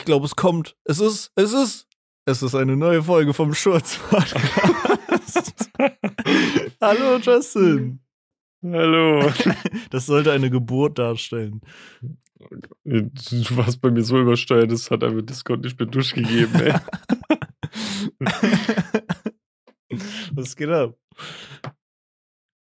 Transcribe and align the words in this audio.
Ich 0.00 0.06
glaube, 0.06 0.24
es 0.24 0.34
kommt. 0.34 0.78
Es 0.84 0.98
ist, 0.98 1.30
es 1.34 1.52
ist, 1.52 1.86
es 2.24 2.42
ist 2.42 2.54
eine 2.54 2.74
neue 2.74 3.02
Folge 3.02 3.34
vom 3.34 3.52
Schurz 3.52 3.98
Podcast. 3.98 5.52
Hallo 6.80 7.18
Justin. 7.18 8.00
Hallo. 8.64 9.30
Das 9.90 10.06
sollte 10.06 10.32
eine 10.32 10.48
Geburt 10.48 10.98
darstellen. 10.98 11.60
Du 12.84 13.56
warst 13.58 13.82
bei 13.82 13.90
mir 13.90 14.02
so 14.02 14.18
übersteuert, 14.18 14.72
das 14.72 14.90
hat 14.90 15.04
einfach 15.04 15.20
Discord 15.20 15.60
nicht 15.60 15.78
mehr 15.78 15.88
durchgegeben, 15.88 16.60
ey. 16.62 16.74
Was 20.32 20.56
geht 20.56 20.70
ab? 20.70 20.96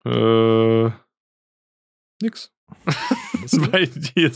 Äh, 0.05 0.90
nix. 2.20 2.52
Bei 3.71 3.85
dir. 3.85 4.31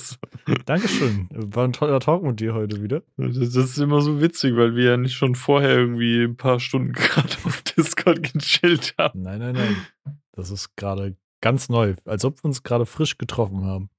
Dankeschön. 0.65 1.27
War 1.31 1.65
ein 1.65 1.73
toller 1.73 1.99
Talk 1.99 2.23
mit 2.23 2.39
dir 2.39 2.53
heute 2.53 2.81
wieder. 2.81 3.03
Das, 3.17 3.55
ist 3.55 3.77
immer 3.77 4.01
so 4.01 4.21
witzig, 4.21 4.55
weil 4.55 4.75
wir 4.75 4.91
ja 4.91 4.97
nicht 4.97 5.15
schon 5.15 5.35
vorher 5.35 5.71
irgendwie 5.71 6.23
ein 6.23 6.37
paar 6.37 6.59
Stunden 6.59 6.93
gerade 6.93 7.35
auf 7.43 7.61
Discord 7.61 8.21
gechillt 8.33 8.95
haben. 8.97 9.23
Nein, 9.23 9.39
nein, 9.39 9.55
nein. 9.55 9.75
Das 10.31 10.49
ist 10.49 10.75
gerade 10.75 11.15
ganz 11.41 11.69
neu. 11.69 11.95
Als 12.05 12.23
ob 12.25 12.41
wir 12.43 12.45
uns 12.45 12.63
gerade 12.63 12.85
frisch 12.85 13.17
getroffen 13.17 13.65
haben. 13.65 13.89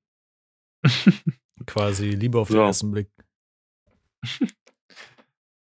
Quasi 1.67 2.11
Liebe 2.11 2.39
auf 2.39 2.49
den 2.49 2.57
So. 2.57 2.63
ersten 2.63 2.91
Blick. 2.91 3.09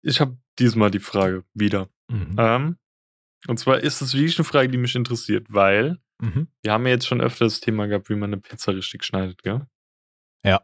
Ich 0.03 0.21
habe 0.21 0.37
diesmal 0.59 0.91
die 0.91 1.01
Frage 1.01 1.45
wieder. 1.55 1.89
Mhm. 2.09 2.37
Ähm, 2.39 2.77
und 3.49 3.59
zwar 3.59 3.81
ist 3.81 4.01
es 4.03 4.15
wirklich 4.15 4.39
eine 4.39 4.45
Frage, 4.45 4.69
die 4.69 4.79
mich 4.79 4.95
interessiert, 4.95 5.47
weil 5.51 5.99
Mhm. 6.23 6.47
wir 6.63 6.73
haben 6.73 6.87
ja 6.87 6.93
jetzt 6.93 7.07
schon 7.09 7.21
öfter 7.21 7.47
das 7.47 7.59
Thema 7.59 7.87
gehabt, 7.87 8.09
wie 8.09 8.15
man 8.15 8.33
eine 8.33 8.41
Pizza 8.41 8.73
richtig 8.73 9.03
schneidet, 9.03 9.43
gell? 9.43 9.67
Ja. 10.45 10.63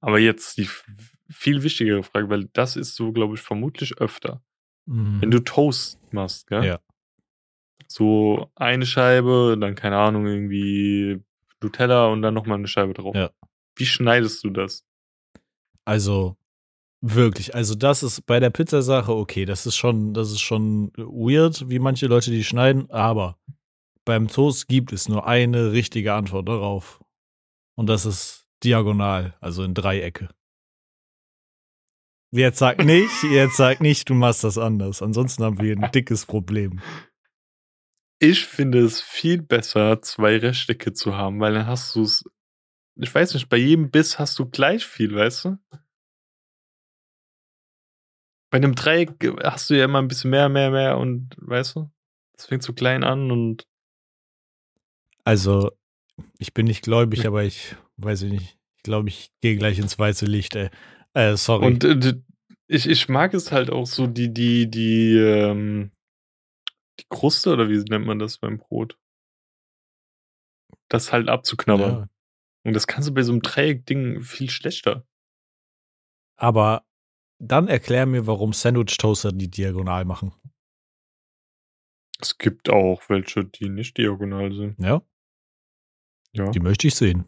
Aber 0.00 0.18
jetzt 0.18 0.56
die 0.56 0.68
viel 1.28 1.62
wichtigere 1.62 2.02
Frage, 2.02 2.30
weil 2.30 2.46
das 2.54 2.76
ist 2.76 2.94
so, 2.94 3.12
glaube 3.12 3.34
ich, 3.34 3.42
vermutlich 3.42 3.98
öfter. 3.98 4.42
Mhm. 4.86 5.20
Wenn 5.20 5.30
du 5.30 5.40
Toast 5.40 6.00
machst, 6.14 6.46
gell? 6.46 6.64
Ja. 6.64 6.80
So 7.86 8.50
eine 8.54 8.86
Scheibe, 8.86 9.58
dann 9.60 9.74
keine 9.74 9.98
Ahnung, 9.98 10.26
irgendwie 10.26 11.22
Nutella 11.62 12.06
und 12.06 12.22
dann 12.22 12.32
nochmal 12.32 12.56
eine 12.56 12.68
Scheibe 12.68 12.94
drauf. 12.94 13.14
Ja. 13.14 13.30
Wie 13.76 13.86
schneidest 13.86 14.44
du 14.44 14.50
das? 14.50 14.86
Also 15.84 16.38
wirklich, 17.02 17.54
also 17.54 17.74
das 17.74 18.02
ist 18.02 18.24
bei 18.24 18.40
der 18.40 18.48
Pizzasache 18.48 19.14
okay, 19.14 19.44
das 19.44 19.66
ist 19.66 19.76
schon, 19.76 20.14
das 20.14 20.30
ist 20.30 20.40
schon 20.40 20.90
weird, 20.96 21.68
wie 21.68 21.78
manche 21.78 22.06
Leute 22.06 22.30
die 22.30 22.44
schneiden, 22.44 22.90
aber 22.90 23.36
beim 24.04 24.28
Toast 24.28 24.68
gibt 24.68 24.92
es 24.92 25.08
nur 25.08 25.26
eine 25.26 25.72
richtige 25.72 26.14
Antwort 26.14 26.48
darauf. 26.48 27.02
Und 27.76 27.88
das 27.88 28.06
ist 28.06 28.46
diagonal, 28.62 29.36
also 29.40 29.64
in 29.64 29.74
Dreiecke. 29.74 30.28
Jetzt 32.30 32.58
sag 32.58 32.84
nicht, 32.84 33.22
jetzt 33.30 33.56
sag 33.56 33.80
nicht, 33.80 34.08
du 34.08 34.14
machst 34.14 34.44
das 34.44 34.58
anders. 34.58 35.02
Ansonsten 35.02 35.44
haben 35.44 35.60
wir 35.60 35.76
ein 35.76 35.92
dickes 35.92 36.26
Problem. 36.26 36.80
Ich 38.18 38.46
finde 38.46 38.80
es 38.80 39.00
viel 39.00 39.42
besser, 39.42 40.00
zwei 40.02 40.38
Rechtecke 40.38 40.92
zu 40.92 41.14
haben, 41.16 41.40
weil 41.40 41.54
dann 41.54 41.66
hast 41.66 41.94
du 41.94 42.02
es. 42.02 42.24
Ich 42.96 43.12
weiß 43.12 43.34
nicht, 43.34 43.48
bei 43.48 43.56
jedem 43.56 43.90
Biss 43.90 44.18
hast 44.18 44.38
du 44.38 44.46
gleich 44.46 44.84
viel, 44.84 45.14
weißt 45.14 45.44
du? 45.46 45.58
Bei 48.50 48.58
einem 48.58 48.76
Dreieck 48.76 49.16
hast 49.42 49.68
du 49.68 49.74
ja 49.74 49.84
immer 49.84 50.00
ein 50.00 50.06
bisschen 50.06 50.30
mehr, 50.30 50.48
mehr, 50.48 50.70
mehr 50.70 50.98
und 50.98 51.34
weißt 51.38 51.74
du? 51.74 51.90
Das 52.36 52.46
fängt 52.46 52.62
so 52.62 52.72
klein 52.72 53.02
an 53.02 53.32
und 53.32 53.66
Also, 55.24 55.70
ich 56.38 56.54
bin 56.54 56.66
nicht 56.66 56.82
gläubig, 56.82 57.26
aber 57.26 57.44
ich 57.44 57.76
weiß 57.96 58.22
ich 58.22 58.32
nicht. 58.32 58.58
Ich 58.76 58.82
glaube, 58.82 59.08
ich 59.08 59.32
gehe 59.40 59.56
gleich 59.56 59.78
ins 59.78 59.98
weiße 59.98 60.26
Licht, 60.26 60.54
ey. 60.56 60.70
Äh, 61.14 61.36
sorry. 61.36 61.66
Und 61.66 61.84
äh, 61.84 62.20
ich, 62.66 62.88
ich 62.88 63.08
mag 63.08 63.34
es 63.34 63.52
halt 63.52 63.70
auch 63.70 63.86
so, 63.86 64.06
die, 64.06 64.32
die, 64.32 64.70
die, 64.70 65.16
ähm, 65.16 65.92
die 67.00 67.06
Kruste, 67.08 67.52
oder 67.52 67.68
wie 67.68 67.78
nennt 67.78 68.06
man 68.06 68.18
das 68.18 68.38
beim 68.38 68.58
Brot? 68.58 68.98
Das 70.88 71.12
halt 71.12 71.28
abzuknabbern. 71.28 71.90
ja. 71.90 72.08
Und 72.64 72.72
das 72.74 72.86
kannst 72.86 73.08
du 73.08 73.14
bei 73.14 73.22
so 73.22 73.32
einem 73.32 73.42
Dreieck-Ding 73.42 74.22
viel 74.22 74.50
schlechter. 74.50 75.06
Aber 76.36 76.86
dann 77.38 77.68
erklär 77.68 78.06
mir, 78.06 78.26
warum 78.26 78.52
Sandwich-Toaster 78.52 79.32
die 79.32 79.50
diagonal 79.50 80.04
machen. 80.04 80.32
Es 82.20 82.38
gibt 82.38 82.70
auch 82.70 83.02
welche, 83.08 83.44
die 83.44 83.68
nicht 83.68 83.98
diagonal 83.98 84.52
sind. 84.52 84.78
Ja, 84.78 85.02
Ja. 86.34 86.50
die 86.50 86.60
möchte 86.60 86.88
ich 86.88 86.94
sehen. 86.94 87.24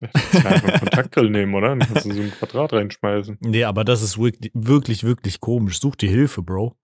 Ja 0.00 0.08
einfach 0.44 0.68
einen 0.68 0.80
Kontaktgrill 0.80 1.30
nehmen, 1.30 1.54
oder? 1.54 1.68
Dann 1.68 1.80
kannst 1.80 2.04
du 2.04 2.12
so 2.12 2.20
ein 2.20 2.30
Quadrat 2.30 2.72
reinschmeißen. 2.72 3.38
Nee, 3.40 3.64
aber 3.64 3.84
das 3.84 4.02
ist 4.02 4.18
wirklich, 4.18 4.52
wirklich, 4.54 5.04
wirklich 5.04 5.40
komisch. 5.40 5.78
Such 5.80 5.96
dir 5.96 6.10
Hilfe, 6.10 6.42
Bro. 6.42 6.76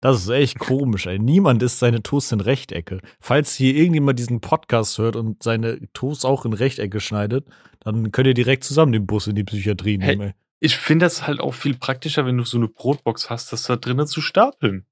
Das 0.00 0.22
ist 0.22 0.28
echt 0.28 0.58
komisch, 0.58 1.06
ey. 1.06 1.18
Niemand 1.18 1.62
isst 1.62 1.78
seine 1.78 2.02
Toast 2.02 2.32
in 2.32 2.40
Rechtecke. 2.40 3.00
Falls 3.20 3.54
hier 3.54 3.74
irgendjemand 3.74 4.18
diesen 4.18 4.40
Podcast 4.40 4.98
hört 4.98 5.16
und 5.16 5.42
seine 5.42 5.80
Toast 5.92 6.24
auch 6.24 6.44
in 6.44 6.52
Rechtecke 6.52 7.00
schneidet, 7.00 7.46
dann 7.80 8.12
könnt 8.12 8.26
ihr 8.26 8.34
direkt 8.34 8.64
zusammen 8.64 8.92
den 8.92 9.06
Bus 9.06 9.26
in 9.26 9.34
die 9.34 9.44
Psychiatrie 9.44 9.98
Hey, 10.00 10.16
nehmen, 10.16 10.28
ey. 10.28 10.34
Ich 10.60 10.76
finde 10.76 11.06
das 11.06 11.26
halt 11.26 11.40
auch 11.40 11.54
viel 11.54 11.76
praktischer, 11.76 12.24
wenn 12.24 12.36
du 12.36 12.44
so 12.44 12.56
eine 12.56 12.68
Brotbox 12.68 13.30
hast, 13.30 13.52
das 13.52 13.64
da 13.64 13.76
drinnen 13.76 14.06
zu 14.06 14.20
stapeln. 14.20 14.86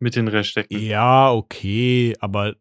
Mit 0.00 0.16
den 0.16 0.28
Rechtecken. 0.28 0.78
Ja, 0.78 1.32
okay, 1.32 2.14
aber 2.20 2.56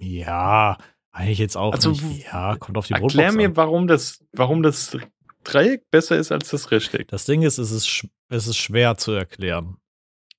ja, 0.00 0.76
eigentlich 1.12 1.38
jetzt 1.38 1.56
auch 1.56 1.72
Also, 1.72 1.90
nicht. 1.90 2.26
Ja, 2.26 2.56
kommt 2.56 2.78
auf 2.78 2.86
die 2.86 2.94
Erklär 2.94 3.08
Brotbox 3.32 3.36
mir, 3.36 3.48
an. 3.48 3.56
warum 3.56 3.86
das, 3.86 4.24
warum 4.32 4.62
das 4.62 4.96
Dreieck 5.44 5.90
besser 5.90 6.16
ist 6.16 6.32
als 6.32 6.50
das 6.50 6.70
Rechteck. 6.70 7.08
Das 7.08 7.24
Ding 7.24 7.42
ist, 7.42 7.58
es 7.58 7.70
ist, 7.70 8.06
es 8.28 8.46
ist 8.46 8.56
schwer 8.56 8.96
zu 8.96 9.12
erklären. 9.12 9.76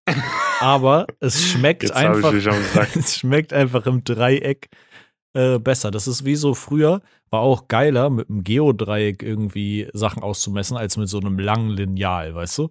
Aber 0.60 1.08
es 1.20 1.42
schmeckt 1.50 1.84
Jetzt 1.84 1.94
einfach. 1.94 2.34
es 2.96 3.18
schmeckt 3.18 3.54
einfach 3.54 3.86
im 3.86 4.04
Dreieck 4.04 4.70
äh, 5.34 5.60
besser. 5.60 5.92
Das 5.92 6.08
ist 6.08 6.26
wie 6.26 6.36
so 6.36 6.54
früher, 6.54 7.02
war 7.30 7.42
auch 7.42 7.68
geiler, 7.68 8.10
mit 8.10 8.30
einem 8.30 8.44
Geodreieck 8.44 9.22
irgendwie 9.24 9.90
Sachen 9.94 10.24
auszumessen, 10.24 10.78
als 10.78 10.98
mit 10.98 11.08
so 11.10 11.20
einem 11.20 11.38
langen 11.40 11.70
Lineal, 11.70 12.34
weißt 12.36 12.58
du? 12.58 12.70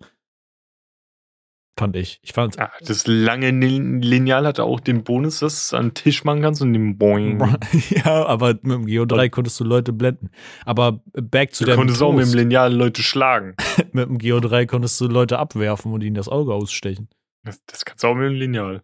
Fand 1.78 1.94
ich. 1.94 2.19
Ich 2.22 2.33
fand. 2.33 2.59
Ah, 2.59 2.72
das 2.81 3.06
lange 3.06 3.50
Lin- 3.50 4.03
Lineal 4.03 4.44
hatte 4.47 4.65
auch 4.65 4.81
den 4.81 5.05
Bonus, 5.05 5.39
dass 5.39 5.53
du 5.55 5.59
es 5.59 5.75
an 5.75 5.91
den 5.91 5.94
Tisch 5.94 6.25
machen 6.25 6.43
kannst 6.43 6.61
und 6.61 6.72
den 6.72 6.99
Boing. 6.99 7.41
ja, 7.91 8.27
aber 8.27 8.55
mit 8.55 8.65
dem 8.65 8.87
Geodreieck 8.87 9.31
konntest 9.31 9.61
du 9.61 9.65
Leute 9.65 9.93
blenden. 9.93 10.31
Aber 10.65 11.00
back 11.12 11.55
zu 11.55 11.65
Du 11.65 11.75
konntest 11.77 12.03
auch 12.03 12.12
mit 12.12 12.27
dem 12.27 12.34
Lineal 12.34 12.75
Leute 12.75 13.03
schlagen. 13.05 13.55
mit 13.93 14.09
dem 14.09 14.19
Geodreieck 14.19 14.69
konntest 14.69 15.00
du 15.00 15.06
Leute 15.06 15.38
abwerfen 15.38 15.93
und 15.93 16.03
ihnen 16.03 16.17
das 16.17 16.28
Auge 16.28 16.53
ausstechen. 16.53 17.09
Das, 17.44 17.65
das 17.67 17.84
kannst 17.84 18.03
du 18.03 18.09
auch 18.09 18.15
mit 18.17 18.25
dem 18.27 18.34
Lineal. 18.34 18.83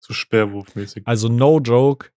So 0.00 0.12
Sperrwurfmäßig. 0.12 1.06
Also 1.06 1.28
no 1.28 1.60
joke, 1.60 2.08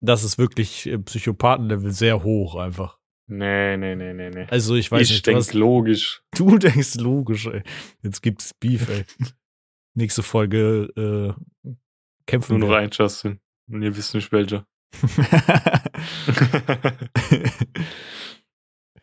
das 0.00 0.24
ist 0.24 0.38
wirklich 0.38 0.86
äh, 0.86 0.98
Psychopathenlevel 0.98 1.92
sehr 1.92 2.22
hoch 2.24 2.54
einfach. 2.56 2.97
Nee, 3.30 3.76
nee, 3.76 3.94
nee, 3.94 4.14
nee, 4.14 4.30
nee. 4.30 4.46
Also 4.50 4.74
ich 4.74 4.90
weiß 4.90 5.02
ich 5.02 5.10
nicht, 5.10 5.26
denke 5.26 5.40
hast, 5.40 5.52
logisch. 5.54 6.22
du 6.34 6.56
denkst 6.58 6.94
logisch, 6.96 7.46
ey. 7.46 7.62
Jetzt 8.02 8.22
gibt's 8.22 8.54
Beef, 8.54 8.88
ey. 8.88 9.04
Nächste 9.94 10.22
Folge 10.22 11.36
äh, 11.64 11.70
kämpfen 12.26 12.58
Nur 12.58 12.68
noch 12.68 12.74
wir. 12.74 12.78
ein 12.78 12.90
Justin. 12.90 13.40
Und 13.70 13.82
ihr 13.82 13.94
wisst 13.96 14.14
nicht 14.14 14.32
welcher. 14.32 14.66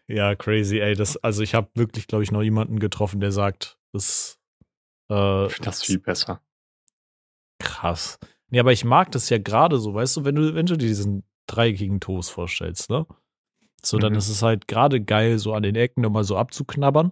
ja, 0.08 0.35
crazy, 0.35 0.79
ey. 0.79 0.96
Das, 0.96 1.17
also 1.17 1.41
ich 1.44 1.53
habe 1.55 1.70
wirklich, 1.76 2.08
glaube 2.08 2.23
ich, 2.23 2.32
noch 2.32 2.41
jemanden 2.41 2.79
getroffen, 2.79 3.20
der 3.20 3.32
sagt, 3.32 3.78
das 3.91 4.40
äh, 5.11 5.46
Ich 5.47 5.53
finde 5.53 5.66
das 5.66 5.84
viel 5.84 6.00
besser. 6.00 6.41
krass. 7.59 8.20
Nee, 8.50 8.59
aber 8.59 8.72
ich 8.72 8.85
mag 8.85 9.11
das 9.11 9.29
ja 9.29 9.38
gerade 9.40 9.79
so, 9.79 9.94
weißt 9.94 10.17
du, 10.17 10.26
wenn 10.26 10.35
du, 10.35 10.53
wenn 10.55 10.66
du 10.67 10.78
dir 10.78 10.88
diesen 10.88 11.23
dreieckigen 11.47 12.00
Toast 12.00 12.32
vorstellst, 12.32 12.90
ne? 12.90 13.05
So, 13.85 13.97
dann 13.99 14.14
Mhm. 14.14 14.17
ist 14.20 14.29
es 14.29 14.41
halt 14.41 14.67
gerade 14.67 15.02
geil, 15.02 15.37
so 15.37 15.53
an 15.53 15.64
den 15.64 15.76
Ecken 15.76 16.02
nochmal 16.02 16.23
so 16.23 16.37
abzuknabbern. 16.37 17.11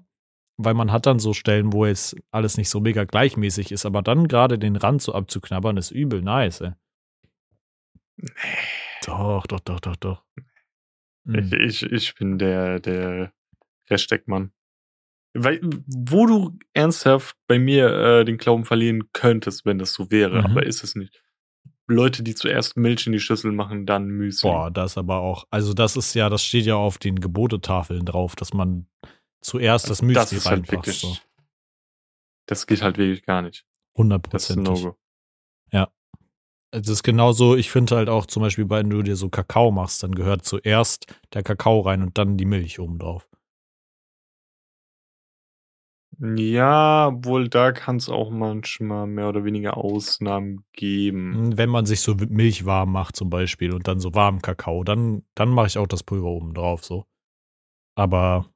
Weil 0.57 0.75
man 0.75 0.91
hat 0.91 1.07
dann 1.07 1.17
so 1.17 1.33
Stellen, 1.33 1.73
wo 1.73 1.85
jetzt 1.85 2.15
alles 2.31 2.57
nicht 2.57 2.69
so 2.69 2.79
mega 2.79 3.05
gleichmäßig 3.05 3.71
ist, 3.71 3.87
aber 3.87 4.03
dann 4.03 4.27
gerade 4.27 4.59
den 4.59 4.75
Rand 4.75 5.01
so 5.01 5.13
abzuknabbern, 5.13 5.77
ist 5.77 5.89
übel 5.89 6.21
nice, 6.21 6.61
ey. 6.61 6.71
Doch, 9.05 9.47
doch, 9.47 9.59
doch, 9.59 9.79
doch, 9.79 9.95
doch. 9.95 10.23
Ich, 10.35 10.43
Mhm. 11.25 11.53
ich, 11.53 11.83
ich 11.83 12.15
bin 12.15 12.37
der, 12.37 12.79
der 12.79 13.33
Rechteckmann. 13.89 14.51
Weil, 15.33 15.59
wo 15.87 16.27
du 16.27 16.57
ernsthaft 16.73 17.35
bei 17.47 17.57
mir 17.57 17.87
äh, 17.89 18.25
den 18.25 18.37
Glauben 18.37 18.65
verlieren 18.65 19.11
könntest, 19.13 19.65
wenn 19.65 19.79
das 19.79 19.93
so 19.93 20.11
wäre, 20.11 20.39
Mhm. 20.39 20.45
aber 20.45 20.63
ist 20.65 20.83
es 20.83 20.95
nicht. 20.95 21.22
Leute, 21.93 22.23
die 22.23 22.35
zuerst 22.35 22.77
Milch 22.77 23.05
in 23.07 23.13
die 23.13 23.19
Schüssel 23.19 23.51
machen, 23.51 23.85
dann 23.85 24.07
Müsli. 24.07 24.49
Boah, 24.49 24.71
das 24.71 24.97
aber 24.97 25.19
auch. 25.19 25.45
Also, 25.49 25.73
das 25.73 25.95
ist 25.95 26.13
ja, 26.13 26.29
das 26.29 26.43
steht 26.43 26.65
ja 26.65 26.75
auf 26.75 26.97
den 26.97 27.19
Gebotetafeln 27.19 28.05
drauf, 28.05 28.35
dass 28.35 28.53
man 28.53 28.87
zuerst 29.41 29.89
das 29.89 30.01
Müsli 30.01 30.15
das 30.15 30.33
ist 30.33 30.45
halt 30.45 30.59
reinpackt. 30.59 30.87
wirklich. 30.87 30.99
so. 30.99 31.17
Das 32.47 32.67
geht 32.67 32.81
halt 32.81 32.97
wirklich 32.97 33.23
gar 33.23 33.41
nicht. 33.41 33.59
Das 33.59 33.63
ist 33.63 33.67
ein 33.67 34.03
Hundertprozentig. 34.03 34.83
No-Go. 34.83 34.97
Es 36.75 36.87
ist 36.87 37.03
genauso, 37.03 37.55
ich 37.55 37.69
finde 37.69 37.95
halt 37.95 38.09
auch 38.09 38.25
zum 38.25 38.41
Beispiel, 38.41 38.67
wenn 38.67 38.89
du 38.89 39.03
dir 39.03 39.15
so 39.15 39.29
Kakao 39.29 39.69
machst, 39.69 40.01
dann 40.01 40.15
gehört 40.15 40.43
zuerst 40.43 41.05
der 41.31 41.43
Kakao 41.43 41.81
rein 41.81 42.01
und 42.01 42.17
dann 42.17 42.35
die 42.35 42.45
Milch 42.45 42.79
oben 42.79 42.97
drauf. 42.97 43.29
Ja, 46.19 47.11
wohl 47.23 47.49
da 47.49 47.71
kann 47.71 47.97
es 47.97 48.07
auch 48.07 48.29
manchmal 48.29 49.07
mehr 49.07 49.29
oder 49.29 49.43
weniger 49.43 49.77
Ausnahmen 49.77 50.63
geben. 50.73 51.33
Hm, 51.33 51.57
Wenn 51.57 51.69
man 51.69 51.85
sich 51.85 52.01
so 52.01 52.15
Milch 52.15 52.65
warm 52.65 52.91
macht 52.91 53.15
zum 53.15 53.29
Beispiel 53.29 53.73
und 53.73 53.87
dann 53.87 53.99
so 53.99 54.13
warmen 54.13 54.41
Kakao, 54.41 54.83
dann, 54.83 55.23
dann 55.35 55.49
mache 55.49 55.67
ich 55.67 55.77
auch 55.77 55.87
das 55.87 56.03
Pulver 56.03 56.27
oben 56.27 56.53
drauf 56.53 56.83
so. 56.83 57.05
Aber 57.95 58.49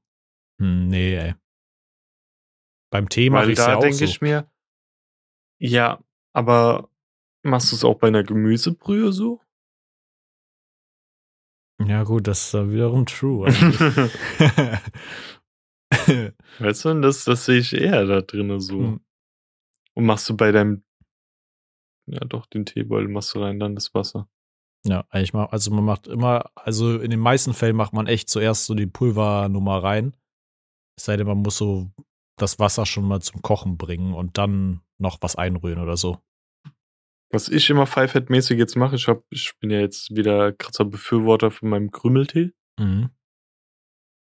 hm, 0.59 0.88
nee, 0.88 1.15
ey. 1.15 1.36
Beim 2.89 3.09
Tee 3.09 3.30
mache 3.30 3.51
ich 3.51 3.59
es 3.59 3.65
ja 3.65 3.75
auch 3.75 3.81
denke 3.81 3.98
so. 3.98 4.06
ich 4.06 4.21
mir, 4.21 4.50
ja, 5.59 6.00
aber 6.33 6.89
machst 7.44 7.71
du 7.71 7.75
es 7.75 7.83
auch 7.83 7.95
bei 7.95 8.07
einer 8.07 8.24
Gemüsebrühe 8.24 9.12
so? 9.12 9.42
Ja 11.86 12.04
gut, 12.04 12.27
das 12.27 12.54
ist 12.54 12.71
wiederum 12.71 13.06
true. 13.06 13.48
Weißt 16.59 16.85
du, 16.85 17.01
das, 17.01 17.25
das 17.25 17.45
sehe 17.45 17.59
ich 17.59 17.73
eher 17.73 18.05
da 18.05 18.21
drin 18.21 18.59
so. 18.59 18.79
Hm. 18.79 19.01
Und 19.93 20.05
machst 20.05 20.29
du 20.29 20.37
bei 20.37 20.51
deinem, 20.51 20.83
ja 22.05 22.19
doch, 22.19 22.45
den 22.45 22.65
Teebeutel 22.65 23.07
machst 23.07 23.33
du 23.33 23.39
rein, 23.39 23.59
dann 23.59 23.75
das 23.75 23.93
Wasser. 23.93 24.29
Ja, 24.85 25.05
eigentlich 25.09 25.33
mal, 25.33 25.45
also 25.47 25.71
man 25.71 25.83
macht 25.83 26.07
immer, 26.07 26.51
also 26.55 26.99
in 26.99 27.09
den 27.09 27.19
meisten 27.19 27.53
Fällen 27.53 27.75
macht 27.75 27.93
man 27.93 28.07
echt 28.07 28.29
zuerst 28.29 28.65
so 28.65 28.75
die 28.75 28.85
Pulvernummer 28.85 29.83
rein. 29.83 30.15
Es 30.97 31.05
sei 31.05 31.17
denn, 31.17 31.27
man 31.27 31.39
muss 31.39 31.57
so 31.57 31.91
das 32.37 32.59
Wasser 32.59 32.85
schon 32.85 33.07
mal 33.07 33.21
zum 33.21 33.41
Kochen 33.41 33.77
bringen 33.77 34.13
und 34.13 34.37
dann 34.37 34.81
noch 34.97 35.17
was 35.21 35.35
einrühren 35.35 35.79
oder 35.79 35.97
so. 35.97 36.19
Was 37.29 37.49
ich 37.49 37.69
immer 37.69 37.85
Pfeifett-mäßig 37.85 38.57
jetzt 38.57 38.77
mache, 38.77 38.95
ich, 38.95 39.07
hab, 39.07 39.23
ich 39.29 39.53
bin 39.59 39.69
ja 39.69 39.79
jetzt 39.79 40.15
wieder 40.15 40.53
krasser 40.53 40.85
Befürworter 40.85 41.51
von 41.51 41.69
meinem 41.69 41.91
Krümeltee. 41.91 42.53
Mhm. 42.79 43.09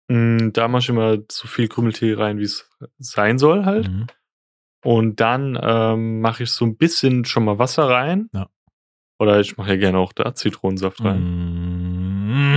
Mm, 0.07 0.49
Da 0.53 0.67
mache 0.67 0.81
ich 0.81 0.89
immer 0.89 1.17
so 1.31 1.47
viel 1.47 1.67
Krümeltee 1.67 2.13
rein, 2.13 2.37
wie 2.39 2.43
es 2.43 2.69
sein 2.97 3.37
soll 3.37 3.65
halt. 3.65 3.89
Mhm. 3.89 4.07
Und 4.83 5.19
dann 5.19 5.57
ähm, 5.61 6.21
mache 6.21 6.43
ich 6.43 6.51
so 6.51 6.63
ein 6.65 6.77
bisschen 6.77 7.25
schon 7.25 7.45
mal 7.45 7.57
Wasser 7.57 7.89
rein. 7.89 8.29
Ja. 8.33 8.47
Oder 9.17 9.39
ich 9.39 9.57
mache 9.57 9.69
ja 9.69 9.77
gerne 9.77 9.97
auch 9.97 10.13
da 10.13 10.35
Zitronensaft 10.35 11.03
rein. 11.03 11.21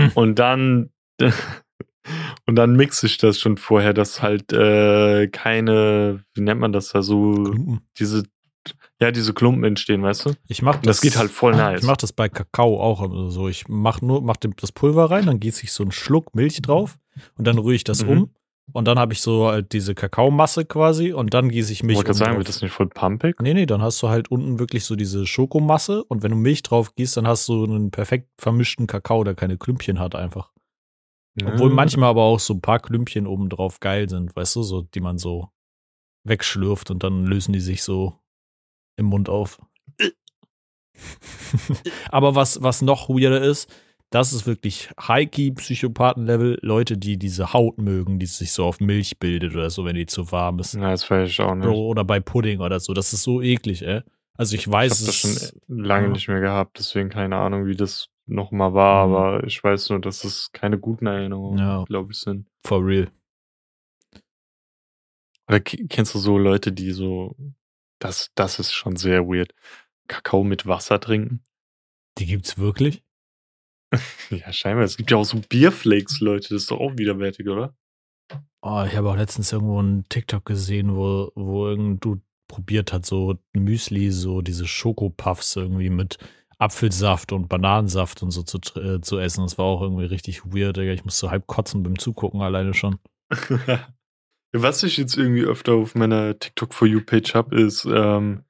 Mhm. 0.06 0.12
Und 0.14 0.38
dann 0.38 0.90
und 2.46 2.54
dann 2.56 2.76
mixe 2.76 3.06
ich 3.06 3.18
das 3.18 3.38
schon 3.38 3.56
vorher, 3.56 3.92
dass 3.94 4.22
halt 4.22 4.52
äh, 4.52 5.28
keine, 5.28 6.24
wie 6.34 6.40
nennt 6.42 6.60
man 6.60 6.72
das 6.72 6.90
da 6.90 7.02
so, 7.02 7.32
Klumpen. 7.32 7.80
diese, 7.98 8.24
ja, 9.00 9.10
diese 9.10 9.32
Klumpen 9.34 9.64
entstehen, 9.64 10.02
weißt 10.02 10.26
du? 10.26 10.32
Ich 10.48 10.62
mach 10.62 10.76
Und 10.76 10.86
das 10.86 11.00
geht 11.00 11.16
halt 11.16 11.30
voll 11.30 11.52
nice. 11.56 11.80
Ich 11.80 11.86
mache 11.86 11.98
das 11.98 12.12
bei 12.12 12.28
Kakao 12.28 12.80
auch 12.80 13.30
so. 13.30 13.48
Ich 13.48 13.68
mach 13.68 14.00
nur 14.00 14.22
mach 14.22 14.36
das 14.36 14.72
Pulver 14.72 15.10
rein, 15.10 15.26
dann 15.26 15.40
gieße 15.40 15.64
ich 15.64 15.72
so 15.72 15.82
einen 15.82 15.92
Schluck 15.92 16.34
Milch 16.34 16.60
drauf 16.62 16.98
und 17.36 17.46
dann 17.46 17.58
rühre 17.58 17.74
ich 17.74 17.84
das 17.84 18.02
Mhm. 18.04 18.08
um 18.10 18.30
und 18.72 18.84
dann 18.86 18.98
habe 18.98 19.12
ich 19.14 19.22
so 19.22 19.46
halt 19.48 19.72
diese 19.72 19.94
Kakaomasse 19.94 20.64
quasi 20.66 21.12
und 21.12 21.32
dann 21.32 21.48
gieße 21.48 21.72
ich 21.72 21.80
Ich 21.80 21.82
Milch 21.84 21.96
wollte 21.96 22.08
gerade 22.08 22.16
oben 22.16 22.18
sagen, 22.18 22.30
drauf. 22.32 22.38
wird 22.40 22.48
das 22.48 22.62
nicht 22.62 22.72
voll 22.72 22.88
pumpig? 22.88 23.40
Nee, 23.40 23.54
nee, 23.54 23.64
dann 23.66 23.80
hast 23.82 24.02
du 24.02 24.08
halt 24.08 24.30
unten 24.30 24.58
wirklich 24.58 24.84
so 24.84 24.94
diese 24.96 25.26
Schokomasse 25.26 26.04
und 26.04 26.22
wenn 26.22 26.30
du 26.32 26.36
Milch 26.36 26.62
drauf 26.62 26.94
gießt, 26.94 27.16
dann 27.16 27.26
hast 27.26 27.48
du 27.48 27.64
einen 27.64 27.90
perfekt 27.90 28.28
vermischten 28.38 28.86
Kakao, 28.86 29.24
der 29.24 29.34
keine 29.34 29.56
Klümpchen 29.56 29.98
hat 29.98 30.14
einfach. 30.14 30.52
Obwohl 31.44 31.68
Ja. 31.70 31.74
manchmal 31.76 32.10
aber 32.10 32.22
auch 32.24 32.40
so 32.40 32.54
ein 32.54 32.60
paar 32.60 32.80
Klümpchen 32.80 33.26
oben 33.26 33.48
drauf 33.48 33.80
geil 33.80 34.08
sind, 34.08 34.34
weißt 34.36 34.56
du, 34.56 34.62
so 34.62 34.82
die 34.82 35.00
man 35.00 35.18
so 35.18 35.48
wegschlürft 36.24 36.90
und 36.90 37.02
dann 37.04 37.24
lösen 37.24 37.52
die 37.52 37.60
sich 37.60 37.82
so 37.82 38.18
im 38.96 39.06
Mund 39.06 39.28
auf. 39.28 39.60
aber 42.10 42.34
was, 42.34 42.62
was 42.62 42.82
noch 42.82 43.08
weirder 43.08 43.40
ist, 43.40 43.70
das 44.10 44.32
ist 44.32 44.46
wirklich 44.46 44.88
High-Key-Psychopathen-Level, 45.00 46.58
Leute, 46.62 46.96
die 46.96 47.18
diese 47.18 47.52
Haut 47.52 47.78
mögen, 47.78 48.18
die 48.18 48.26
sich 48.26 48.52
so 48.52 48.64
auf 48.64 48.80
Milch 48.80 49.18
bildet 49.18 49.54
oder 49.54 49.68
so, 49.70 49.84
wenn 49.84 49.96
die 49.96 50.06
zu 50.06 50.32
warm 50.32 50.58
ist. 50.60 50.74
Na, 50.74 50.90
das 50.92 51.08
weiß 51.10 51.28
ich 51.28 51.40
auch 51.40 51.54
nicht. 51.54 51.66
Oder 51.68 52.04
bei 52.04 52.18
Pudding 52.20 52.60
oder 52.60 52.80
so. 52.80 52.94
Das 52.94 53.12
ist 53.12 53.22
so 53.22 53.42
eklig, 53.42 53.82
ey. 53.82 54.00
Also 54.34 54.54
ich 54.54 54.62
ich 54.62 54.72
weiß 54.72 54.92
habe 55.00 55.06
das 55.06 55.24
es. 55.24 55.48
schon 55.66 55.78
lange 55.78 56.06
ja. 56.06 56.12
nicht 56.12 56.28
mehr 56.28 56.40
gehabt, 56.40 56.78
deswegen 56.78 57.08
keine 57.10 57.36
Ahnung, 57.36 57.66
wie 57.66 57.76
das 57.76 58.08
nochmal 58.26 58.72
war, 58.72 59.06
Mhm. 59.08 59.14
aber 59.14 59.44
ich 59.44 59.62
weiß 59.62 59.90
nur, 59.90 60.00
dass 60.00 60.22
es 60.24 60.50
keine 60.52 60.78
guten 60.78 61.06
Erinnerungen, 61.06 61.58
Ja. 61.58 61.84
glaube 61.84 62.12
ich, 62.12 62.18
sind. 62.18 62.46
For 62.64 62.84
real. 62.84 63.10
Oder 65.48 65.60
ke- 65.60 65.86
kennst 65.88 66.14
du 66.14 66.18
so 66.18 66.38
Leute, 66.38 66.72
die 66.72 66.92
so, 66.92 67.34
das, 67.98 68.30
das 68.34 68.58
ist 68.58 68.72
schon 68.72 68.96
sehr 68.96 69.26
weird, 69.26 69.54
Kakao 70.06 70.44
mit 70.44 70.66
Wasser 70.66 71.00
trinken? 71.00 71.42
Die 72.18 72.26
gibt's 72.26 72.58
wirklich? 72.58 73.02
Ja, 74.30 74.52
scheinbar. 74.52 74.84
Es 74.84 74.96
gibt 74.96 75.10
ja 75.10 75.16
auch 75.16 75.24
so 75.24 75.40
Bierflakes, 75.48 76.20
Leute, 76.20 76.48
das 76.50 76.62
ist 76.62 76.70
doch 76.70 76.80
auch 76.80 76.92
widerwärtig, 76.96 77.48
oder? 77.48 77.74
Oh, 78.60 78.84
ich 78.86 78.96
habe 78.96 79.08
auch 79.08 79.16
letztens 79.16 79.52
irgendwo 79.52 79.78
einen 79.78 80.08
TikTok 80.08 80.44
gesehen, 80.44 80.94
wo, 80.94 81.32
wo 81.34 81.68
irgendein 81.68 82.00
Dude 82.00 82.22
probiert 82.48 82.92
hat, 82.92 83.06
so 83.06 83.38
Müsli, 83.54 84.10
so 84.10 84.42
diese 84.42 84.66
Schokopuffs 84.66 85.56
irgendwie 85.56 85.90
mit 85.90 86.18
Apfelsaft 86.58 87.32
und 87.32 87.48
Bananensaft 87.48 88.22
und 88.22 88.32
so 88.32 88.42
zu, 88.42 88.58
äh, 88.80 89.00
zu 89.00 89.18
essen. 89.18 89.44
Das 89.44 89.58
war 89.58 89.66
auch 89.66 89.80
irgendwie 89.80 90.06
richtig 90.06 90.44
weird, 90.44 90.76
Digga. 90.76 90.92
Ich 90.92 91.04
musste 91.04 91.30
halb 91.30 91.46
kotzen 91.46 91.82
beim 91.82 91.98
Zugucken 91.98 92.42
alleine 92.42 92.74
schon. 92.74 92.98
Was 94.52 94.82
ich 94.82 94.96
jetzt 94.96 95.16
irgendwie 95.16 95.44
öfter 95.44 95.74
auf 95.74 95.94
meiner 95.94 96.38
TikTok 96.38 96.74
for 96.74 96.88
You 96.88 97.00
Page 97.02 97.34
habe, 97.34 97.54
ist 97.60 97.84
ähm, 97.84 98.44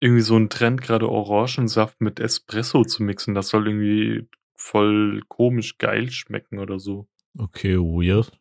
irgendwie 0.00 0.22
so 0.22 0.36
ein 0.36 0.48
Trend, 0.48 0.80
gerade 0.80 1.10
Orangensaft 1.10 2.00
mit 2.00 2.20
Espresso 2.20 2.84
zu 2.84 3.02
mixen. 3.02 3.34
Das 3.34 3.48
soll 3.48 3.66
irgendwie 3.66 4.28
voll 4.56 5.22
komisch 5.28 5.78
geil 5.78 6.10
schmecken 6.10 6.58
oder 6.58 6.78
so. 6.78 7.06
Okay, 7.38 7.76
weird. 7.76 8.32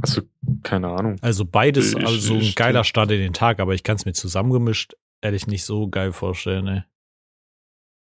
Also, 0.00 0.22
keine 0.62 0.88
Ahnung. 0.88 1.16
Also 1.20 1.44
beides, 1.44 1.94
Ich- 1.94 2.04
also 2.04 2.34
ein 2.34 2.52
geiler 2.54 2.84
Start 2.84 3.10
in 3.12 3.20
den 3.20 3.32
Tag, 3.32 3.60
aber 3.60 3.74
ich 3.74 3.82
kann 3.82 3.96
es 3.96 4.04
mir 4.04 4.12
zusammengemischt 4.12 4.94
ehrlich 5.20 5.46
nicht 5.46 5.64
so 5.64 5.88
geil 5.88 6.12
vorstellen, 6.12 6.66
ey. 6.66 6.82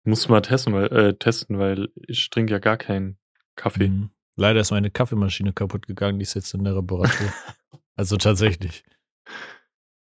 Muss 0.03 0.27
mal 0.29 0.41
testen, 0.41 0.73
weil, 0.73 0.87
äh, 0.87 1.13
testen, 1.15 1.59
weil 1.59 1.89
ich 2.07 2.29
trinke 2.31 2.53
ja 2.53 2.59
gar 2.59 2.77
keinen 2.77 3.17
Kaffee. 3.55 3.89
Mhm. 3.89 4.09
Leider 4.35 4.59
ist 4.61 4.71
meine 4.71 4.89
Kaffeemaschine 4.89 5.53
kaputt 5.53 5.85
gegangen, 5.85 6.17
die 6.17 6.23
ist 6.23 6.33
jetzt 6.33 6.53
in 6.55 6.63
der 6.63 6.75
Reparatur. 6.75 7.31
also 7.95 8.17
tatsächlich. 8.17 8.83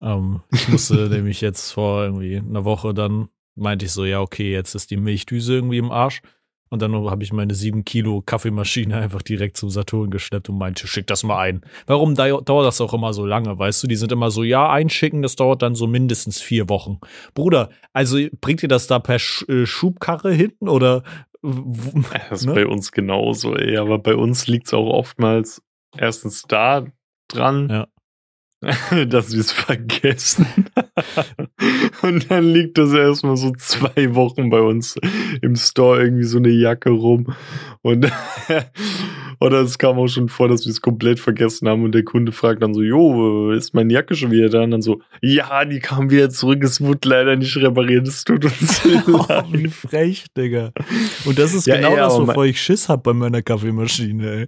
Ähm, 0.02 0.42
ich 0.54 0.70
musste 0.70 0.94
nämlich 1.10 1.42
jetzt 1.42 1.72
vor 1.72 2.04
irgendwie 2.04 2.38
einer 2.38 2.64
Woche 2.64 2.94
dann, 2.94 3.28
meinte 3.56 3.86
ich 3.86 3.92
so, 3.92 4.06
ja, 4.06 4.22
okay, 4.22 4.54
jetzt 4.54 4.76
ist 4.76 4.92
die 4.92 4.98
Milchdüse 4.98 5.56
irgendwie 5.56 5.78
im 5.80 5.92
Arsch. 5.92 6.22
Und 6.72 6.82
dann 6.82 6.96
habe 6.96 7.22
ich 7.22 7.34
meine 7.34 7.54
sieben 7.54 7.84
Kilo 7.84 8.22
Kaffeemaschine 8.26 8.96
einfach 8.96 9.22
direkt 9.22 9.58
zum 9.58 9.70
Saturn 9.70 10.10
geschleppt 10.10 10.48
und 10.48 10.58
meinte, 10.58 10.88
schick 10.88 11.06
das 11.06 11.24
mal 11.24 11.38
ein. 11.40 11.62
Warum 11.86 12.16
dau- 12.16 12.40
dauert 12.40 12.66
das 12.66 12.80
auch 12.80 12.94
immer 12.94 13.12
so 13.14 13.26
lange? 13.26 13.60
Weißt 13.60 13.84
du, 13.84 13.88
die 13.88 13.98
sind 13.98 14.14
immer 14.14 14.32
so, 14.32 14.42
ja, 14.44 14.70
einschicken, 14.70 15.22
das 15.22 15.36
dauert 15.36 15.62
dann 15.62 15.76
so 15.76 15.86
mindestens 15.86 16.40
vier 16.42 16.70
Wochen. 16.70 17.00
Bruder, 17.34 17.70
also 17.92 18.18
bringt 18.40 18.64
ihr 18.64 18.70
das 18.70 18.88
da 18.88 19.00
per 19.00 19.16
äh, 19.18 19.66
Schubkarre 19.66 20.32
hinten 20.32 20.70
oder? 20.70 21.04
Das 22.30 22.42
ist 22.42 22.46
Ne? 22.48 22.54
bei 22.54 22.66
uns 22.68 22.94
genauso, 22.94 23.56
ey. 23.58 23.76
Aber 23.78 24.00
bei 24.00 24.16
uns 24.16 24.48
liegt 24.48 24.68
es 24.68 24.74
auch 24.74 24.88
oftmals 24.90 25.62
erstens 25.98 26.44
da 26.48 26.86
dran, 27.28 27.68
Ja. 27.70 27.88
dass 29.08 29.34
wir 29.34 29.40
es 29.40 29.52
vergessen. 29.52 30.46
Und 32.04 32.30
dann 32.30 32.44
liegt 32.44 32.78
das 32.78 32.94
erstmal 32.94 33.36
so 33.36 33.52
zwei 33.58 34.14
Wochen 34.14 34.52
bei 34.52 34.62
uns 34.62 34.96
im 35.42 35.56
Store 35.56 36.02
irgendwie 36.02 36.26
so 36.26 36.38
eine 36.38 36.50
Jacke 36.50 36.92
rum. 36.92 37.34
Und 37.82 38.12
oder 39.40 39.62
es 39.62 39.80
kam 39.80 39.98
auch 39.98 40.08
schon 40.08 40.30
vor, 40.30 40.48
dass 40.48 40.66
wir 40.66 40.70
es 40.70 40.82
komplett 40.82 41.20
vergessen 41.20 41.68
haben 41.68 41.84
und 41.84 41.94
der 41.94 42.04
Kunde 42.04 42.32
fragt 42.32 42.62
dann 42.62 42.76
so, 42.76 42.84
jo, 42.84 43.50
ist 43.52 43.74
meine 43.74 43.92
Jacke 43.92 44.14
schon 44.16 44.30
wieder 44.30 44.50
da? 44.50 44.62
Und 44.62 44.72
dann 44.72 44.84
so, 44.84 45.02
ja, 45.22 45.66
die 45.66 45.80
kam 45.80 46.12
wieder 46.12 46.30
zurück, 46.30 46.64
es 46.64 46.80
wurde 46.82 47.10
leider 47.10 47.36
nicht 47.36 47.58
repariert, 47.58 48.08
es 48.08 48.24
tut 48.24 48.46
uns 48.46 48.82
Oh, 49.08 49.26
wie 49.52 49.64
leid. 49.64 49.72
frech, 49.74 50.26
Digga. 50.38 50.72
Und 51.26 51.40
das 51.40 51.56
ist 51.56 51.66
Ja, 51.66 51.78
genau 51.78 51.92
ey, 51.92 51.98
das, 51.98 52.14
wovor 52.14 52.46
ich 52.46 52.62
Schiss 52.62 52.90
hab 52.90 53.02
bei 53.02 53.14
meiner 53.14 53.42
Kaffeemaschine, 53.42 54.32
ey. 54.32 54.48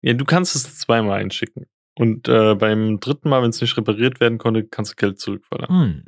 Ja, 0.00 0.14
du 0.14 0.24
kannst 0.24 0.56
es 0.56 0.78
zweimal 0.78 1.20
einschicken. 1.20 1.66
Und 2.00 2.28
äh, 2.28 2.54
beim 2.54 2.98
dritten 2.98 3.28
Mal, 3.28 3.42
wenn 3.42 3.50
es 3.50 3.60
nicht 3.60 3.76
repariert 3.76 4.20
werden 4.20 4.38
konnte, 4.38 4.64
kannst 4.64 4.92
du 4.92 4.96
Geld 4.96 5.20
zurückverlangen. 5.20 5.92
Hm. 5.96 6.04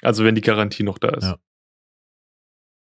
Also 0.00 0.22
wenn 0.22 0.36
die 0.36 0.40
Garantie 0.40 0.84
noch 0.84 0.98
da 0.98 1.08
ist. 1.08 1.24
Ja. 1.24 1.36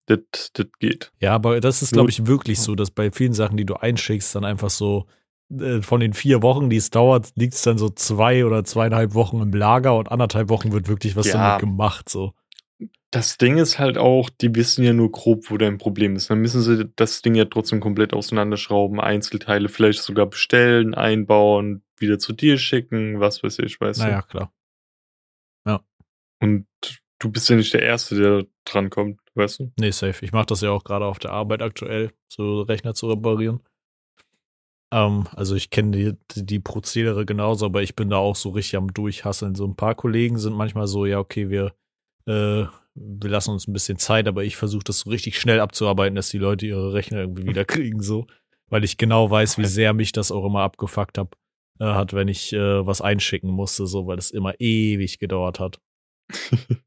Das, 0.07 0.51
das 0.51 0.65
geht. 0.77 1.13
Ja, 1.19 1.35
aber 1.35 1.61
das 1.61 1.81
ist, 1.81 1.93
glaube 1.93 2.09
ich, 2.09 2.27
wirklich 2.27 2.59
so, 2.59 2.75
dass 2.75 2.91
bei 2.91 3.11
vielen 3.11 3.31
Sachen, 3.31 3.55
die 3.55 3.65
du 3.65 3.75
einschickst, 3.75 4.35
dann 4.35 4.43
einfach 4.43 4.69
so 4.69 5.05
äh, 5.57 5.81
von 5.81 6.01
den 6.01 6.11
vier 6.11 6.41
Wochen, 6.41 6.69
die 6.69 6.75
es 6.75 6.89
dauert, 6.89 7.31
liegt 7.35 7.53
es 7.53 7.61
dann 7.61 7.77
so 7.77 7.87
zwei 7.89 8.43
oder 8.43 8.65
zweieinhalb 8.65 9.13
Wochen 9.13 9.39
im 9.39 9.53
Lager 9.53 9.95
und 9.95 10.11
anderthalb 10.11 10.49
Wochen 10.49 10.73
wird 10.73 10.89
wirklich 10.89 11.15
was 11.15 11.27
Ja. 11.27 11.37
damit 11.37 11.61
gemacht. 11.61 12.09
So. 12.09 12.33
Das 13.11 13.37
Ding 13.37 13.57
ist 13.57 13.79
halt 13.79 13.97
auch, 13.97 14.29
die 14.29 14.53
wissen 14.53 14.83
ja 14.83 14.91
nur 14.91 15.13
grob, 15.13 15.49
wo 15.49 15.55
dein 15.57 15.77
Problem 15.77 16.17
ist. 16.17 16.29
Dann 16.29 16.39
müssen 16.39 16.61
sie 16.61 16.91
das 16.97 17.21
Ding 17.21 17.35
ja 17.35 17.45
trotzdem 17.45 17.79
komplett 17.79 18.11
auseinanderschrauben, 18.11 18.99
Einzelteile 18.99 19.69
vielleicht 19.69 20.01
sogar 20.01 20.25
bestellen, 20.25 20.93
einbauen, 20.93 21.83
wieder 22.03 22.19
zu 22.19 22.33
dir 22.33 22.57
schicken, 22.59 23.19
was 23.19 23.41
weiß 23.41 23.59
ich, 23.59 23.81
weißt 23.81 23.99
Naja, 23.99 24.21
klar. 24.21 24.47
du. 24.47 24.63
Und 26.43 26.67
du 27.19 27.31
bist 27.31 27.49
ja 27.49 27.55
nicht 27.55 27.73
der 27.73 27.83
Erste, 27.83 28.15
der 28.15 28.45
dran 28.65 28.89
kommt, 28.89 29.21
weißt 29.35 29.59
du? 29.59 29.71
Nee, 29.79 29.91
safe. 29.91 30.25
Ich 30.25 30.33
mache 30.33 30.47
das 30.47 30.59
ja 30.59 30.71
auch 30.71 30.83
gerade 30.83 31.05
auf 31.05 31.19
der 31.19 31.31
Arbeit 31.31 31.61
aktuell, 31.61 32.11
so 32.27 32.63
Rechner 32.63 32.93
zu 32.93 33.07
reparieren. 33.07 33.61
Ähm, 34.91 35.27
also 35.31 35.55
ich 35.55 35.69
kenne 35.69 35.91
die, 35.91 36.17
die, 36.31 36.45
die 36.45 36.59
Prozedere 36.59 37.25
genauso, 37.25 37.65
aber 37.65 37.81
ich 37.81 37.95
bin 37.95 38.09
da 38.09 38.17
auch 38.17 38.35
so 38.35 38.49
richtig 38.49 38.75
am 38.75 38.93
Durchhasseln. 38.93 39.55
So 39.55 39.65
ein 39.65 39.77
paar 39.77 39.95
Kollegen 39.95 40.37
sind 40.37 40.53
manchmal 40.53 40.87
so, 40.87 41.05
ja, 41.05 41.19
okay, 41.19 41.49
wir, 41.49 41.73
äh, 42.25 42.65
wir 42.93 43.29
lassen 43.29 43.51
uns 43.51 43.69
ein 43.69 43.73
bisschen 43.73 43.97
Zeit, 43.97 44.27
aber 44.27 44.43
ich 44.43 44.57
versuche 44.57 44.83
das 44.83 44.99
so 44.99 45.09
richtig 45.09 45.39
schnell 45.39 45.61
abzuarbeiten, 45.61 46.15
dass 46.15 46.27
die 46.27 46.39
Leute 46.39 46.67
ihre 46.67 46.91
Rechner 46.93 47.19
irgendwie 47.19 47.47
wieder 47.47 47.63
kriegen, 47.65 48.01
so. 48.01 48.27
Weil 48.67 48.83
ich 48.83 48.97
genau 48.97 49.31
weiß, 49.31 49.57
wie 49.59 49.65
sehr 49.65 49.93
mich 49.93 50.11
das 50.11 50.29
auch 50.29 50.45
immer 50.45 50.61
abgefuckt 50.63 51.17
hab, 51.17 51.37
äh, 51.79 51.85
hat, 51.85 52.13
wenn 52.13 52.27
ich 52.27 52.53
äh, 52.53 52.85
was 52.85 53.01
einschicken 53.01 53.49
musste, 53.49 53.87
so, 53.87 54.07
weil 54.07 54.15
das 54.15 54.31
immer 54.31 54.59
ewig 54.59 55.19
gedauert 55.19 55.59
hat. 55.59 55.79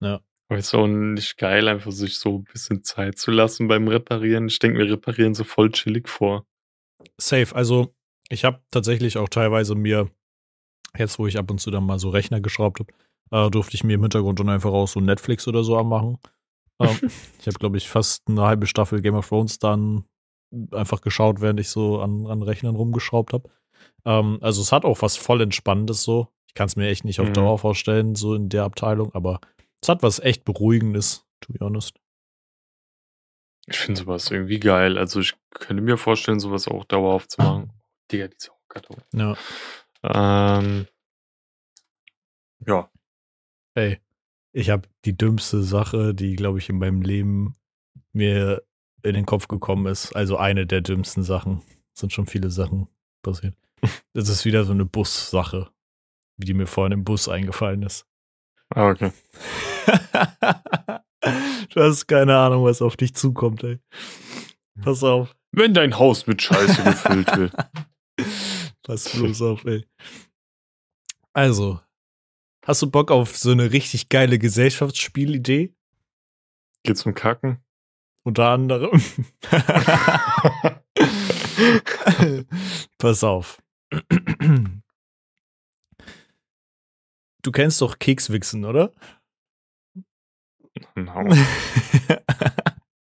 ja. 0.00 0.20
Aber 0.50 0.58
ist 0.58 0.74
auch 0.74 0.86
nicht 0.86 1.36
geil, 1.36 1.68
einfach 1.68 1.92
sich 1.92 2.18
so 2.18 2.38
ein 2.38 2.44
bisschen 2.44 2.82
Zeit 2.82 3.18
zu 3.18 3.30
lassen 3.30 3.68
beim 3.68 3.86
Reparieren. 3.86 4.48
Ich 4.48 4.58
denke 4.58 4.78
mir, 4.78 4.90
Reparieren 4.90 5.34
so 5.34 5.44
voll 5.44 5.70
chillig 5.70 6.08
vor. 6.08 6.46
Safe. 7.18 7.54
Also, 7.54 7.94
ich 8.30 8.44
habe 8.44 8.62
tatsächlich 8.70 9.18
auch 9.18 9.28
teilweise 9.28 9.74
mir, 9.74 10.10
jetzt 10.96 11.18
wo 11.18 11.26
ich 11.26 11.38
ab 11.38 11.50
und 11.50 11.60
zu 11.60 11.70
dann 11.70 11.84
mal 11.84 11.98
so 11.98 12.08
Rechner 12.08 12.40
geschraubt 12.40 12.80
habe, 12.80 12.92
äh, 13.30 13.50
durfte 13.50 13.74
ich 13.74 13.84
mir 13.84 13.94
im 13.94 14.02
Hintergrund 14.02 14.40
dann 14.40 14.48
einfach 14.48 14.72
auch 14.72 14.88
so 14.88 15.00
Netflix 15.00 15.46
oder 15.46 15.62
so 15.64 15.76
anmachen. 15.76 16.18
Ähm, 16.80 16.98
ich 17.40 17.46
habe, 17.46 17.58
glaube 17.58 17.76
ich, 17.76 17.88
fast 17.88 18.26
eine 18.28 18.42
halbe 18.42 18.66
Staffel 18.66 19.02
Game 19.02 19.16
of 19.16 19.28
Thrones 19.28 19.58
dann 19.58 20.04
einfach 20.72 21.02
geschaut, 21.02 21.42
während 21.42 21.60
ich 21.60 21.68
so 21.68 22.00
an, 22.00 22.26
an 22.26 22.42
Rechnern 22.42 22.76
rumgeschraubt 22.76 23.34
habe. 23.34 23.50
Ähm, 24.04 24.38
also 24.40 24.62
es 24.62 24.72
hat 24.72 24.84
auch 24.84 25.02
was 25.02 25.16
voll 25.16 25.40
Entspannendes 25.40 26.02
so. 26.02 26.28
Ich 26.46 26.54
kann 26.54 26.66
es 26.66 26.76
mir 26.76 26.88
echt 26.88 27.04
nicht 27.04 27.20
auf 27.20 27.28
Mhm. 27.28 27.34
Dauer 27.34 27.58
vorstellen, 27.58 28.14
so 28.14 28.34
in 28.34 28.48
der 28.48 28.64
Abteilung, 28.64 29.14
aber 29.14 29.40
es 29.82 29.88
hat 29.88 30.02
was 30.02 30.18
echt 30.18 30.44
Beruhigendes, 30.44 31.24
to 31.40 31.52
be 31.52 31.58
honest. 31.64 31.94
Ich 33.66 33.76
finde 33.76 34.00
sowas 34.00 34.30
irgendwie 34.30 34.58
geil. 34.60 34.96
Also 34.96 35.20
ich 35.20 35.34
könnte 35.50 35.82
mir 35.82 35.98
vorstellen, 35.98 36.40
sowas 36.40 36.66
auch 36.68 36.84
dauerhaft 36.84 37.30
zu 37.30 37.42
machen. 37.42 37.72
Digga, 38.10 38.28
diese 38.28 38.50
Hockkarton. 38.50 39.02
Ja. 39.12 39.36
Ähm, 40.02 40.86
ja. 42.66 42.90
Ey, 43.74 44.00
ich 44.52 44.70
habe 44.70 44.88
die 45.04 45.16
dümmste 45.16 45.62
Sache, 45.62 46.14
die, 46.14 46.34
glaube 46.34 46.58
ich, 46.58 46.70
in 46.70 46.78
meinem 46.78 47.02
Leben 47.02 47.54
mir 48.12 48.62
in 49.02 49.14
den 49.14 49.26
Kopf 49.26 49.48
gekommen 49.48 49.86
ist. 49.86 50.16
Also 50.16 50.38
eine 50.38 50.66
der 50.66 50.80
dümmsten 50.80 51.22
Sachen. 51.22 51.62
Es 51.94 52.00
sind 52.00 52.12
schon 52.12 52.26
viele 52.26 52.50
Sachen 52.50 52.88
passiert. 53.22 53.54
Das 54.12 54.28
ist 54.28 54.44
wieder 54.44 54.64
so 54.64 54.72
eine 54.72 54.84
Bussache, 54.84 55.70
wie 56.36 56.46
die 56.46 56.54
mir 56.54 56.66
vorhin 56.66 56.92
im 56.92 57.04
Bus 57.04 57.28
eingefallen 57.28 57.82
ist. 57.82 58.06
Ah, 58.70 58.90
okay. 58.90 59.12
du 61.70 61.80
hast 61.80 62.06
keine 62.06 62.36
Ahnung, 62.36 62.64
was 62.64 62.82
auf 62.82 62.96
dich 62.96 63.14
zukommt, 63.14 63.64
ey. 63.64 63.78
Pass 64.82 65.02
auf. 65.02 65.34
Wenn 65.52 65.74
dein 65.74 65.98
Haus 65.98 66.26
mit 66.26 66.42
Scheiße 66.42 66.82
gefüllt 66.82 67.36
wird. 67.36 67.54
Pass 68.82 69.08
bloß 69.10 69.42
auf, 69.42 69.64
ey. 69.64 69.86
Also, 71.32 71.80
hast 72.64 72.82
du 72.82 72.90
Bock 72.90 73.10
auf 73.10 73.36
so 73.36 73.50
eine 73.50 73.72
richtig 73.72 74.08
geile 74.08 74.38
Gesellschaftsspielidee? 74.38 75.74
Geht's 76.82 77.06
um 77.06 77.14
Kacken? 77.14 77.58
Unter 78.24 78.50
anderem. 78.50 79.00
Pass 82.98 83.24
auf. 83.24 83.62
Du 87.42 87.52
kennst 87.52 87.80
doch 87.80 87.98
Kekswichsen, 87.98 88.64
oder? 88.64 88.92
no. 90.96 91.24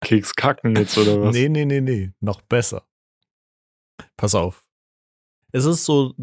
Keks 0.01 0.35
kacken 0.35 0.77
jetzt 0.77 0.99
oder 0.99 1.21
was? 1.21 1.35
Nee, 1.35 1.49
nee, 1.49 1.65
nee, 1.65 1.81
nee. 1.81 2.13
Noch 2.21 2.43
besser. 2.43 2.87
Pass 4.17 4.35
auf. 4.35 4.67
Es 5.53 5.65
ist 5.65 5.85
so 5.85 6.15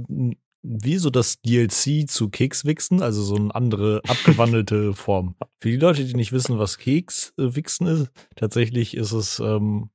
wie 0.64 0.98
so 0.98 1.10
das 1.10 1.42
DLC 1.42 2.08
zu 2.08 2.30
Kekswichsen, 2.30 3.02
also 3.02 3.24
so 3.24 3.36
eine 3.36 3.54
andere 3.56 4.02
abgewandelte 4.08 4.94
Form. 4.94 5.36
Für 5.60 5.70
die 5.70 5.78
Leute, 5.78 6.06
die 6.06 6.14
nicht 6.14 6.32
wissen, 6.32 6.60
was 6.60 6.78
Kekswichsen 6.78 7.88
ist, 7.88 8.12
tatsächlich 8.36 8.96
ist 8.96 9.12
es, 9.12 9.40
ähm, 9.40 9.90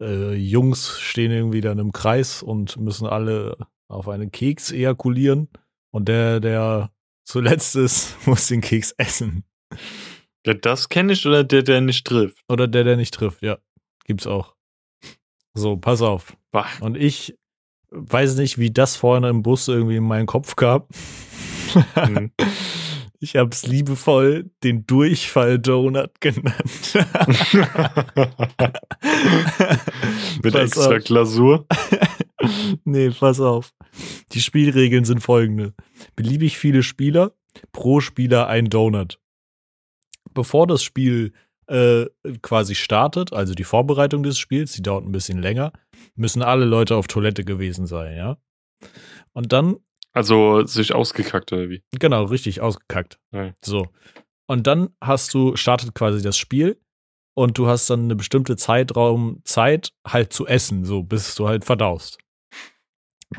äh, 0.00 0.34
Jungs 0.34 0.98
stehen 1.00 1.32
irgendwie 1.32 1.60
dann 1.60 1.78
im 1.78 1.90
Kreis 1.92 2.42
und 2.42 2.76
müssen 2.76 3.06
alle 3.06 3.56
auf 3.88 4.08
einen 4.08 4.30
Keks 4.30 4.70
ejakulieren 4.70 5.48
und 5.90 6.08
der, 6.08 6.40
der 6.40 6.92
zuletzt 7.24 7.76
ist, 7.76 8.16
muss 8.26 8.46
den 8.48 8.60
Keks 8.60 8.92
essen. 8.98 9.44
Der 10.46 10.54
das 10.54 10.88
kenne 10.88 11.12
ich 11.12 11.26
oder 11.26 11.44
der, 11.44 11.62
der 11.62 11.80
nicht 11.80 12.06
trifft? 12.06 12.42
Oder 12.48 12.68
der, 12.68 12.84
der 12.84 12.96
nicht 12.96 13.14
trifft, 13.14 13.42
ja. 13.42 13.58
Gibt's 14.04 14.26
auch. 14.26 14.54
So, 15.54 15.76
pass 15.76 16.02
auf. 16.02 16.36
Bah. 16.50 16.66
Und 16.80 16.96
ich 16.96 17.36
weiß 17.90 18.36
nicht, 18.36 18.58
wie 18.58 18.70
das 18.70 18.96
vorne 18.96 19.28
im 19.28 19.42
Bus 19.42 19.68
irgendwie 19.68 19.96
in 19.96 20.04
meinen 20.04 20.26
Kopf 20.26 20.56
gab. 20.56 20.88
Hm. 21.94 22.32
Ich 23.20 23.34
hab's 23.34 23.66
liebevoll 23.66 24.48
den 24.62 24.86
Durchfall-Donut 24.86 26.20
genannt. 26.20 26.94
Mit 30.44 30.52
Pass 30.52 30.62
extra 30.62 30.96
auf. 30.96 31.04
Glasur. 31.04 31.66
nee, 32.84 33.10
pass 33.10 33.40
auf. 33.40 33.72
Die 34.32 34.40
Spielregeln 34.40 35.04
sind 35.04 35.20
folgende. 35.20 35.74
Beliebig 36.16 36.58
viele 36.58 36.82
Spieler, 36.82 37.32
pro 37.72 38.00
Spieler 38.00 38.48
ein 38.48 38.70
Donut. 38.70 39.18
Bevor 40.34 40.66
das 40.66 40.82
Spiel 40.82 41.32
äh, 41.66 42.06
quasi 42.42 42.74
startet, 42.74 43.32
also 43.32 43.54
die 43.54 43.64
Vorbereitung 43.64 44.22
des 44.22 44.38
Spiels, 44.38 44.72
die 44.72 44.82
dauert 44.82 45.04
ein 45.04 45.12
bisschen 45.12 45.40
länger, 45.40 45.72
müssen 46.14 46.42
alle 46.42 46.64
Leute 46.64 46.96
auf 46.96 47.08
Toilette 47.08 47.44
gewesen 47.44 47.86
sein, 47.86 48.16
ja. 48.16 48.38
Und 49.32 49.52
dann 49.52 49.76
Also 50.12 50.64
sich 50.64 50.94
ausgekackt 50.94 51.52
oder 51.52 51.68
wie? 51.68 51.82
Genau, 51.98 52.24
richtig 52.24 52.60
ausgekackt. 52.60 53.18
Ja. 53.32 53.52
So. 53.64 53.88
Und 54.46 54.66
dann 54.66 54.90
hast 55.02 55.34
du, 55.34 55.56
startet 55.56 55.94
quasi 55.94 56.22
das 56.22 56.38
Spiel 56.38 56.80
und 57.36 57.58
du 57.58 57.66
hast 57.66 57.90
dann 57.90 58.04
eine 58.04 58.16
bestimmte 58.16 58.56
Zeitraum 58.56 59.40
Zeit 59.44 59.92
halt 60.06 60.32
zu 60.32 60.46
essen, 60.46 60.84
so 60.84 61.02
bis 61.02 61.34
du 61.34 61.48
halt 61.48 61.64
verdaust. 61.64 62.18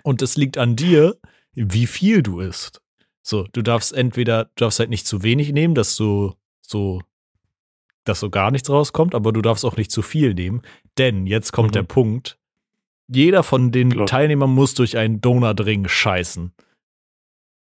Und 0.03 0.21
es 0.21 0.37
liegt 0.37 0.57
an 0.57 0.75
dir, 0.75 1.17
wie 1.53 1.87
viel 1.87 2.21
du 2.23 2.39
isst. 2.39 2.81
So, 3.21 3.43
du 3.51 3.61
darfst 3.61 3.93
entweder, 3.93 4.45
du 4.45 4.51
darfst 4.65 4.79
halt 4.79 4.89
nicht 4.89 5.05
zu 5.07 5.23
wenig 5.23 5.51
nehmen, 5.51 5.75
dass 5.75 5.95
du 5.95 6.33
so, 6.61 7.01
dass 8.05 8.19
so 8.21 8.29
gar 8.29 8.51
nichts 8.51 8.69
rauskommt, 8.69 9.13
aber 9.13 9.31
du 9.33 9.41
darfst 9.41 9.65
auch 9.65 9.77
nicht 9.77 9.91
zu 9.91 10.01
viel 10.01 10.33
nehmen, 10.33 10.61
denn 10.97 11.27
jetzt 11.27 11.51
kommt 11.51 11.69
Mhm. 11.69 11.73
der 11.73 11.83
Punkt. 11.83 12.37
Jeder 13.07 13.43
von 13.43 13.71
den 13.71 13.91
Klar. 13.91 14.05
Teilnehmern 14.05 14.51
muss 14.51 14.73
durch 14.75 14.97
einen 14.97 15.19
Donutring 15.21 15.87
scheißen. 15.87 16.53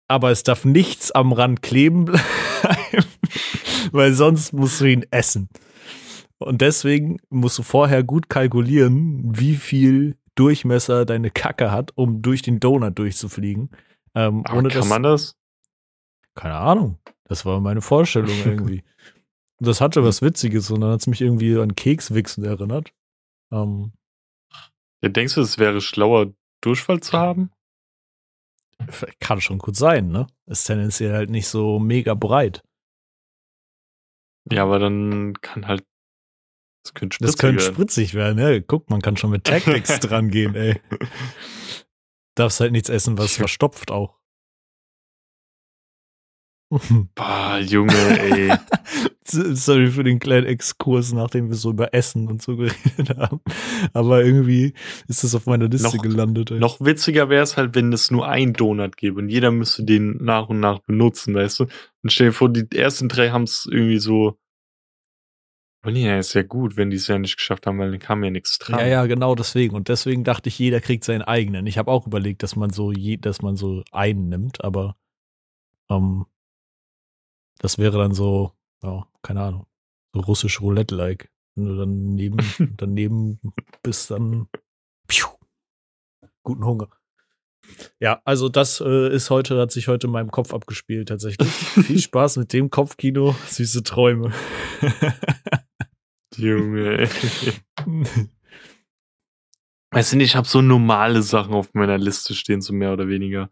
Aber 0.09 0.31
es 0.31 0.43
darf 0.43 0.65
nichts 0.65 1.11
am 1.13 1.33
Rand 1.33 1.63
kleben 1.63 2.07
bleiben, 2.07 2.21
weil 3.93 4.13
sonst 4.15 4.53
musst 4.53 4.81
du 4.81 4.87
ihn 4.87 5.07
essen. 5.11 5.49
Und 6.39 6.61
deswegen 6.61 7.19
musst 7.31 7.59
du 7.59 7.63
vorher 7.63 8.03
gut 8.05 8.29
kalkulieren, 8.29 9.23
wie 9.39 9.55
viel 9.57 10.17
Durchmesser 10.38 11.04
deine 11.04 11.30
Kacke 11.30 11.71
hat, 11.71 11.92
um 11.97 12.23
durch 12.23 12.42
den 12.42 12.61
Donut 12.61 12.99
durchzufliegen. 12.99 13.71
Ähm, 14.14 14.45
Aber 14.47 14.59
ohne 14.59 14.68
kann 14.68 14.78
dass, 14.80 14.88
man 14.88 15.02
das? 15.02 15.37
keine 16.35 16.57
Ahnung. 16.57 16.99
Das 17.25 17.45
war 17.45 17.61
meine 17.61 17.80
Vorstellung 17.83 18.30
irgendwie. 18.45 18.85
Das 19.61 19.80
hatte 19.80 20.04
was 20.04 20.23
Witziges 20.23 20.71
und 20.71 20.80
dann 20.80 20.92
hat 20.92 21.00
es 21.00 21.07
mich 21.09 21.21
irgendwie 21.21 21.59
an 21.59 21.75
Kekswichsen 21.75 22.45
erinnert. 22.45 22.92
Ähm, 23.52 23.92
Ja, 25.02 25.09
denkst 25.09 25.35
du, 25.35 25.40
es 25.40 25.59
wäre 25.59 25.80
schlauer, 25.80 26.33
Durchfall 26.61 27.00
zu 27.00 27.18
haben? 27.18 27.50
kann 29.18 29.40
schon 29.40 29.59
gut 29.59 29.75
sein, 29.76 30.09
ne? 30.09 30.28
Ist 30.47 30.64
tendenziell 30.64 31.12
halt 31.12 31.30
nicht 31.30 31.49
so 31.49 31.80
mega 31.80 32.14
breit. 32.14 32.62
Ja, 34.50 34.62
aber 34.62 34.78
dann 34.78 35.35
kann 35.40 35.66
halt. 35.66 35.85
Das 36.85 36.95
könnte 36.95 37.19
Das 37.21 37.33
spritzig 37.33 37.39
könnte 37.41 37.63
werden. 37.65 37.75
spritzig 37.75 38.15
werden, 38.15 38.37
ne? 38.37 38.63
Guck, 38.63 38.89
man 38.91 39.01
kann 39.03 39.17
schon 39.17 39.31
mit 39.31 39.45
Tactics 39.45 40.01
dran 40.01 40.31
gehen, 40.31 40.55
ey. 40.55 40.81
Darfst 42.35 42.61
halt 42.61 42.73
nichts 42.73 42.89
essen, 42.89 43.19
was 43.19 43.37
verstopft 43.37 43.91
auch. 43.91 44.17
Boah, 47.15 47.59
Junge, 47.61 47.95
ey. 48.21 48.53
Sorry 49.25 49.91
für 49.91 50.05
den 50.05 50.19
kleinen 50.19 50.47
Exkurs, 50.47 51.13
nachdem 51.13 51.49
wir 51.49 51.57
so 51.57 51.71
über 51.71 51.93
Essen 51.95 52.29
und 52.29 52.41
so 52.43 52.57
geredet 52.57 53.17
haben. 53.17 53.41
Aber 53.95 54.23
irgendwie 54.25 54.75
ist 55.07 55.25
das 55.25 55.35
auf 55.35 55.47
meiner 55.47 55.69
Liste 55.69 55.97
Noch- 55.97 56.03
gelandet, 56.03 56.51
ey. 56.51 56.59
Noch 56.59 56.81
witziger 56.81 57.29
wäre 57.31 57.43
es 57.43 57.57
halt, 57.57 57.75
wenn 57.75 57.93
es 57.93 58.11
nur 58.11 58.29
ein 58.29 58.53
Donut 58.53 58.97
gäbe 58.99 59.19
und 59.19 59.29
jeder 59.31 59.51
müsste 59.51 59.83
den 59.85 60.17
nach 60.23 60.49
und 60.51 60.61
nach 60.61 60.81
benutzen, 60.81 61.35
weißt 61.35 61.61
du? 61.61 61.65
Und 62.03 62.13
stell 62.13 62.29
dir 62.29 62.33
vor, 62.35 62.51
die 62.51 62.67
ersten 62.77 63.09
drei 63.09 63.31
haben 63.31 63.45
es 63.45 63.67
irgendwie 63.71 63.99
so. 63.99 64.39
Nee, 65.85 66.07
ja, 66.07 66.19
ist 66.19 66.35
ja 66.35 66.43
gut, 66.43 66.77
wenn 66.77 66.91
die 66.91 66.97
es 66.97 67.07
ja 67.07 67.19
nicht 67.19 67.37
geschafft 67.37 67.67
haben, 67.67 67.79
weil 67.79 67.91
dann 67.91 68.01
kam 68.01 68.25
ja 68.25 68.31
nichts 68.31 68.59
dran. 68.59 68.81
Ja, 68.81 68.87
ja, 68.87 69.07
genau 69.07 69.35
deswegen. 69.35 69.77
Und 69.77 69.89
deswegen 69.89 70.25
dachte 70.25 70.49
ich, 70.49 70.59
jeder 70.59 70.81
kriegt 70.81 71.05
seinen 71.05 71.23
eigenen. 71.23 71.67
Ich 71.67 71.79
habe 71.79 71.91
auch 71.91 72.07
überlegt, 72.07 72.43
dass 72.43 72.57
man 72.57 72.71
so 72.71 72.93
je, 72.93 73.17
dass 73.17 73.43
man 73.43 73.57
so 73.57 73.85
einen 73.93 74.29
nimmt, 74.29 74.65
aber 74.65 74.97
ähm, 75.89 76.27
das 77.59 77.79
wäre 77.79 77.99
dann 77.99 78.13
so, 78.13 78.53
ja, 78.83 79.07
keine 79.23 79.43
Ahnung, 79.43 79.67
so 80.13 80.21
russisch 80.21 80.61
Roulette-like. 80.61 81.31
Wenn 81.55 81.65
du 81.65 81.77
dann 81.77 82.15
neben, 82.15 82.37
daneben 82.77 83.41
bist, 83.83 84.11
dann 84.11 84.49
piu. 85.07 85.27
guten 86.43 86.65
Hunger. 86.65 86.89
Ja, 88.01 88.21
also 88.25 88.49
das 88.49 88.81
äh, 88.81 89.13
ist 89.13 89.31
heute, 89.31 89.61
hat 89.61 89.73
sich 89.73 89.89
heute 89.89 90.07
in 90.07 90.13
meinem 90.13 90.31
Kopf 90.31 90.55
abgespielt, 90.55 91.09
tatsächlich. 91.09 91.49
Viel 91.51 91.99
Spaß 91.99 92.39
mit 92.39 92.53
dem 92.53 92.71
Kopfkino, 92.71 93.35
süße 93.47 93.83
Träume. 93.83 94.33
Junge. 96.38 97.09
Weißt 99.90 100.12
du 100.12 100.16
nicht, 100.16 100.30
ich 100.30 100.37
habe 100.37 100.47
so 100.47 100.61
normale 100.61 101.23
Sachen 101.23 101.54
auf 101.54 101.73
meiner 101.75 101.97
Liste 101.99 102.35
stehen, 102.35 102.61
so 102.61 102.73
mehr 102.73 102.92
oder 102.92 103.09
weniger. 103.09 103.50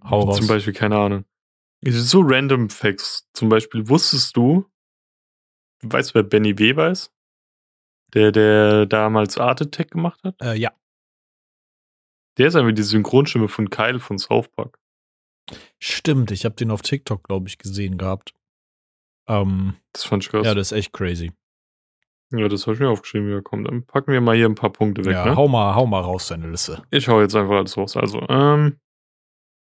Hau 0.00 0.20
raus. 0.22 0.36
Zum 0.36 0.46
Beispiel, 0.46 0.72
keine 0.72 0.96
Ahnung. 0.96 1.24
So 1.84 2.20
random 2.22 2.70
Facts. 2.70 3.28
Zum 3.34 3.48
Beispiel, 3.48 3.88
wusstest 3.88 4.36
du, 4.36 4.64
du 5.80 5.92
weißt, 5.92 6.14
wer 6.14 6.22
Benny 6.22 6.56
Weber 6.56 6.90
ist? 6.90 7.12
Der, 8.14 8.30
der 8.30 8.86
damals 8.86 9.38
Art 9.38 9.60
Attack 9.60 9.90
gemacht 9.90 10.22
hat? 10.22 10.40
Äh, 10.40 10.54
ja, 10.54 10.72
Der 12.38 12.46
ist 12.46 12.54
einfach 12.54 12.72
die 12.72 12.82
Synchronstimme 12.82 13.48
von 13.48 13.70
Kyle 13.70 13.98
von 13.98 14.18
South 14.18 14.48
Park. 14.48 14.78
stimmt. 15.80 16.30
Ich 16.30 16.44
habe 16.44 16.54
den 16.54 16.70
auf 16.70 16.82
TikTok, 16.82 17.24
glaube 17.24 17.48
ich, 17.48 17.58
gesehen 17.58 17.98
gehabt. 17.98 18.34
Ähm, 19.28 19.74
Das 19.92 20.04
fand 20.04 20.24
ich 20.24 20.30
krass. 20.30 20.44
ja, 20.44 20.50
Ja, 20.52 20.54
das 20.54 20.72
ist 20.72 20.78
echt 20.78 20.92
crazy. 20.92 21.32
das 22.30 22.66
habe 22.66 22.74
ich 22.74 22.80
mir 22.80 22.88
aufgeschrieben. 22.88 23.30
Ja, 23.30 23.40
komm, 23.42 23.64
dann 23.64 23.84
packen 23.84 24.12
wir 24.12 24.20
mal 24.20 24.36
hier 24.36 24.46
ein 24.46 24.54
paar 24.54 24.72
Punkte 24.72 25.04
weg. 25.04 25.12
ja, 25.12 25.24
ne? 25.26 25.36
hau 25.36 25.48
mal, 25.48 25.74
hau 25.74 25.86
mal 25.86 26.00
raus 26.00 26.28
deine 26.28 26.50
Liste. 26.50 26.82
Ich 26.90 27.08
hau 27.08 27.20
jetzt 27.20 27.34
einfach 27.36 27.56
alles 27.56 27.76
raus. 27.76 27.96
Also, 27.96 28.20
ähm, 28.28 28.78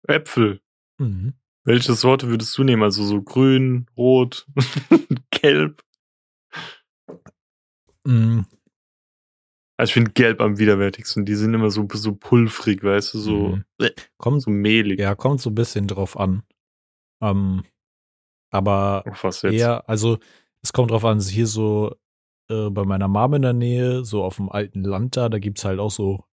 Äpfel. 0.09 0.61
Mhm. 0.99 1.35
Welche 1.65 1.93
Sorte 1.95 2.29
würdest 2.29 2.57
du 2.59 2.65
nehmen? 2.65 2.83
Also 2.83 3.05
so 3.05 3.23
grün, 3.23 3.87
rot, 3.97 4.47
gelb. 5.31 5.83
Mhm. 8.05 8.47
Also 9.79 9.91
ich 9.91 9.95
finde 9.95 10.11
gelb 10.13 10.41
am 10.41 10.59
widerwärtigsten. 10.59 11.25
Die 11.25 11.35
sind 11.35 11.55
immer 11.55 11.71
so, 11.71 11.87
so 11.93 12.15
pulvrig, 12.15 12.83
weißt 12.85 13.15
du, 13.15 13.19
so, 13.19 13.49
Mhm. 13.49 13.65
äh, 13.81 13.91
Kommt, 14.19 14.43
so 14.43 14.51
mehlig. 14.51 14.99
ja, 15.01 15.15
kommt 15.15 15.41
so 15.41 15.51
ein 15.51 15.55
bisschen 15.55 15.87
drauf 15.89 16.19
an. 16.19 16.43
Ähm, 17.21 17.63
aber 18.53 19.03
was 19.23 19.43
jetzt? 19.43 19.55
eher, 19.55 19.89
also 19.89 20.19
es 20.63 20.73
kommt 20.73 20.93
drauf 20.93 21.05
an, 21.05 21.19
hier 21.21 21.47
so 21.49 21.97
äh, 22.49 22.71
bei 22.71 22.85
meiner 22.85 23.09
Mom 23.09 23.35
in 23.35 23.43
der 23.43 23.53
Nähe, 23.53 24.05
so 24.05 24.23
auf 24.23 24.37
dem 24.37 24.49
alten 24.51 24.83
Land 24.85 25.17
da, 25.17 25.29
da 25.29 25.39
gibt's 25.41 25.65
halt 25.65 25.81
auch 25.81 25.91
so 25.91 26.25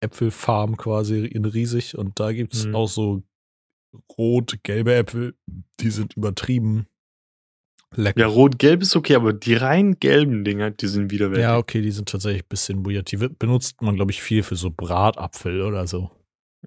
Äpfelfarm 0.00 0.76
quasi 0.76 1.24
in 1.26 1.44
riesig 1.44 1.96
und 1.96 2.20
da 2.20 2.32
gibt's 2.32 2.64
Mhm. 2.66 2.74
auch 2.74 2.88
so 2.88 3.22
rot, 4.18 4.58
gelbe 4.62 4.94
Äpfel, 4.94 5.34
die 5.80 5.90
sind 5.90 6.16
übertrieben 6.16 6.86
lecker. 7.94 8.20
Ja, 8.20 8.26
rot-gelb 8.28 8.82
ist 8.82 8.94
okay, 8.96 9.16
aber 9.16 9.32
die 9.32 9.54
rein 9.54 9.98
gelben 9.98 10.44
Dinger, 10.44 10.70
die 10.70 10.86
sind 10.86 11.10
widerwärtig. 11.10 11.42
Ja, 11.42 11.58
okay, 11.58 11.82
die 11.82 11.90
sind 11.90 12.08
tatsächlich 12.08 12.44
ein 12.44 12.48
bisschen 12.48 12.86
weird. 12.86 13.10
Die 13.10 13.18
wird- 13.20 13.38
benutzt 13.38 13.82
man, 13.82 13.96
glaube 13.96 14.12
ich, 14.12 14.22
viel 14.22 14.42
für 14.42 14.56
so 14.56 14.70
Bratapfel 14.70 15.62
oder 15.62 15.86
so. 15.86 16.10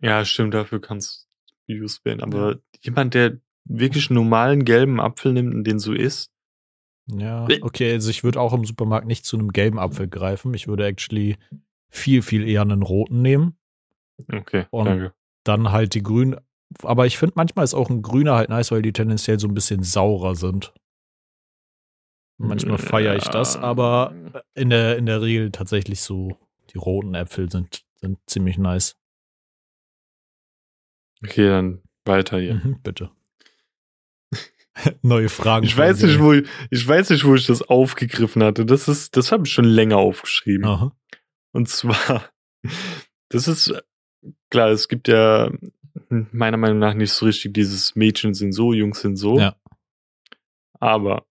Ja, 0.02 0.26
stimmt, 0.26 0.54
dafür 0.54 0.82
kann's 0.82 1.30
used 1.70 2.04
werden. 2.04 2.22
Aber 2.22 2.60
jemand, 2.82 3.14
der 3.14 3.40
wirklich 3.66 4.10
einen 4.10 4.16
normalen 4.16 4.66
gelben 4.66 5.00
Apfel 5.00 5.34
nimmt 5.34 5.54
und 5.54 5.64
den 5.66 5.80
so 5.80 5.94
isst, 5.94 6.32
Ja, 7.08 7.46
Bäh. 7.46 7.60
okay, 7.62 7.92
also 7.94 8.10
ich 8.10 8.24
würde 8.24 8.40
auch 8.40 8.54
im 8.54 8.66
Supermarkt 8.66 9.08
nicht 9.08 9.26
zu 9.26 9.38
einem 9.38 9.52
gelben 9.52 9.80
Apfel 9.80 10.08
greifen. 10.08 10.54
Ich 10.54 10.68
würde 10.68 10.86
actually 10.86 11.38
viel, 11.90 12.22
viel 12.22 12.48
eher 12.48 12.62
einen 12.62 12.82
roten 12.84 13.22
nehmen. 13.22 13.58
okay, 14.32 14.66
Und- 14.72 14.86
danke. 14.86 15.14
Dann 15.46 15.72
halt 15.74 15.94
die 15.94 16.02
grünen. 16.04 16.38
Aber 16.84 17.06
ich 17.06 17.18
finde, 17.18 17.34
manchmal 17.36 17.66
ist 17.66 17.74
auch 17.74 17.90
ein 17.90 18.02
grüner 18.02 18.36
halt 18.36 18.48
nice, 18.50 18.72
weil 18.72 18.82
die 18.82 18.94
tendenziell 18.94 19.40
so 19.40 19.48
ein 19.48 19.54
bisschen 19.54 19.84
saurer 19.84 20.36
sind. 20.36 20.74
Manchmal 22.38 22.78
feiere 22.78 23.16
ich 23.18 23.26
das, 23.28 23.58
aber 23.58 24.14
in 24.56 24.70
der, 24.70 24.98
in 24.98 25.06
der 25.06 25.22
Regel 25.22 25.52
tatsächlich 25.52 26.02
so, 26.02 26.38
die 26.72 26.78
roten 26.78 27.14
Äpfel 27.14 27.52
sind, 27.52 27.86
sind 28.00 28.18
ziemlich 28.26 28.58
nice. 28.58 28.96
Okay, 31.24 31.48
dann 31.48 31.82
weiter 32.06 32.40
hier. 32.40 32.56
Mhm, 32.56 32.80
bitte. 32.82 33.12
Neue 35.02 35.30
Fragen. 35.30 35.66
Ich 35.66 35.78
weiß 35.78 36.02
nicht, 36.04 36.20
wo 36.20 36.34
ich, 36.34 36.48
ich 36.72 36.88
weiß 36.88 37.12
nicht, 37.12 37.26
wo 37.26 37.36
ich 37.36 37.46
das 37.46 37.62
aufgegriffen 37.62 38.44
hatte. 38.44 38.66
Das 38.66 38.88
ist, 38.88 39.16
das 39.16 39.32
habe 39.32 39.46
ich 39.46 39.54
schon 39.54 39.66
länger 39.66 39.98
aufgeschrieben. 39.98 40.66
Aha. 40.66 40.96
Und 41.52 41.70
zwar, 41.70 42.30
das 43.30 43.48
ist 43.48 43.74
klar, 44.50 44.70
es 44.70 44.88
gibt 44.88 45.08
ja 45.08 45.52
meiner 46.10 46.58
Meinung 46.58 46.80
nach 46.80 46.94
nicht 46.94 47.12
so 47.12 47.26
richtig 47.26 47.54
dieses 47.54 47.96
Mädchen 47.96 48.34
sind 48.34 48.54
so, 48.54 48.74
Jungs 48.74 49.02
sind 49.02 49.16
so. 49.16 49.40
Ja. 49.40 49.56
Aber 50.80 51.26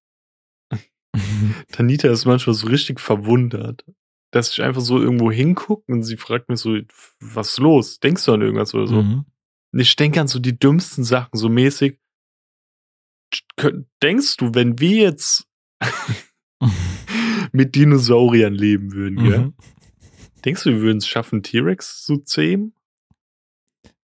Tanita 1.73 2.09
ist 2.09 2.25
manchmal 2.25 2.55
so 2.55 2.69
richtig 2.69 3.01
verwundert, 3.01 3.85
dass 4.31 4.51
ich 4.51 4.63
einfach 4.63 4.81
so 4.81 5.01
irgendwo 5.01 5.31
hingucke 5.31 5.93
und 5.93 6.05
sie 6.05 6.17
fragt 6.17 6.49
mich 6.49 6.61
so, 6.61 6.79
was 7.21 7.51
ist 7.51 7.59
los? 7.59 8.01
Denkst 8.01 8.25
du 8.25 8.33
an 8.33 8.43
irgendwas 8.43 8.75
oder 8.75 8.87
so? 8.87 9.03
Mhm. 9.03 9.27
Und 9.73 9.79
ich 9.79 9.97
denke 9.97 10.21
an 10.21 10.29
so 10.29 10.39
die 10.39 10.59
dümmsten 10.59 11.05
Sachen, 11.05 11.37
so 11.37 11.49
mäßig. 11.49 11.99
Denkst 14.03 14.37
du, 14.39 14.55
wenn 14.55 14.79
wir 14.79 14.97
jetzt 14.97 15.47
mit 17.53 17.75
Dinosauriern 17.75 18.55
leben 18.55 18.93
würden, 18.93 19.17
gell? 19.17 19.39
Mhm. 19.39 19.55
Denkst 20.45 20.65
du, 20.65 20.71
wir 20.71 20.81
würden 20.81 20.99
es 20.99 21.07
schaffen, 21.07 21.43
T-Rex 21.43 22.03
zu 22.05 22.19
zähmen? 22.19 22.75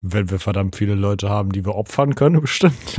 Wenn 0.02 0.30
wir 0.30 0.40
verdammt 0.40 0.76
viele 0.76 0.96
Leute 0.96 1.30
haben, 1.30 1.52
die 1.52 1.66
wir 1.66 1.76
opfern 1.76 2.16
können, 2.16 2.42
bestimmt. 2.42 2.98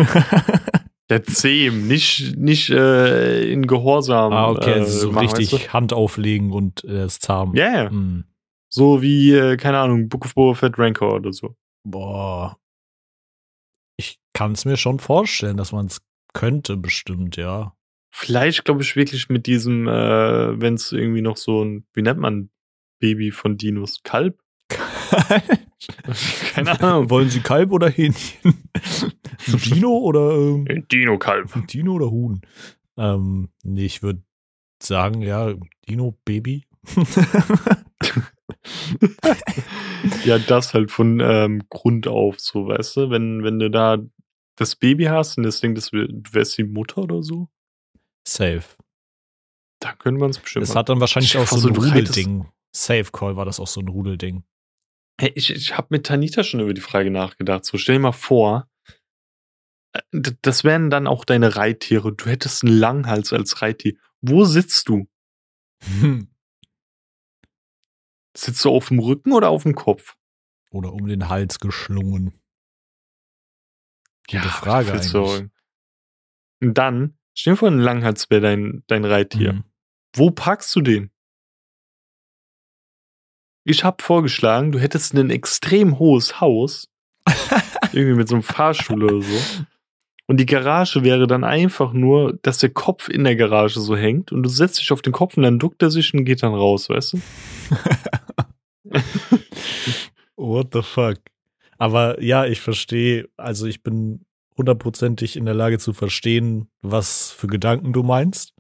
Der 1.09 1.23
zähmen, 1.25 1.87
nicht, 1.87 2.37
nicht 2.37 2.69
äh, 2.69 3.51
in 3.51 3.67
Gehorsam. 3.67 4.33
ah, 4.33 4.51
okay, 4.51 4.73
äh, 4.73 4.81
also 4.81 4.99
so 4.99 5.13
machen, 5.13 5.27
richtig 5.27 5.53
weißt 5.53 5.73
Hand 5.73 5.93
auflegen 5.93 6.53
und 6.53 6.85
äh, 6.85 7.05
es 7.05 7.19
zahm. 7.19 7.53
du? 7.53 7.59
Ja, 7.59 7.85
ja. 7.85 7.91
Mhm. 7.91 8.25
So 8.69 9.01
wie, 9.01 9.33
äh, 9.33 9.57
keine 9.57 9.79
Ahnung, 9.79 10.09
Book 10.09 10.27
of 10.27 10.35
Boba 10.35 10.55
Fett 10.55 10.79
Rancor 10.79 11.15
oder 11.15 11.33
so. 11.33 11.57
Boah. 11.85 12.59
Ich 13.97 14.19
kann 14.35 14.53
es 14.53 14.67
mir 14.67 14.77
schon 14.77 14.99
vorstellen, 14.99 15.57
dass 15.57 15.73
man 15.73 15.87
es 15.87 16.03
könnte, 16.39 16.77
bestimmt, 16.77 17.37
ja. 17.37 17.75
Vielleicht, 18.11 18.65
glaube 18.65 18.83
ich, 18.83 18.95
wirklich 18.95 19.29
mit 19.29 19.47
diesem, 19.47 19.89
äh, 19.89 20.61
wenn 20.61 20.75
es 20.75 20.93
irgendwie 20.93 21.21
noch 21.21 21.37
so 21.37 21.65
ein, 21.65 21.85
wie 21.95 22.03
nennt 22.03 22.21
man 22.21 22.51
Baby 23.01 23.33
von 23.33 23.57
Dinos? 23.57 24.03
Kalb? 24.05 24.39
Keine 26.55 26.81
Ahnung. 26.81 27.11
Wollen 27.11 27.29
Sie 27.29 27.41
Kalb 27.41 27.73
oder 27.73 27.89
Hähnchen? 27.89 28.55
Ein 29.47 29.59
Dino 29.65 29.91
oder 29.99 30.31
ähm, 30.37 30.67
Ein 30.69 30.87
Dino-Kalb. 30.89 31.55
ein 31.57 31.67
Dino 31.67 31.95
oder 31.95 32.11
Huhn? 32.11 32.41
Ähm, 32.97 33.49
nee, 33.63 33.87
ich 33.87 34.03
würde 34.03 34.23
sagen, 34.83 35.23
ja, 35.23 35.55
Dino, 35.89 36.19
Baby. 36.25 36.67
Ja, 40.25 40.39
das 40.39 40.75
halt 40.75 40.91
von 40.91 41.21
ähm, 41.21 41.63
Grund 41.71 42.09
auf, 42.09 42.39
so, 42.41 42.69
weißt 42.69 42.97
du? 42.97 43.11
Wenn, 43.11 43.43
wenn 43.43 43.59
du 43.59 43.71
da 43.71 43.99
das 44.59 44.77
Baby 44.77 45.05
hast 45.05 45.37
und 45.39 45.45
das 45.45 45.61
denkt, 45.61 45.79
das 45.79 45.91
du 45.91 46.07
wärst 46.33 46.59
die 46.59 46.65
Mutter 46.65 46.99
oder 46.99 47.23
so, 47.23 47.49
Safe. 48.27 48.65
da 49.81 49.95
könnte 49.95 50.21
man 50.21 50.31
es 50.31 50.39
bestimmt 50.39 50.63
Das 50.63 50.71
machen. 50.71 50.79
hat 50.79 50.89
dann 50.91 51.01
wahrscheinlich 51.01 51.37
auch 51.37 51.47
so 51.47 51.69
ein 51.69 51.77
Rudelding. 51.77 52.49
Safe 52.75 53.11
Call 53.13 53.37
war 53.37 53.45
das 53.45 53.61
auch 53.61 53.67
so 53.67 53.81
ein 53.81 53.89
Rudelding. 53.89 54.45
Hey, 55.21 55.33
ich 55.35 55.51
ich 55.51 55.77
habe 55.77 55.89
mit 55.91 56.07
Tanita 56.07 56.45
schon 56.45 56.61
über 56.61 56.75
die 56.75 56.81
Frage 56.81 57.11
nachgedacht. 57.11 57.65
So, 57.65 57.79
stell 57.79 57.97
dir 57.97 58.01
mal 58.03 58.13
vor, 58.13 58.69
äh, 59.93 60.01
das 60.43 60.65
wären 60.65 60.91
dann 60.91 61.07
auch 61.07 61.25
deine 61.25 61.57
Reittiere. 61.57 62.13
Du 62.13 62.27
hättest 62.27 62.63
einen 62.65 62.77
Langhals 62.79 63.33
als 63.33 63.63
Reittier. 63.63 63.95
Wo 64.21 64.45
sitzt 64.45 64.89
du? 64.89 65.09
Hm. 66.01 66.29
Sitzt 68.37 68.65
du 68.65 68.71
auf 68.71 68.89
dem 68.89 69.01
Rücken 69.01 69.33
oder 69.33 69.49
auf 69.51 69.65
dem 69.65 69.75
Kopf? 69.75 70.17
Oder 70.71 70.93
um 70.93 71.07
den 71.09 71.29
Hals 71.29 71.59
geschlungen. 71.59 72.39
Gute 74.31 74.49
Frage 74.49 74.93
willst 74.93 75.15
du 75.15 75.19
eigentlich. 75.19 75.33
sagen? 75.33 75.53
Und 76.61 76.79
dann, 76.79 77.19
stell 77.35 77.55
dir 77.55 77.57
vor, 77.57 77.69
ein 77.69 77.79
Langhals 77.79 78.31
wäre 78.31 78.41
dein, 78.41 78.83
dein 78.87 79.05
Reittier. 79.05 79.55
Mhm. 79.55 79.65
Wo 80.15 80.31
packst 80.31 80.75
du 80.77 80.81
den? 80.81 81.11
Ich 83.65 83.85
habe 83.85 84.03
vorgeschlagen, 84.03 84.73
du 84.73 84.79
hättest 84.79 85.15
ein 85.15 85.31
extrem 85.31 85.99
hohes 85.99 86.41
Haus, 86.41 86.89
irgendwie 87.93 88.17
mit 88.17 88.29
so 88.29 88.35
einem 88.35 88.43
Fahrstuhl 88.43 89.05
oder 89.05 89.21
so. 89.21 89.65
Und 90.27 90.39
die 90.39 90.47
Garage 90.47 91.05
wäre 91.05 91.27
dann 91.27 91.45
einfach 91.45 91.93
nur, 91.93 92.39
dass 92.43 92.59
der 92.59 92.71
Kopf 92.71 93.09
in 93.09 93.25
der 93.25 93.37
Garage 93.37 93.81
so 93.81 93.97
hängt 93.97 94.33
und 94.33 94.43
du 94.43 94.49
setzt 94.49 94.79
dich 94.79 94.93
auf 94.93 95.03
den 95.03 95.13
Kopf 95.13 95.37
und 95.37 95.43
dann 95.43 95.59
duckt 95.59 95.83
er 95.83 95.91
sich 95.91 96.13
und 96.13 96.25
geht 96.25 96.43
dann 96.43 96.55
raus, 96.55 96.89
weißt 96.91 97.15
du? 97.15 97.21
What 100.37 100.69
the 100.73 100.83
fuck? 100.83 101.19
Aber 101.79 102.23
ja, 102.23 102.45
ich 102.45 102.61
verstehe, 102.61 103.29
also 103.37 103.67
ich 103.67 103.83
bin 103.83 104.27
hundertprozentig 104.57 105.37
in 105.37 105.45
der 105.45 105.55
Lage 105.55 105.79
zu 105.79 105.93
verstehen, 105.93 106.69
was 106.83 107.31
für 107.31 107.47
Gedanken 107.47 107.93
du 107.93 108.03
meinst. 108.03 108.55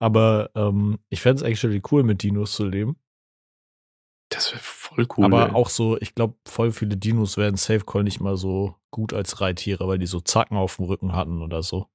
Aber 0.00 0.50
ähm, 0.54 0.98
ich 1.08 1.20
fände 1.20 1.42
es 1.42 1.48
actually 1.48 1.80
cool, 1.90 2.02
mit 2.02 2.22
Dinos 2.22 2.52
zu 2.52 2.66
leben. 2.66 2.96
Das 4.28 4.52
wäre 4.52 4.60
voll 4.62 5.06
cool. 5.16 5.24
Aber 5.24 5.48
ey. 5.48 5.54
auch 5.54 5.70
so, 5.70 5.96
ich 5.98 6.14
glaube, 6.14 6.34
voll 6.46 6.72
viele 6.72 6.96
Dinos 6.96 7.36
werden 7.36 7.56
Safe 7.56 7.84
Call 7.84 8.04
nicht 8.04 8.20
mal 8.20 8.36
so 8.36 8.74
gut 8.90 9.12
als 9.12 9.40
Reittiere, 9.40 9.88
weil 9.88 9.98
die 9.98 10.06
so 10.06 10.20
Zacken 10.20 10.56
auf 10.56 10.76
dem 10.76 10.84
Rücken 10.84 11.14
hatten 11.14 11.40
oder 11.42 11.62
so. 11.62 11.86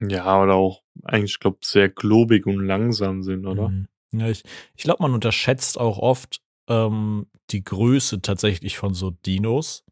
Ja, 0.00 0.42
oder 0.42 0.54
auch 0.54 0.82
eigentlich, 1.04 1.32
ich 1.32 1.40
glaube, 1.40 1.58
sehr 1.62 1.88
globig 1.88 2.46
und 2.46 2.64
langsam 2.64 3.22
sind, 3.22 3.46
oder? 3.46 3.68
Mhm. 3.68 3.88
Ja, 4.12 4.28
ich 4.28 4.42
ich 4.74 4.84
glaube, 4.84 5.02
man 5.02 5.12
unterschätzt 5.12 5.78
auch 5.78 5.98
oft, 5.98 6.40
ähm, 6.68 7.26
die 7.50 7.64
Größe 7.64 8.22
tatsächlich 8.22 8.78
von 8.78 8.94
so 8.94 9.10
Dinos. 9.10 9.84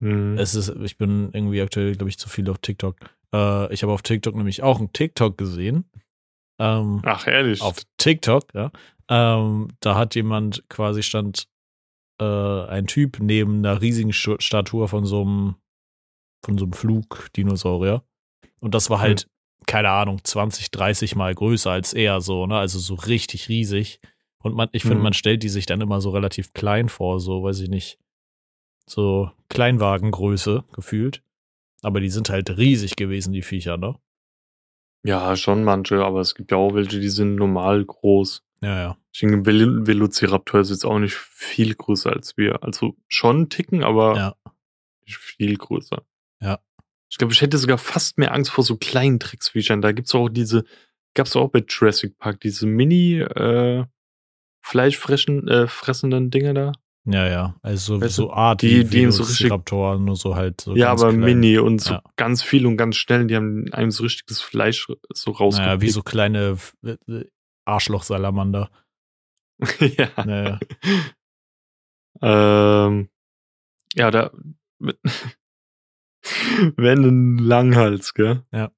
Mhm. 0.00 0.36
Es 0.38 0.54
ist, 0.54 0.68
ich 0.68 0.96
bin 0.96 1.30
irgendwie 1.32 1.60
aktuell, 1.60 1.94
glaube 1.94 2.08
ich, 2.08 2.18
zu 2.18 2.28
viel 2.28 2.48
auf 2.50 2.58
TikTok. 2.58 2.96
Äh, 3.32 3.72
ich 3.72 3.82
habe 3.82 3.92
auf 3.92 4.02
TikTok 4.02 4.34
nämlich 4.34 4.62
auch 4.62 4.78
einen 4.78 4.92
TikTok 4.92 5.38
gesehen. 5.38 5.84
Ähm, 6.58 7.00
Ach, 7.04 7.26
ehrlich. 7.26 7.60
auf 7.60 7.82
TikTok, 7.96 8.54
ja. 8.54 8.70
Ähm, 9.08 9.68
da 9.80 9.96
hat 9.96 10.14
jemand 10.14 10.68
quasi 10.68 11.02
stand 11.02 11.48
äh, 12.20 12.24
ein 12.24 12.86
Typ 12.86 13.18
neben 13.20 13.58
einer 13.58 13.80
riesigen 13.80 14.12
Statue 14.12 14.88
von 14.88 15.04
so 15.04 15.22
einem 15.22 15.56
von 16.44 16.58
so 16.58 16.64
einem 16.64 16.72
Flugdinosaurier. 16.74 18.04
Und 18.60 18.74
das 18.74 18.90
war 18.90 19.00
halt, 19.00 19.28
keine 19.66 19.90
Ahnung, 19.90 20.22
20, 20.22 20.70
30 20.70 21.16
Mal 21.16 21.34
größer 21.34 21.70
als 21.70 21.92
er, 21.94 22.20
so, 22.20 22.46
ne? 22.46 22.58
Also 22.58 22.78
so 22.78 22.94
richtig 22.94 23.48
riesig. 23.48 24.00
Und 24.44 24.54
man, 24.54 24.68
ich 24.72 24.82
finde, 24.82 24.96
Mhm. 24.98 25.02
man 25.02 25.12
stellt 25.14 25.42
die 25.42 25.48
sich 25.48 25.66
dann 25.66 25.80
immer 25.80 26.00
so 26.00 26.10
relativ 26.10 26.52
klein 26.52 26.88
vor, 26.88 27.18
so, 27.18 27.42
weiß 27.42 27.60
ich 27.60 27.68
nicht, 27.70 27.98
so 28.86 29.30
Kleinwagengröße 29.48 30.64
gefühlt. 30.72 31.22
Aber 31.82 32.00
die 32.00 32.10
sind 32.10 32.28
halt 32.30 32.56
riesig 32.56 32.96
gewesen, 32.96 33.32
die 33.32 33.42
Viecher, 33.42 33.76
ne? 33.76 33.96
Ja, 35.04 35.36
schon 35.36 35.64
manche, 35.64 36.02
aber 36.04 36.20
es 36.20 36.34
gibt 36.34 36.50
ja 36.50 36.56
auch 36.56 36.74
welche, 36.74 36.98
die 37.00 37.08
sind 37.10 37.34
normal 37.36 37.84
groß. 37.84 38.42
Ja, 38.62 38.78
ja. 38.80 38.98
Ich 39.12 39.20
denke, 39.20 39.44
Vel 39.44 39.86
Velociraptor 39.86 40.60
ist 40.60 40.70
jetzt 40.70 40.84
auch 40.86 40.98
nicht 40.98 41.14
viel 41.14 41.74
größer 41.74 42.10
als 42.12 42.36
wir. 42.36 42.62
Also 42.62 42.96
schon 43.08 43.36
einen 43.36 43.48
Ticken, 43.50 43.84
aber 43.84 44.16
Ja. 44.16 44.34
nicht 45.06 45.18
viel 45.18 45.56
größer. 45.56 46.02
Ja. 46.40 46.58
Ich 47.10 47.18
glaube, 47.18 47.32
ich 47.34 47.40
hätte 47.42 47.58
sogar 47.58 47.78
fast 47.78 48.16
mehr 48.18 48.32
Angst 48.32 48.50
vor 48.50 48.64
so 48.64 48.76
kleinen 48.76 49.18
Drecksviechern. 49.18 49.82
Da 49.82 49.92
gibt's 49.92 50.14
auch 50.14 50.28
diese, 50.30 50.64
gab's 51.14 51.36
auch 51.36 51.48
bei 51.50 51.62
Jurassic 51.68 52.16
Park, 52.18 52.40
diese 52.40 52.66
Mini, 52.66 53.20
äh, 53.20 53.84
Fleischfressen, 54.66 55.46
äh, 55.46 55.66
fressenden 55.68 56.30
Dinger 56.30 56.54
da. 56.54 56.72
Ja, 57.06 57.28
ja. 57.28 57.54
Also 57.60 58.00
Weißt 58.00 58.14
so 58.14 58.32
Art 58.32 58.62
die- 58.62 58.84
die 58.84 59.10
so 59.10 59.22
richtig- 59.24 59.40
Velociraptor, 59.40 59.98
nur 59.98 60.16
so 60.16 60.36
halt 60.36 60.62
so 60.62 60.74
ja, 60.74 60.90
aber 60.90 61.10
klein. 61.10 61.20
Mini 61.20 61.58
und 61.58 61.82
so 61.82 61.94
Ja. 61.94 62.02
ganz 62.16 62.42
viel 62.42 62.66
und 62.66 62.78
ganz 62.78 62.96
schnell. 62.96 63.26
Die 63.26 63.36
haben 63.36 63.66
einem 63.72 63.90
so 63.90 64.04
richtiges 64.04 64.40
Fleisch 64.40 64.86
so 65.12 65.30
rausgepickt. 65.32 65.66
Naja, 65.68 65.80
wie 65.82 65.90
so 65.90 66.02
kleine 66.02 66.56
äh, 66.82 66.96
Arschlochsalamander. 67.66 68.70
ja. 69.80 70.08
Naja. 70.24 70.58
Ähm, 72.22 73.08
ja, 73.94 74.10
da, 74.10 74.30
wenn 76.76 77.04
ein 77.04 77.38
Langhals, 77.38 78.14
gell? 78.14 78.44
Ja. 78.50 78.70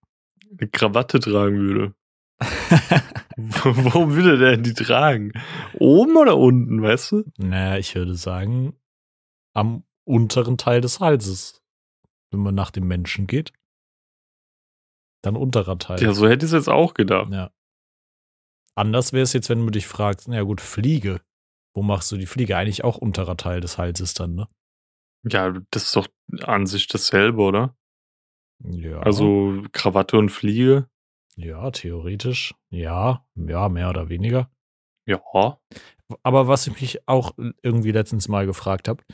Eine 0.59 0.69
Krawatte 0.69 1.21
tragen 1.21 1.59
würde. 1.69 1.95
Wo 3.37 4.11
würde 4.11 4.39
der 4.39 4.57
die 4.57 4.75
tragen? 4.75 5.33
Oben 5.75 6.17
oder 6.17 6.37
unten, 6.37 6.83
weißt 6.83 7.13
du? 7.13 7.25
naja, 7.39 7.79
ich 7.79 7.95
würde 7.95 8.15
sagen, 8.15 8.75
am 9.55 9.85
unteren 10.05 10.59
Teil 10.59 10.81
des 10.81 11.01
Halses. 11.01 11.63
Wenn 12.31 12.41
man 12.41 12.55
nach 12.55 12.71
dem 12.71 12.87
Menschen 12.87 13.27
geht, 13.27 13.53
dann 15.23 15.37
unterer 15.37 15.79
Teil. 15.79 16.03
Ja, 16.03 16.13
so 16.13 16.29
hätte 16.29 16.45
ich 16.45 16.53
es 16.53 16.57
jetzt 16.57 16.69
auch 16.69 16.95
gedacht. 16.95 17.33
Ja. 17.33 17.51
Anders 18.75 19.13
wäre 19.13 19.23
es 19.23 19.33
jetzt, 19.33 19.49
wenn 19.49 19.65
du 19.65 19.71
dich 19.71 19.87
fragst, 19.87 20.29
na 20.29 20.43
gut, 20.43 20.61
Fliege. 20.61 21.21
Wo 21.75 21.83
machst 21.83 22.11
du 22.13 22.17
die 22.17 22.27
Fliege? 22.27 22.57
Eigentlich 22.57 22.85
auch 22.85 22.97
unterer 22.97 23.37
Teil 23.37 23.61
des 23.61 23.79
Halses 23.79 24.15
dann, 24.15 24.35
ne? 24.35 24.49
Ja, 25.25 25.53
das 25.71 25.85
ist 25.85 25.97
doch 25.97 26.09
an 26.43 26.67
sich 26.67 26.87
dasselbe, 26.87 27.43
oder? 27.43 27.77
Ja. 28.65 29.01
Also 29.01 29.63
Krawatte 29.73 30.19
und 30.19 30.31
Fliege. 30.31 30.89
Ja, 31.37 31.71
theoretisch. 31.71 32.55
Ja, 32.71 33.27
ja, 33.35 33.69
mehr 33.69 33.91
oder 33.91 34.09
weniger. 34.09 34.51
Ja. 35.07 35.21
Aber 36.23 36.49
was 36.49 36.67
ich 36.67 36.81
mich 36.81 37.09
auch 37.09 37.33
irgendwie 37.63 37.93
letztens 37.93 38.29
mal 38.29 38.47
gefragt 38.47 38.89
habe, 38.89 39.05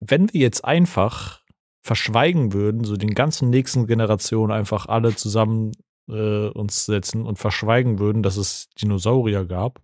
wenn 0.00 0.32
wir 0.32 0.40
jetzt 0.40 0.64
einfach 0.64 1.42
verschweigen 1.82 2.52
würden, 2.52 2.84
so 2.84 2.96
den 2.96 3.14
ganzen 3.14 3.50
nächsten 3.50 3.86
Generationen 3.86 4.52
einfach 4.52 4.86
alle 4.86 5.14
zusammen 5.16 5.72
äh, 6.08 6.48
uns 6.48 6.86
setzen 6.86 7.26
und 7.26 7.38
verschweigen 7.38 7.98
würden, 7.98 8.22
dass 8.22 8.36
es 8.36 8.68
Dinosaurier 8.80 9.44
gab, 9.44 9.82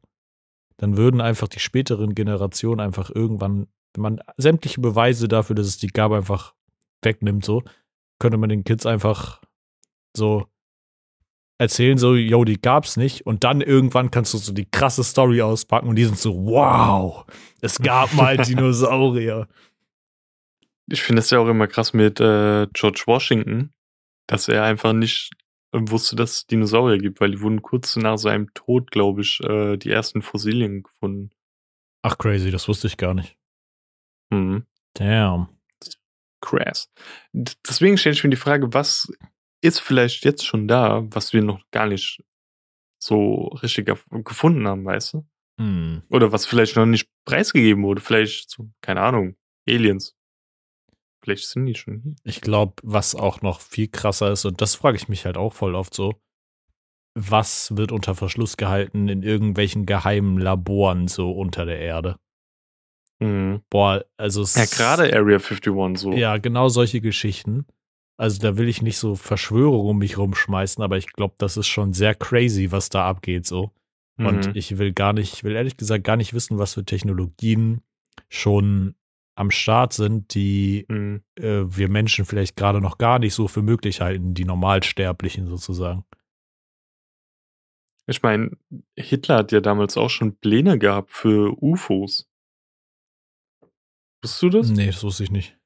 dann 0.77 0.97
würden 0.97 1.21
einfach 1.21 1.49
die 1.49 1.61
späteren 1.61 2.15
Generationen 2.15 2.81
einfach 2.81 3.11
irgendwann, 3.11 3.69
wenn 3.95 4.03
man 4.03 4.21
sämtliche 4.37 4.81
Beweise 4.81 5.29
dafür, 5.29 5.57
dass 5.57 5.67
es 5.67 5.79
die 5.79 5.89
gab, 5.89 6.13
einfach 6.13 6.55
wegnimmt, 7.03 7.45
so, 7.45 7.63
könnte 8.19 8.39
man 8.39 8.49
den 8.49 8.65
Kids 8.65 8.87
einfach 8.87 9.43
so 10.17 10.47
erzählen, 11.61 11.99
so, 11.99 12.15
yo, 12.15 12.45
die 12.45 12.61
gab's 12.61 12.97
nicht. 12.97 13.27
Und 13.27 13.45
dann 13.45 13.61
irgendwann 13.61 14.11
kannst 14.11 14.33
du 14.33 14.39
so 14.39 14.53
die 14.53 14.65
krasse 14.65 15.05
Story 15.05 15.43
auspacken 15.43 15.89
und 15.89 15.97
die 15.97 16.07
sind 16.07 16.19
so, 16.19 16.35
wow, 16.35 17.27
es 17.61 17.79
gab 17.79 18.13
mal 18.15 18.39
Dinosaurier. 18.39 19.47
Ich 20.87 21.03
finde 21.03 21.21
es 21.21 21.29
ja 21.31 21.39
auch 21.39 21.49
immer 21.49 21.67
krass 21.67 21.93
mit 21.93 22.19
äh, 22.19 22.67
George 22.73 23.03
Washington, 23.07 23.75
dass 24.27 24.49
er 24.49 24.65
einfach 24.65 24.95
nicht 24.95 25.33
wusste, 25.73 26.17
dass 26.17 26.33
es 26.33 26.47
Dinosaurier 26.47 26.99
gibt, 26.99 27.21
weil 27.21 27.33
die 27.33 27.41
wurden 27.43 27.61
kurz 27.61 27.95
nach 27.97 28.17
seinem 28.17 28.53
Tod, 28.55 28.91
glaube 28.91 29.21
ich, 29.21 29.41
äh, 29.41 29.77
die 29.77 29.91
ersten 29.91 30.23
Fossilien 30.23 30.83
gefunden. 30.83 31.31
Ach, 32.03 32.17
crazy, 32.17 32.51
das 32.51 32.67
wusste 32.69 32.87
ich 32.87 32.97
gar 32.97 33.13
nicht. 33.13 33.37
Mhm. 34.31 34.65
Damn. 34.95 35.49
Crass. 36.41 36.91
Deswegen 37.35 37.99
stelle 37.99 38.15
ich 38.15 38.25
mir 38.25 38.31
die 38.31 38.37
Frage, 38.37 38.73
was 38.73 39.13
ist 39.63 39.81
vielleicht 39.81 40.25
jetzt 40.25 40.47
schon 40.47 40.69
da, 40.69 41.03
was 41.11 41.33
wir 41.33 41.43
noch 41.43 41.63
gar 41.71 41.87
nicht 41.87 42.23
so 43.03 43.49
richtig 43.63 43.89
gef- 43.89 44.23
gefunden 44.25 44.67
haben, 44.67 44.85
weißt 44.85 45.15
du? 45.15 45.27
Hm. 45.59 46.03
Oder 46.09 46.33
was 46.33 46.47
vielleicht 46.47 46.77
noch 46.77 46.87
nicht 46.87 47.09
preisgegeben 47.25 47.83
wurde. 47.83 48.01
Vielleicht, 48.01 48.51
so, 48.51 48.71
keine 48.81 49.01
Ahnung, 49.03 49.37
Aliens. 49.69 50.17
Vielleicht 51.23 51.47
sind 51.49 51.67
die 51.67 51.75
schon 51.75 52.01
hier. 52.01 52.15
Ich 52.25 52.41
glaube, 52.41 52.75
was 52.83 53.15
auch 53.15 53.43
noch 53.43 53.61
viel 53.61 53.89
krasser 53.89 54.33
ist, 54.33 54.45
und 54.47 54.61
das 54.61 54.75
frage 54.75 54.97
ich 54.97 55.09
mich 55.09 55.27
halt 55.27 55.37
auch 55.37 55.53
voll 55.53 55.75
oft 55.75 55.93
so, 55.95 56.15
was 57.15 57.77
wird 57.77 57.93
unter 57.93 58.15
Verschluss 58.15 58.57
gehalten 58.57 59.09
in 59.09 59.23
irgendwelchen 59.23 59.85
geheimen 59.85 60.39
Laboren 60.39 61.09
so 61.09 61.33
unter 61.33 61.67
der 61.67 61.79
Erde? 61.81 62.19
Mhm. 63.19 63.63
Boah, 63.69 64.05
also 64.17 64.43
es 64.43 64.55
Ja, 64.55 64.65
gerade 64.65 65.03
Area 65.15 65.39
51 65.39 65.99
so. 65.99 66.13
Ja, 66.13 66.39
genau 66.39 66.69
solche 66.69 67.01
Geschichten. 67.01 67.67
Also 68.21 68.39
da 68.39 68.59
will 68.59 68.69
ich 68.69 68.83
nicht 68.83 68.99
so 68.99 69.15
Verschwörungen 69.15 69.89
um 69.93 69.99
mich 69.99 70.19
rumschmeißen, 70.19 70.85
aber 70.85 70.99
ich 70.99 71.07
glaube, 71.07 71.37
das 71.39 71.57
ist 71.57 71.69
schon 71.69 71.95
sehr 71.95 72.15
crazy, 72.15 72.71
was 72.71 72.91
da 72.91 73.09
abgeht 73.09 73.47
so. 73.47 73.71
Und 74.19 74.49
Mhm. 74.49 74.53
ich 74.55 74.77
will 74.77 74.93
gar 74.93 75.15
nicht, 75.15 75.33
ich 75.33 75.43
will 75.45 75.57
ehrlich 75.57 75.79
gesagt 75.79 76.05
gar 76.05 76.19
nicht 76.19 76.35
wissen, 76.35 76.59
was 76.59 76.75
für 76.75 76.85
Technologien 76.85 77.81
schon 78.29 78.95
am 79.37 79.51
Start 79.51 79.95
sind, 79.95 80.35
die 80.35 80.85
Mhm. 80.89 81.23
äh, 81.37 81.63
wir 81.65 81.89
Menschen 81.89 82.27
vielleicht 82.27 82.57
gerade 82.57 82.83
noch 82.83 82.99
gar 82.99 83.19
nicht 83.19 83.33
so 83.33 83.49
für 83.49 83.63
möglich 83.63 84.03
halten, 84.03 84.35
die 84.35 84.45
Normalsterblichen 84.45 85.47
sozusagen. 85.47 86.05
Ich 88.07 88.23
meine, 88.23 88.51
Hitler 88.97 89.37
hat 89.37 89.53
ja 89.53 89.61
damals 89.61 89.97
auch 89.97 90.11
schon 90.11 90.37
Pläne 90.37 90.79
gehabt 90.79 91.11
für 91.13 91.57
UFOs. 91.63 92.29
Wusstest 94.23 94.43
du 94.43 94.49
das? 94.51 94.69
Nee, 94.69 94.89
das 94.89 95.03
wusste 95.03 95.25
ich 95.25 95.31
nicht. 95.31 95.57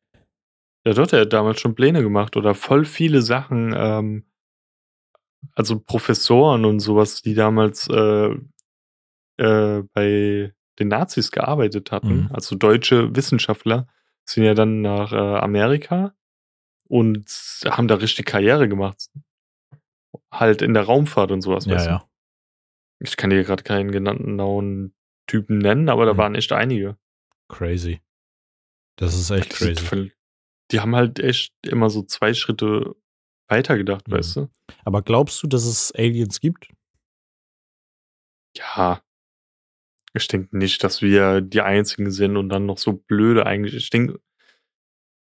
Ja, 0.86 0.92
doch, 0.92 1.10
er 1.12 1.22
hat 1.22 1.32
damals 1.32 1.60
schon 1.60 1.74
Pläne 1.74 2.02
gemacht 2.02 2.36
oder 2.36 2.54
voll 2.54 2.84
viele 2.84 3.22
Sachen, 3.22 3.72
ähm, 3.76 4.24
also 5.54 5.78
Professoren 5.80 6.64
und 6.64 6.80
sowas, 6.80 7.22
die 7.22 7.34
damals 7.34 7.88
äh, 7.88 8.34
äh, 9.38 9.82
bei 9.92 10.52
den 10.78 10.88
Nazis 10.88 11.30
gearbeitet 11.30 11.90
hatten, 11.92 12.24
Mhm. 12.24 12.28
also 12.32 12.56
deutsche 12.56 13.14
Wissenschaftler, 13.14 13.86
sind 14.26 14.44
ja 14.44 14.54
dann 14.54 14.80
nach 14.82 15.12
äh, 15.12 15.16
Amerika 15.16 16.14
und 16.88 17.26
haben 17.66 17.88
da 17.88 17.96
richtig 17.96 18.26
Karriere 18.26 18.68
gemacht. 18.68 19.08
Halt 20.32 20.62
in 20.62 20.74
der 20.74 20.84
Raumfahrt 20.84 21.30
und 21.30 21.42
sowas, 21.42 21.66
Ja, 21.66 21.72
weißt 21.74 21.86
du? 21.86 21.90
ja. 21.90 22.08
Ich 23.00 23.16
kann 23.16 23.30
dir 23.30 23.42
gerade 23.44 23.62
keinen 23.62 23.90
genauen 23.90 24.94
Typen 25.26 25.58
nennen, 25.58 25.88
aber 25.88 26.06
da 26.06 26.14
Mhm. 26.14 26.18
waren 26.18 26.34
echt 26.34 26.52
einige. 26.52 26.96
Crazy. 27.48 28.00
Das 28.96 29.14
ist 29.14 29.30
echt 29.30 29.52
Die 29.52 29.56
sind 29.64 29.76
crazy. 29.76 30.12
Die 30.70 30.80
haben 30.80 30.96
halt 30.96 31.18
echt 31.20 31.52
immer 31.62 31.90
so 31.90 32.02
zwei 32.02 32.34
Schritte 32.34 32.94
weitergedacht, 33.48 34.08
Mhm. 34.08 34.12
weißt 34.12 34.36
du? 34.36 34.48
Aber 34.84 35.02
glaubst 35.02 35.42
du, 35.42 35.46
dass 35.46 35.64
es 35.66 35.92
Aliens 35.94 36.40
gibt? 36.40 36.68
Ja. 38.56 39.02
Ich 40.16 40.28
denke 40.28 40.56
nicht, 40.56 40.84
dass 40.84 41.02
wir 41.02 41.40
die 41.40 41.60
Einzigen 41.60 42.10
sind 42.10 42.36
und 42.36 42.48
dann 42.48 42.66
noch 42.66 42.78
so 42.78 42.92
blöde 42.92 43.46
eigentlich. 43.46 43.74
Ich 43.74 43.90
denke, 43.90 44.20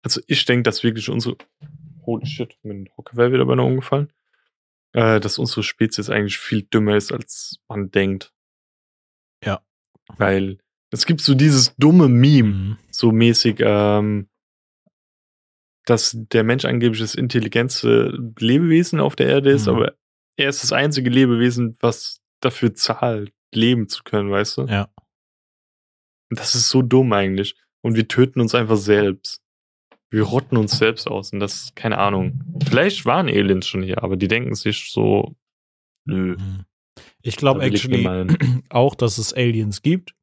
also 0.03 0.21
ich 0.27 0.45
denke, 0.45 0.65
dass 0.65 0.83
wirklich 0.83 1.09
unsere, 1.09 1.37
holy 2.05 2.27
shit, 2.27 2.59
mein 2.63 2.89
Hocker 2.97 3.17
wäre 3.17 3.33
wieder 3.33 3.47
beinahe 3.47 3.67
umgefallen, 3.67 4.13
äh, 4.93 5.21
dass 5.21 5.39
unsere 5.39 5.63
Spezies 5.63 6.11
eigentlich 6.11 6.39
viel 6.39 6.63
dümmer 6.63 6.97
ist, 6.97 7.13
als 7.13 7.61
man 7.69 7.91
denkt. 7.93 8.33
Ja. 9.45 9.65
Weil 10.09 10.59
es 10.91 11.07
gibt 11.07 11.21
so 11.21 11.35
dieses 11.35 11.75
dumme 11.77 12.09
Meme, 12.09 12.49
Mhm. 12.53 12.79
so 12.91 13.13
mäßig, 13.13 13.59
ähm, 13.61 14.29
dass 15.87 16.17
der 16.17 16.45
Mensch 16.45 16.65
angeblich 16.65 17.01
das 17.01 17.15
intelligenteste 17.15 18.17
Lebewesen 18.39 19.01
auf 19.01 19.17
der 19.17 19.29
Erde 19.29 19.51
ist, 19.51 19.67
Mhm. 19.67 19.75
aber 19.75 19.95
er 20.37 20.49
ist 20.49 20.63
das 20.63 20.73
einzige 20.73 21.11
Lebewesen, 21.11 21.77
was 21.81 22.21
dafür 22.41 22.75
zahlt, 22.75 23.33
leben 23.55 23.89
zu 23.89 24.03
können, 24.03 24.31
weißt 24.31 24.59
du? 24.59 24.63
Ja. 24.67 24.89
Das 26.31 26.55
ist 26.55 26.69
so 26.71 26.83
dumm 26.83 27.13
eigentlich. 27.13 27.57
Und 27.83 27.97
wir 27.97 28.09
töten 28.09 28.41
uns 28.41 28.55
einfach 28.55 28.77
selbst. 28.77 29.43
Wir 30.11 30.23
rotten 30.23 30.57
uns 30.57 30.79
selbst 30.79 31.07
aus 31.09 31.33
und 31.33 31.41
das 31.41 31.55
ist 31.65 31.77
keine 31.77 31.99
Ahnung. 31.99 32.41
Vielleicht 32.65 33.05
waren 33.05 33.29
Aliens 33.29 33.67
schon 33.67 33.83
hier, 33.83 34.03
aber 34.03 34.17
die 34.17 34.29
denken 34.29 34.55
sich 34.55 34.91
so, 34.91 35.37
nö. 36.07 36.37
Mhm. 36.37 36.65
Ich 37.23 37.37
glaube 37.37 37.67
ich 37.67 37.73
actually 37.75 38.03
gemein. 38.03 38.37
auch, 38.71 38.95
dass 38.95 39.19
es 39.19 39.33
Aliens 39.35 39.83
gibt. 39.83 40.15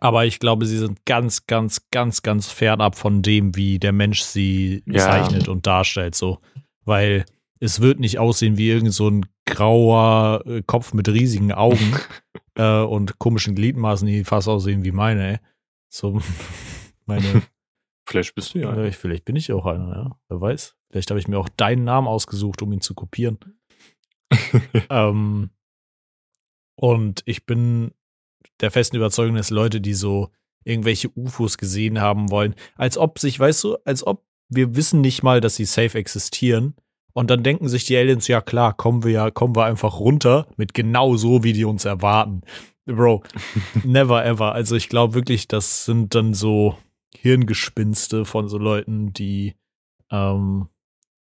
Aber 0.00 0.26
ich 0.26 0.38
glaube, 0.38 0.66
sie 0.66 0.78
sind 0.78 1.04
ganz, 1.04 1.46
ganz, 1.46 1.88
ganz, 1.90 2.22
ganz 2.22 2.48
fernab 2.48 2.96
von 2.96 3.22
dem, 3.22 3.56
wie 3.56 3.78
der 3.78 3.92
Mensch 3.92 4.20
sie 4.22 4.82
Ja. 4.86 4.98
zeichnet 5.00 5.48
und 5.48 5.66
darstellt. 5.66 6.14
So. 6.14 6.38
Weil 6.84 7.24
es 7.60 7.80
wird 7.80 8.00
nicht 8.00 8.18
aussehen 8.18 8.58
wie 8.58 8.68
irgend 8.68 8.92
so 8.92 9.08
ein 9.08 9.26
grauer 9.46 10.42
äh, 10.46 10.62
Kopf 10.66 10.92
mit 10.92 11.08
riesigen 11.08 11.52
Augen 11.52 11.96
äh, 12.54 12.80
und 12.80 13.18
komischen 13.18 13.54
Gliedmaßen, 13.54 14.06
die 14.06 14.24
fast 14.24 14.48
aussehen 14.48 14.84
wie 14.84 14.92
meine. 14.92 15.32
Ey. 15.32 15.38
So 15.88 16.20
meine 17.06 17.42
Vielleicht 18.08 18.34
bist 18.36 18.54
du 18.54 18.60
ja. 18.60 18.84
ich, 18.84 18.96
vielleicht 18.96 19.24
bin 19.24 19.34
ich 19.34 19.52
auch 19.52 19.66
einer, 19.66 19.88
ja. 19.96 20.18
Wer 20.28 20.40
weiß. 20.40 20.76
Vielleicht 20.90 21.10
habe 21.10 21.18
ich 21.18 21.26
mir 21.26 21.38
auch 21.38 21.48
deinen 21.48 21.84
Namen 21.84 22.06
ausgesucht, 22.06 22.62
um 22.62 22.72
ihn 22.72 22.80
zu 22.80 22.94
kopieren. 22.94 23.38
ähm, 24.90 25.50
und 26.76 27.22
ich 27.26 27.46
bin 27.46 27.92
der 28.60 28.70
festen 28.70 28.96
Überzeugung, 28.96 29.36
dass 29.36 29.50
Leute, 29.50 29.80
die 29.80 29.94
so 29.94 30.30
irgendwelche 30.64 31.10
UFOs 31.16 31.58
gesehen 31.58 32.00
haben 32.00 32.30
wollen, 32.30 32.54
als 32.74 32.98
ob 32.98 33.18
sich, 33.18 33.38
weißt 33.38 33.64
du, 33.64 33.76
als 33.84 34.06
ob 34.06 34.24
wir 34.48 34.76
wissen 34.76 35.00
nicht 35.00 35.22
mal, 35.22 35.40
dass 35.40 35.56
sie 35.56 35.64
safe 35.64 35.98
existieren. 35.98 36.74
Und 37.12 37.30
dann 37.30 37.42
denken 37.42 37.68
sich 37.68 37.84
die 37.84 37.96
Aliens, 37.96 38.28
ja 38.28 38.40
klar, 38.40 38.74
kommen 38.74 39.02
wir 39.02 39.10
ja, 39.10 39.30
kommen 39.30 39.56
wir 39.56 39.64
einfach 39.64 39.98
runter 39.98 40.46
mit 40.56 40.74
genau 40.74 41.16
so, 41.16 41.42
wie 41.42 41.52
die 41.52 41.64
uns 41.64 41.84
erwarten. 41.84 42.42
Bro, 42.84 43.22
never 43.84 44.24
ever. 44.24 44.52
Also 44.52 44.76
ich 44.76 44.88
glaube 44.88 45.14
wirklich, 45.14 45.48
das 45.48 45.84
sind 45.84 46.14
dann 46.14 46.34
so 46.34 46.76
Hirngespinste 47.16 48.24
von 48.24 48.48
so 48.48 48.58
Leuten, 48.58 49.12
die, 49.12 49.54
ähm, 50.10 50.68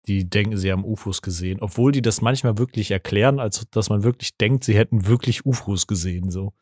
die 0.07 0.29
denken, 0.29 0.57
sie 0.57 0.71
haben 0.71 0.85
UFOs 0.85 1.21
gesehen, 1.21 1.59
obwohl 1.61 1.91
die 1.91 2.01
das 2.01 2.21
manchmal 2.21 2.57
wirklich 2.57 2.91
erklären, 2.91 3.39
als 3.39 3.65
dass 3.71 3.89
man 3.89 4.03
wirklich 4.03 4.37
denkt, 4.37 4.63
sie 4.63 4.75
hätten 4.75 5.07
wirklich 5.07 5.45
UFOs 5.45 5.87
gesehen. 5.87 6.29
So. 6.29 6.53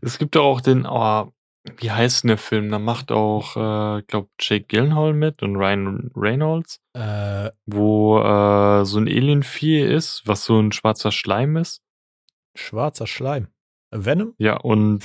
Es 0.00 0.18
gibt 0.18 0.36
doch 0.36 0.44
auch 0.44 0.60
den, 0.60 0.86
oh, 0.86 1.32
wie 1.78 1.90
heißt 1.90 2.24
denn 2.24 2.28
der 2.28 2.38
Film? 2.38 2.70
Da 2.70 2.78
macht 2.78 3.12
auch, 3.12 3.56
äh, 3.56 4.00
ich 4.00 4.06
glaube, 4.06 4.28
Jake 4.40 4.66
Gyllenhaal 4.66 5.12
mit 5.12 5.42
und 5.42 5.56
Ryan 5.56 6.10
Reynolds, 6.14 6.80
Äh, 6.94 7.50
wo 7.66 8.18
äh, 8.20 8.84
so 8.84 8.98
ein 8.98 9.08
Alienvieh 9.08 9.80
ist, 9.80 10.22
was 10.26 10.44
so 10.44 10.58
ein 10.58 10.72
schwarzer 10.72 11.12
Schleim 11.12 11.56
ist. 11.56 11.82
schwarzer 12.56 13.06
Schleim. 13.06 13.48
Venom? 13.90 14.34
Ja, 14.38 14.56
und 14.56 15.04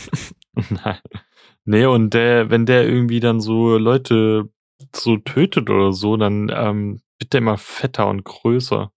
Nein. 0.70 1.00
nee, 1.66 1.86
und 1.86 2.14
der, 2.14 2.50
wenn 2.50 2.66
der 2.66 2.88
irgendwie 2.88 3.20
dann 3.20 3.42
so 3.42 3.78
Leute 3.78 4.50
so 4.96 5.18
tötet 5.18 5.70
oder 5.70 5.94
so, 5.94 6.18
dann 6.18 6.52
ähm, 6.54 7.02
wird 7.20 7.34
der 7.34 7.40
immer 7.40 7.58
fetter 7.58 8.08
und 8.08 8.24
größer. 8.24 8.92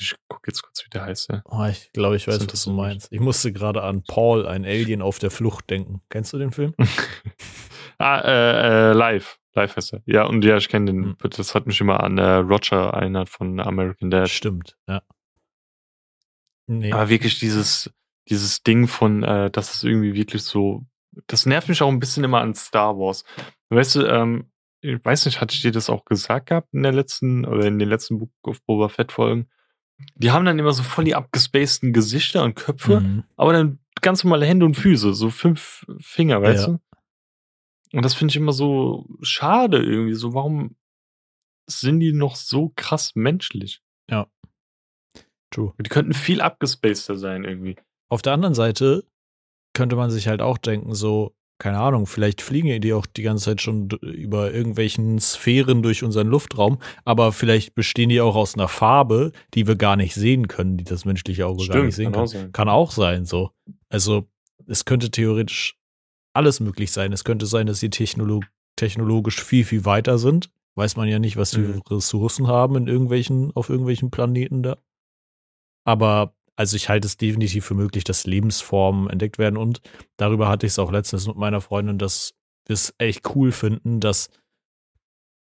Ich 0.00 0.14
guck 0.28 0.46
jetzt 0.46 0.62
kurz, 0.62 0.84
wie 0.84 0.90
der 0.90 1.04
heißt, 1.04 1.30
ja. 1.30 1.42
Oh, 1.44 1.64
ich 1.64 1.90
glaube, 1.92 2.16
ich 2.16 2.24
Das 2.24 2.34
weiß, 2.34 2.34
was 2.34 2.38
du 2.38 2.44
interessiert 2.44 2.74
mich. 2.76 2.82
meinst. 2.84 3.12
Ich 3.12 3.20
musste 3.20 3.52
gerade 3.52 3.82
an 3.82 4.02
Paul, 4.04 4.46
ein 4.46 4.64
Alien 4.64 5.02
auf 5.02 5.18
der 5.18 5.30
Flucht, 5.30 5.70
denken. 5.70 6.02
Kennst 6.08 6.32
du 6.32 6.38
den 6.38 6.52
Film? 6.52 6.74
ah, 7.98 8.18
äh, 8.20 8.90
äh, 8.90 8.92
live. 8.92 9.38
Live 9.54 9.76
heißt 9.76 9.92
er. 9.94 10.02
Ja, 10.06 10.24
und 10.24 10.44
ja, 10.44 10.56
ich 10.56 10.68
kenne 10.68 10.86
den. 10.86 11.04
Hm. 11.04 11.16
Das 11.30 11.54
hat 11.54 11.66
mich 11.66 11.80
immer 11.80 12.02
an 12.02 12.16
äh, 12.18 12.36
Roger 12.36 12.90
erinnert 12.94 13.28
von 13.28 13.60
American 13.60 14.10
Dad. 14.10 14.28
Stimmt, 14.28 14.76
ja. 14.88 15.02
Nee. 16.66 16.92
Aber 16.92 17.08
wirklich 17.08 17.38
dieses, 17.38 17.90
dieses 18.28 18.62
Ding 18.62 18.88
von, 18.88 19.22
äh, 19.24 19.50
dass 19.50 19.74
es 19.74 19.84
irgendwie 19.84 20.14
wirklich 20.14 20.42
so, 20.42 20.86
das 21.26 21.44
nervt 21.44 21.68
mich 21.68 21.82
auch 21.82 21.88
ein 21.88 22.00
bisschen 22.00 22.24
immer 22.24 22.40
an 22.40 22.54
Star 22.54 22.96
Wars. 22.98 23.24
Weißt 23.68 23.96
du, 23.96 24.06
ähm, 24.06 24.50
ich 24.80 25.04
weiß 25.04 25.26
nicht, 25.26 25.40
hatte 25.40 25.54
ich 25.54 25.62
dir 25.62 25.72
das 25.72 25.90
auch 25.90 26.04
gesagt 26.04 26.46
gehabt 26.48 26.68
in 26.72 26.82
der 26.82 26.92
letzten, 26.92 27.44
oder 27.44 27.66
in 27.66 27.78
den 27.78 27.88
letzten 27.88 28.18
Book 28.18 28.30
of 28.44 28.62
Boba 28.64 28.88
Fett 28.88 29.12
Folgen? 29.12 29.48
Die 30.16 30.30
haben 30.30 30.44
dann 30.44 30.58
immer 30.58 30.72
so 30.72 30.82
voll 30.82 31.04
die 31.04 31.14
abgespaceden 31.14 31.92
Gesichter 31.92 32.44
und 32.44 32.54
Köpfe, 32.54 33.00
Mhm. 33.00 33.24
aber 33.36 33.52
dann 33.52 33.78
ganz 34.00 34.24
normale 34.24 34.46
Hände 34.46 34.66
und 34.66 34.74
Füße, 34.74 35.14
so 35.14 35.30
fünf 35.30 35.86
Finger, 35.98 36.42
weißt 36.42 36.66
Ja. 36.68 36.72
du? 36.74 37.96
Und 37.96 38.04
das 38.04 38.14
finde 38.14 38.32
ich 38.32 38.36
immer 38.36 38.52
so 38.52 39.06
schade 39.20 39.78
irgendwie, 39.82 40.14
so 40.14 40.32
warum 40.34 40.76
sind 41.68 42.00
die 42.00 42.12
noch 42.12 42.36
so 42.36 42.72
krass 42.76 43.14
menschlich? 43.14 43.82
True. 45.50 45.74
Die 45.78 45.90
könnten 45.90 46.14
viel 46.14 46.40
abgespaceder 46.40 47.18
sein 47.18 47.44
irgendwie. 47.44 47.76
Auf 48.08 48.22
der 48.22 48.32
anderen 48.32 48.54
Seite 48.54 49.04
könnte 49.74 49.96
man 49.96 50.10
sich 50.10 50.26
halt 50.26 50.40
auch 50.40 50.56
denken, 50.56 50.94
so, 50.94 51.36
keine 51.62 51.78
Ahnung, 51.78 52.06
vielleicht 52.06 52.42
fliegen 52.42 52.80
die 52.80 52.92
auch 52.92 53.06
die 53.06 53.22
ganze 53.22 53.44
Zeit 53.44 53.60
schon 53.60 53.88
über 54.00 54.52
irgendwelchen 54.52 55.20
Sphären 55.20 55.80
durch 55.84 56.02
unseren 56.02 56.26
Luftraum, 56.26 56.78
aber 57.04 57.30
vielleicht 57.30 57.76
bestehen 57.76 58.08
die 58.08 58.20
auch 58.20 58.34
aus 58.34 58.54
einer 58.56 58.66
Farbe, 58.66 59.30
die 59.54 59.68
wir 59.68 59.76
gar 59.76 59.94
nicht 59.94 60.12
sehen 60.14 60.48
können, 60.48 60.76
die 60.76 60.82
das 60.82 61.04
menschliche 61.04 61.46
Auge 61.46 61.64
gar 61.68 61.84
nicht 61.84 61.94
sehen 61.94 62.06
kann 62.06 62.14
kann. 62.14 62.22
auch 62.24 62.26
sein. 62.26 62.52
Kann 62.52 62.68
auch 62.68 62.90
sein, 62.90 63.26
so. 63.26 63.52
Also, 63.88 64.26
es 64.66 64.84
könnte 64.84 65.12
theoretisch 65.12 65.78
alles 66.34 66.58
möglich 66.58 66.90
sein. 66.90 67.12
Es 67.12 67.22
könnte 67.22 67.46
sein, 67.46 67.68
dass 67.68 67.78
sie 67.78 67.90
technolo 67.90 68.40
technologisch 68.74 69.40
viel, 69.40 69.64
viel 69.64 69.84
weiter 69.84 70.18
sind. 70.18 70.50
Weiß 70.74 70.96
man 70.96 71.06
ja 71.06 71.20
nicht, 71.20 71.36
was 71.36 71.52
die 71.52 71.60
Mhm. 71.60 71.82
Ressourcen 71.88 72.48
haben 72.48 72.74
in 72.74 72.88
irgendwelchen, 72.88 73.52
auf 73.54 73.68
irgendwelchen 73.68 74.10
Planeten 74.10 74.64
da. 74.64 74.78
Aber 75.84 76.34
also 76.62 76.76
ich 76.76 76.88
halte 76.88 77.06
es 77.06 77.16
definitiv 77.16 77.64
für 77.66 77.74
möglich, 77.74 78.04
dass 78.04 78.24
Lebensformen 78.24 79.10
entdeckt 79.10 79.36
werden. 79.36 79.56
Und 79.56 79.80
darüber 80.16 80.48
hatte 80.48 80.64
ich 80.64 80.70
es 80.74 80.78
auch 80.78 80.92
letztens 80.92 81.26
mit 81.26 81.34
meiner 81.36 81.60
Freundin, 81.60 81.98
dass 81.98 82.34
wir 82.66 82.74
es 82.74 82.94
echt 82.98 83.34
cool 83.34 83.50
finden, 83.50 83.98
dass 83.98 84.30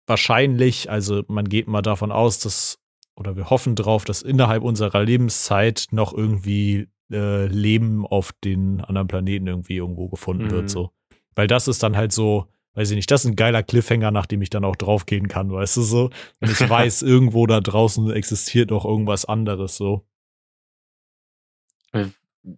wahrscheinlich, 0.07 0.91
also 0.91 1.23
man 1.29 1.47
geht 1.47 1.69
mal 1.69 1.83
davon 1.83 2.11
aus, 2.11 2.39
dass, 2.39 2.79
oder 3.17 3.37
wir 3.37 3.51
hoffen 3.51 3.77
drauf, 3.77 4.07
dass 4.07 4.23
innerhalb 4.23 4.63
unserer 4.63 5.05
Lebenszeit 5.05 5.89
noch 5.91 6.15
irgendwie 6.15 6.89
äh, 7.13 7.45
Leben 7.49 8.07
auf 8.07 8.33
den 8.43 8.81
anderen 8.81 9.09
Planeten 9.09 9.47
irgendwie 9.47 9.77
irgendwo 9.77 10.09
gefunden 10.09 10.47
Mhm. 10.47 10.51
wird. 10.53 10.71
So. 10.71 10.91
Weil 11.35 11.49
das 11.49 11.69
ist 11.69 11.83
dann 11.83 11.99
halt 11.99 12.13
so, 12.13 12.47
weiß 12.77 12.89
ich 12.91 12.97
nicht, 12.97 13.11
das 13.11 13.27
ist 13.27 13.31
ein 13.31 13.37
geiler 13.37 13.63
Cliffhanger, 13.63 14.11
nach 14.11 14.25
dem 14.25 14.41
ich 14.41 14.49
dann 14.49 14.65
auch 14.65 14.77
draufgehen 14.77 15.29
kann, 15.29 15.53
weißt 15.53 15.77
du 15.77 15.83
so. 15.83 16.05
Und 16.41 16.51
ich 16.51 16.61
weiß, 16.71 17.03
irgendwo 17.03 17.47
da 17.47 17.61
draußen 17.61 18.11
existiert 18.11 18.71
noch 18.71 18.87
irgendwas 18.87 19.27
anderes 19.27 19.77
so. 19.77 20.07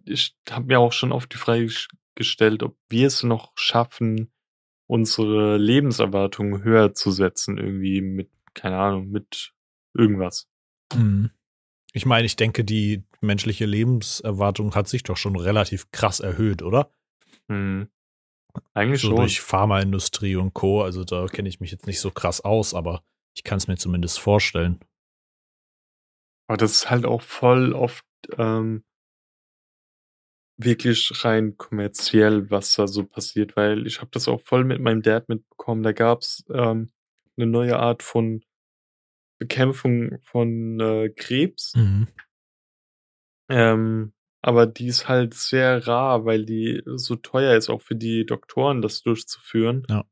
Ich 0.05 0.35
habe 0.49 0.65
mir 0.67 0.79
auch 0.79 0.93
schon 0.93 1.11
oft 1.11 1.33
die 1.33 1.37
Frage 1.37 1.65
ges- 1.65 1.89
gestellt, 2.15 2.63
ob 2.63 2.77
wir 2.89 3.07
es 3.07 3.23
noch 3.23 3.51
schaffen, 3.55 4.31
unsere 4.87 5.57
Lebenserwartung 5.57 6.63
höher 6.63 6.93
zu 6.93 7.11
setzen, 7.11 7.57
irgendwie 7.57 8.01
mit, 8.01 8.29
keine 8.53 8.77
Ahnung, 8.77 9.09
mit 9.09 9.53
irgendwas. 9.93 10.47
Mhm. 10.93 11.31
Ich 11.93 12.05
meine, 12.05 12.25
ich 12.25 12.35
denke, 12.35 12.63
die 12.63 13.03
menschliche 13.21 13.65
Lebenserwartung 13.65 14.75
hat 14.75 14.87
sich 14.87 15.03
doch 15.03 15.17
schon 15.17 15.35
relativ 15.35 15.91
krass 15.91 16.19
erhöht, 16.19 16.61
oder? 16.63 16.91
Hm. 17.49 17.87
Eigentlich 18.73 19.01
So 19.01 19.09
schon. 19.09 19.17
durch 19.17 19.41
Pharmaindustrie 19.41 20.35
und 20.35 20.53
Co. 20.53 20.83
Also 20.83 21.03
da 21.03 21.25
kenne 21.27 21.49
ich 21.49 21.59
mich 21.59 21.71
jetzt 21.71 21.87
nicht 21.87 21.99
so 21.99 22.11
krass 22.11 22.41
aus, 22.41 22.73
aber 22.73 23.03
ich 23.35 23.43
kann 23.43 23.57
es 23.57 23.67
mir 23.67 23.77
zumindest 23.77 24.19
vorstellen. 24.19 24.79
Aber 26.47 26.57
das 26.57 26.71
ist 26.73 26.89
halt 26.89 27.05
auch 27.05 27.21
voll 27.21 27.73
oft 27.73 28.05
ähm, 28.37 28.83
wirklich 30.57 31.11
rein 31.23 31.57
kommerziell, 31.57 32.49
was 32.49 32.75
da 32.75 32.87
so 32.87 33.03
passiert, 33.05 33.55
weil 33.55 33.87
ich 33.87 33.99
habe 34.01 34.11
das 34.11 34.27
auch 34.27 34.41
voll 34.41 34.63
mit 34.63 34.79
meinem 34.79 35.01
Dad 35.01 35.29
mitbekommen. 35.29 35.83
Da 35.83 35.91
gab's 35.91 36.43
ähm, 36.53 36.91
eine 37.37 37.47
neue 37.47 37.79
Art 37.79 38.03
von 38.03 38.43
Bekämpfung 39.39 40.19
von 40.21 40.79
äh, 40.79 41.09
Krebs. 41.09 41.73
Mhm. 41.75 42.07
Ähm, 43.49 44.13
aber 44.41 44.67
die 44.67 44.87
ist 44.87 45.07
halt 45.07 45.33
sehr 45.33 45.87
rar, 45.87 46.25
weil 46.25 46.45
die 46.45 46.81
so 46.85 47.15
teuer 47.15 47.55
ist, 47.55 47.69
auch 47.69 47.81
für 47.81 47.95
die 47.95 48.25
Doktoren, 48.25 48.81
das 48.81 49.01
durchzuführen. 49.01 49.85
Ja. 49.89 50.05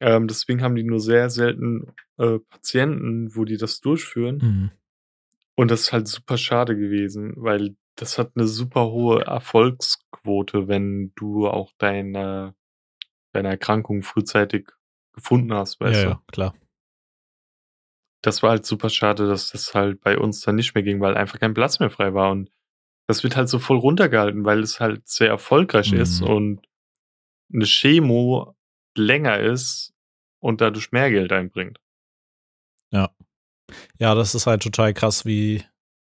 Ähm, 0.00 0.28
deswegen 0.28 0.62
haben 0.62 0.74
die 0.74 0.82
nur 0.82 1.00
sehr 1.00 1.30
selten 1.30 1.94
äh, 2.18 2.38
Patienten, 2.38 3.34
wo 3.34 3.44
die 3.44 3.56
das 3.56 3.80
durchführen. 3.80 4.38
Mhm. 4.42 4.70
Und 5.54 5.70
das 5.70 5.82
ist 5.82 5.92
halt 5.92 6.06
super 6.06 6.36
schade 6.36 6.76
gewesen, 6.76 7.32
weil 7.36 7.76
das 7.96 8.18
hat 8.18 8.32
eine 8.36 8.46
super 8.46 8.86
hohe 8.86 9.22
Erfolgsquote, 9.22 10.68
wenn 10.68 11.12
du 11.16 11.48
auch 11.48 11.72
deine, 11.78 12.54
deine 13.32 13.48
Erkrankung 13.48 14.02
frühzeitig 14.02 14.68
gefunden 15.14 15.52
hast, 15.54 15.80
weißt 15.80 15.94
Ja, 15.94 16.02
du. 16.04 16.08
ja, 16.10 16.22
klar. 16.28 16.54
Das 18.22 18.42
war 18.42 18.50
halt 18.50 18.66
super 18.66 18.90
schade, 18.90 19.26
dass 19.28 19.50
das 19.50 19.74
halt 19.74 20.00
bei 20.00 20.18
uns 20.18 20.40
dann 20.40 20.56
nicht 20.56 20.74
mehr 20.74 20.82
ging, 20.82 21.00
weil 21.00 21.16
einfach 21.16 21.38
kein 21.38 21.54
Platz 21.54 21.78
mehr 21.78 21.90
frei 21.90 22.12
war. 22.12 22.32
Und 22.32 22.50
das 23.08 23.22
wird 23.22 23.36
halt 23.36 23.48
so 23.48 23.58
voll 23.58 23.78
runtergehalten, 23.78 24.44
weil 24.44 24.60
es 24.60 24.80
halt 24.80 25.06
sehr 25.08 25.28
erfolgreich 25.28 25.92
Mhm. 25.92 25.98
ist 26.00 26.22
und 26.22 26.66
eine 27.52 27.64
Chemo 27.66 28.56
länger 28.96 29.38
ist 29.38 29.94
und 30.40 30.60
dadurch 30.60 30.92
mehr 30.92 31.10
Geld 31.10 31.32
einbringt. 31.32 31.78
Ja, 33.98 34.14
das 34.14 34.34
ist 34.34 34.46
halt 34.46 34.62
total 34.62 34.94
krass, 34.94 35.24
wie, 35.24 35.64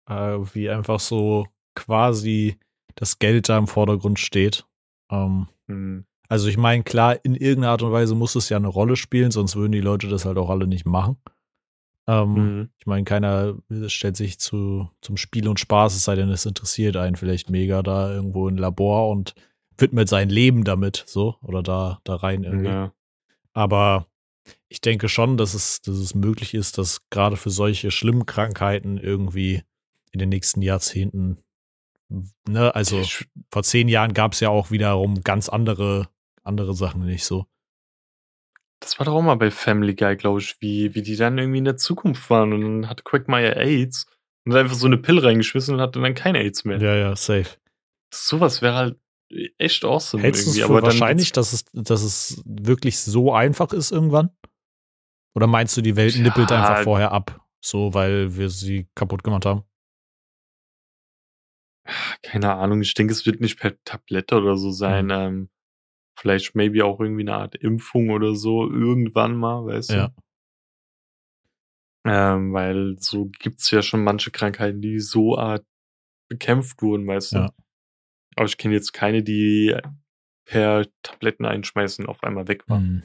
äh, 0.07 0.13
wie 0.53 0.69
einfach 0.69 0.99
so 0.99 1.47
quasi 1.75 2.57
das 2.95 3.19
Geld 3.19 3.49
da 3.49 3.57
im 3.57 3.67
Vordergrund 3.67 4.19
steht. 4.19 4.65
Ähm, 5.11 5.47
Hm. 5.67 6.05
also 6.29 6.47
ich 6.47 6.57
meine, 6.57 6.83
klar, 6.83 7.17
in 7.23 7.35
irgendeiner 7.35 7.71
Art 7.71 7.81
und 7.81 7.91
Weise 7.91 8.15
muss 8.15 8.35
es 8.35 8.49
ja 8.49 8.57
eine 8.57 8.67
Rolle 8.67 8.95
spielen, 8.95 9.31
sonst 9.31 9.55
würden 9.55 9.71
die 9.71 9.81
Leute 9.81 10.07
das 10.07 10.25
halt 10.25 10.37
auch 10.37 10.49
alle 10.49 10.67
nicht 10.67 10.85
machen. 10.85 11.17
Ähm, 12.07 12.33
Mhm. 12.33 12.69
Ich 12.77 12.85
meine, 12.85 13.03
keiner 13.03 13.55
stellt 13.87 14.15
sich 14.15 14.39
zu, 14.39 14.89
zum 15.01 15.17
Spiel 15.17 15.47
und 15.47 15.59
Spaß, 15.59 15.95
es 15.95 16.03
sei 16.03 16.15
denn, 16.15 16.29
es 16.29 16.45
interessiert 16.45 16.97
einen 16.97 17.15
vielleicht 17.15 17.49
mega 17.49 17.81
da 17.81 18.11
irgendwo 18.11 18.47
im 18.47 18.57
Labor 18.57 19.09
und 19.09 19.33
widmet 19.77 20.07
sein 20.07 20.29
Leben 20.29 20.63
damit, 20.63 21.03
so, 21.07 21.35
oder 21.41 21.63
da, 21.63 21.99
da 22.03 22.15
rein 22.15 22.43
irgendwie. 22.43 22.67
Ja. 22.69 22.93
Aber 23.53 24.05
ich 24.69 24.81
denke 24.81 25.09
schon, 25.09 25.37
dass 25.37 25.53
es, 25.55 25.81
dass 25.81 25.95
es 25.95 26.13
möglich 26.13 26.53
ist, 26.53 26.77
dass 26.77 27.01
gerade 27.09 27.37
für 27.37 27.49
solche 27.49 27.89
schlimmen 27.89 28.25
Krankheiten 28.27 28.97
irgendwie 28.97 29.63
in 30.11 30.19
den 30.19 30.29
nächsten 30.29 30.61
Jahrzehnten, 30.61 31.39
ne, 32.47 32.73
also 32.75 33.03
vor 33.51 33.63
zehn 33.63 33.87
Jahren 33.87 34.13
gab 34.13 34.33
es 34.33 34.39
ja 34.39 34.49
auch 34.49 34.71
wiederum 34.71 35.21
ganz 35.21 35.49
andere, 35.49 36.09
andere 36.43 36.73
Sachen 36.73 37.05
nicht 37.05 37.25
so. 37.25 37.45
Das 38.79 38.99
war 38.99 39.05
doch 39.05 39.13
auch 39.13 39.21
mal 39.21 39.35
bei 39.35 39.51
Family 39.51 39.95
Guy, 39.95 40.15
glaube 40.15 40.39
ich, 40.39 40.57
wie, 40.59 40.93
wie 40.93 41.01
die 41.01 41.15
dann 41.15 41.37
irgendwie 41.37 41.59
in 41.59 41.65
der 41.65 41.77
Zukunft 41.77 42.29
waren 42.29 42.53
und 42.53 42.61
dann 42.61 42.89
hat 42.89 43.03
Quagmire 43.03 43.55
AIDS 43.55 44.05
und 44.45 44.53
hat 44.53 44.61
einfach 44.61 44.75
so 44.75 44.85
eine 44.85 44.97
Pille 44.97 45.23
reingeschmissen 45.23 45.75
und 45.75 45.81
hatte 45.81 46.01
dann 46.01 46.13
kein 46.13 46.35
AIDS 46.35 46.65
mehr. 46.65 46.79
Ja, 46.79 46.95
ja, 46.95 47.15
safe. 47.15 47.57
Sowas 48.13 48.61
wäre 48.61 48.75
halt 48.75 48.99
echt 49.57 49.83
awesome 49.83 50.23
Hältst 50.23 50.45
du 50.45 50.51
es 50.51 50.61
für 50.61 50.81
wahrscheinlich, 50.81 51.31
dass 51.31 51.53
es, 51.53 51.65
dass 51.73 52.03
es 52.03 52.43
wirklich 52.45 52.99
so 52.99 53.33
einfach 53.33 53.73
ist 53.73 53.91
irgendwann? 53.91 54.29
Oder 55.33 55.47
meinst 55.47 55.75
du, 55.75 55.81
die 55.81 55.95
Welt 55.95 56.15
Ja. 56.15 56.21
nippelt 56.21 56.51
einfach 56.51 56.83
vorher 56.83 57.11
ab? 57.11 57.41
So, 57.61 57.93
weil 57.93 58.35
wir 58.37 58.49
sie 58.49 58.87
kaputt 58.95 59.23
gemacht 59.23 59.45
haben? 59.45 59.63
Keine 62.21 62.53
Ahnung, 62.55 62.81
ich 62.81 62.93
denke, 62.93 63.13
es 63.13 63.25
wird 63.25 63.41
nicht 63.41 63.59
per 63.59 63.81
Tablette 63.83 64.35
oder 64.35 64.57
so 64.57 64.71
sein. 64.71 65.05
Mhm. 65.05 65.11
Ähm, 65.11 65.49
vielleicht 66.17 66.55
maybe 66.55 66.85
auch 66.85 66.99
irgendwie 66.99 67.21
eine 67.23 67.35
Art 67.35 67.55
Impfung 67.55 68.09
oder 68.09 68.35
so 68.35 68.69
irgendwann 68.69 69.35
mal, 69.35 69.65
weißt 69.65 69.91
Ja. 69.91 70.07
du? 70.07 70.13
Ähm, 72.07 72.53
weil 72.53 72.97
so 72.99 73.25
gibt's 73.25 73.71
ja 73.71 73.81
schon 73.81 74.03
manche 74.03 74.31
Krankheiten, 74.31 74.81
die 74.81 74.99
so 74.99 75.37
art 75.37 75.65
bekämpft 76.29 76.81
wurden, 76.81 77.07
weißt 77.07 77.33
du? 77.33 77.37
Ja. 77.37 77.53
Aber 78.35 78.45
ich 78.45 78.57
kenne 78.57 78.75
jetzt 78.75 78.93
keine, 78.93 79.23
die 79.23 79.75
per 80.45 80.85
Tabletten 81.01 81.45
einschmeißen 81.45 82.05
auf 82.05 82.23
einmal 82.23 82.47
weg 82.47 82.67
waren. 82.69 82.83
Hm. 82.83 83.03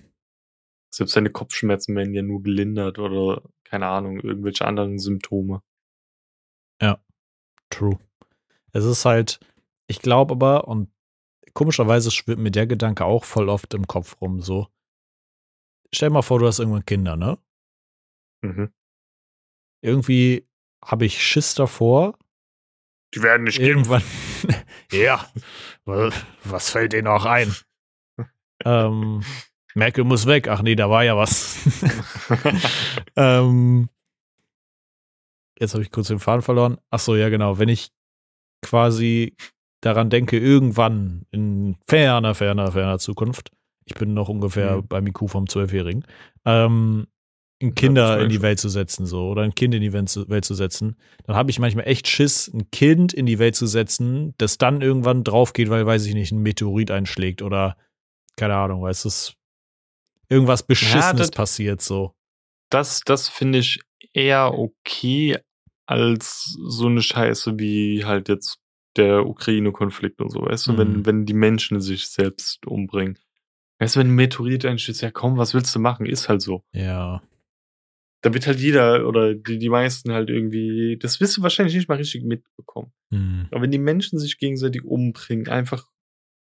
Selbst 0.93 1.12
seine 1.12 1.31
Kopfschmerzen 1.31 1.97
werden 1.97 2.12
ja 2.12 2.23
nur 2.23 2.43
gelindert 2.43 2.99
oder 2.99 3.43
keine 3.64 3.87
Ahnung, 3.87 4.21
irgendwelche 4.21 4.66
anderen 4.66 4.99
Symptome. 4.99 5.62
True. 7.71 7.99
Es 8.73 8.85
ist 8.85 9.05
halt, 9.05 9.41
ich 9.87 10.01
glaube 10.01 10.33
aber, 10.35 10.69
und 10.69 10.91
komischerweise 11.55 12.11
schwirrt 12.11 12.39
mir 12.39 12.51
der 12.51 12.67
Gedanke 12.67 13.05
auch 13.05 13.25
voll 13.25 13.49
oft 13.49 13.75
im 13.75 13.87
Kopf 13.87 14.21
rum, 14.21 14.41
so. 14.41 14.69
Stell 15.93 16.11
mal 16.11 16.23
vor, 16.23 16.39
du 16.39 16.47
hast 16.47 16.59
irgendwann 16.61 16.85
Kinder, 16.87 17.17
ne? 17.17 17.39
Mhm. 18.43 18.73
Irgendwie 19.83 20.47
habe 20.85 21.05
ich 21.07 21.23
Schiss 21.23 21.55
davor, 21.55 22.17
Die 23.15 23.23
werden 23.23 23.45
nicht 23.45 23.59
irgendwann. 23.59 24.03
ja, 24.93 25.27
wa- 25.85 26.13
was 26.45 26.71
fällt 26.71 26.93
dir 26.93 27.03
noch 27.03 27.25
ein? 27.25 27.55
ähm, 28.65 29.23
Merkel 29.75 30.05
muss 30.05 30.27
weg. 30.27 30.49
Ach 30.49 30.63
nee, 30.63 30.77
da 30.77 30.89
war 30.91 31.03
ja 31.05 31.17
was. 31.17 31.59
ähm, 33.17 33.89
jetzt 35.59 35.75
habe 35.75 35.83
ich 35.83 35.91
kurz 35.91 36.09
den 36.09 36.19
Faden 36.21 36.43
verloren. 36.43 36.79
Ach 36.91 37.01
so, 37.01 37.17
ja 37.17 37.29
genau. 37.31 37.59
Wenn 37.59 37.69
ich 37.69 37.91
quasi 38.62 39.35
daran 39.81 40.11
denke, 40.11 40.38
irgendwann 40.38 41.27
in 41.31 41.77
ferner, 41.88 42.35
ferner, 42.35 42.73
ferner 42.73 42.99
Zukunft, 42.99 43.51
ich 43.87 43.94
bin 43.94 44.12
noch 44.14 44.29
ungefähr 44.29 44.77
Mhm. 44.79 44.88
beim 44.88 45.07
IQ 45.07 45.29
vom 45.29 45.49
Zwölfjährigen, 45.49 46.05
ähm, 46.44 47.07
ein 47.62 47.68
Ja, 47.68 47.75
Kinder 47.75 48.09
war 48.09 48.20
in 48.20 48.29
die 48.31 48.37
schon. 48.37 48.42
Welt 48.42 48.59
zu 48.61 48.68
setzen, 48.70 49.05
so, 49.07 49.29
oder 49.29 49.42
ein 49.42 49.55
Kind 49.55 49.75
in 49.75 49.83
die 49.83 49.92
Welt 49.92 50.09
zu, 50.09 50.29
Welt 50.31 50.44
zu 50.44 50.55
setzen, 50.55 50.96
dann 51.27 51.37
habe 51.37 51.51
ich 51.51 51.59
manchmal 51.59 51.87
echt 51.87 52.09
Schiss, 52.09 52.49
ein 52.49 52.70
Kind 52.70 53.12
in 53.12 53.27
die 53.27 53.38
Welt 53.38 53.55
zu 53.57 53.66
setzen, 53.66 54.35
das 54.38 54.57
dann 54.59 54.81
irgendwann 54.81 55.25
drauf 55.25 55.53
geht, 55.53 55.68
weil, 55.70 55.85
weiß 55.87 56.07
ich 56.07 56.14
nicht, 56.14 56.33
ein 56.33 56.38
Meteorit 56.42 56.90
einschlägt 56.90 57.42
oder 57.42 57.77
keine 58.37 58.55
Ahnung, 58.57 58.83
weißt 58.83 59.05
du, 59.05 59.09
es- 59.09 59.35
irgendwas 60.31 60.62
Beschissenes 60.62 61.29
das- 61.29 61.31
passiert, 61.33 61.83
so. 61.83 62.14
das, 62.70 63.01
das 63.05 63.29
finde 63.29 63.59
ich 63.59 63.81
eher 64.14 64.57
okay 64.59 65.38
als 65.90 66.57
so 66.68 66.87
eine 66.87 67.03
Scheiße 67.03 67.59
wie 67.59 68.05
halt 68.05 68.29
jetzt 68.29 68.61
der 68.96 69.26
Ukraine-Konflikt 69.26 70.20
und 70.20 70.31
so, 70.31 70.42
weißt 70.42 70.68
du, 70.68 70.72
Mhm. 70.72 70.79
wenn, 70.79 71.07
wenn 71.07 71.26
die 71.26 71.35
Menschen 71.35 71.81
sich 71.81 72.07
selbst 72.09 72.66
umbringen. 72.66 73.18
Weißt 73.81 73.96
du, 73.96 74.00
wenn 74.00 74.09
ein 74.09 74.14
Meteorit 74.14 74.64
einschießt, 74.64 75.03
ja 75.03 75.11
komm, 75.11 75.37
was 75.37 75.55
willst 75.55 75.74
du 75.74 75.79
machen? 75.81 76.07
Ist 76.07 76.29
halt 76.29 76.42
so. 76.42 76.62
Ja. 76.72 77.22
Da 78.22 78.35
wird 78.35 78.46
halt 78.46 78.61
jeder 78.61 79.09
oder 79.09 79.35
die, 79.35 79.59
die 79.59 79.68
meisten 79.70 80.12
halt 80.12 80.29
irgendwie, 80.29 80.98
das 81.00 81.20
wirst 81.20 81.37
du 81.38 81.42
wahrscheinlich 81.42 81.74
nicht 81.74 81.88
mal 81.88 81.96
richtig 81.96 82.22
mitbekommen. 82.22 82.92
Hm. 83.11 83.46
Aber 83.50 83.62
wenn 83.62 83.70
die 83.70 83.79
Menschen 83.79 84.18
sich 84.18 84.38
gegenseitig 84.38 84.85
umbringen, 84.85 85.48
einfach 85.48 85.87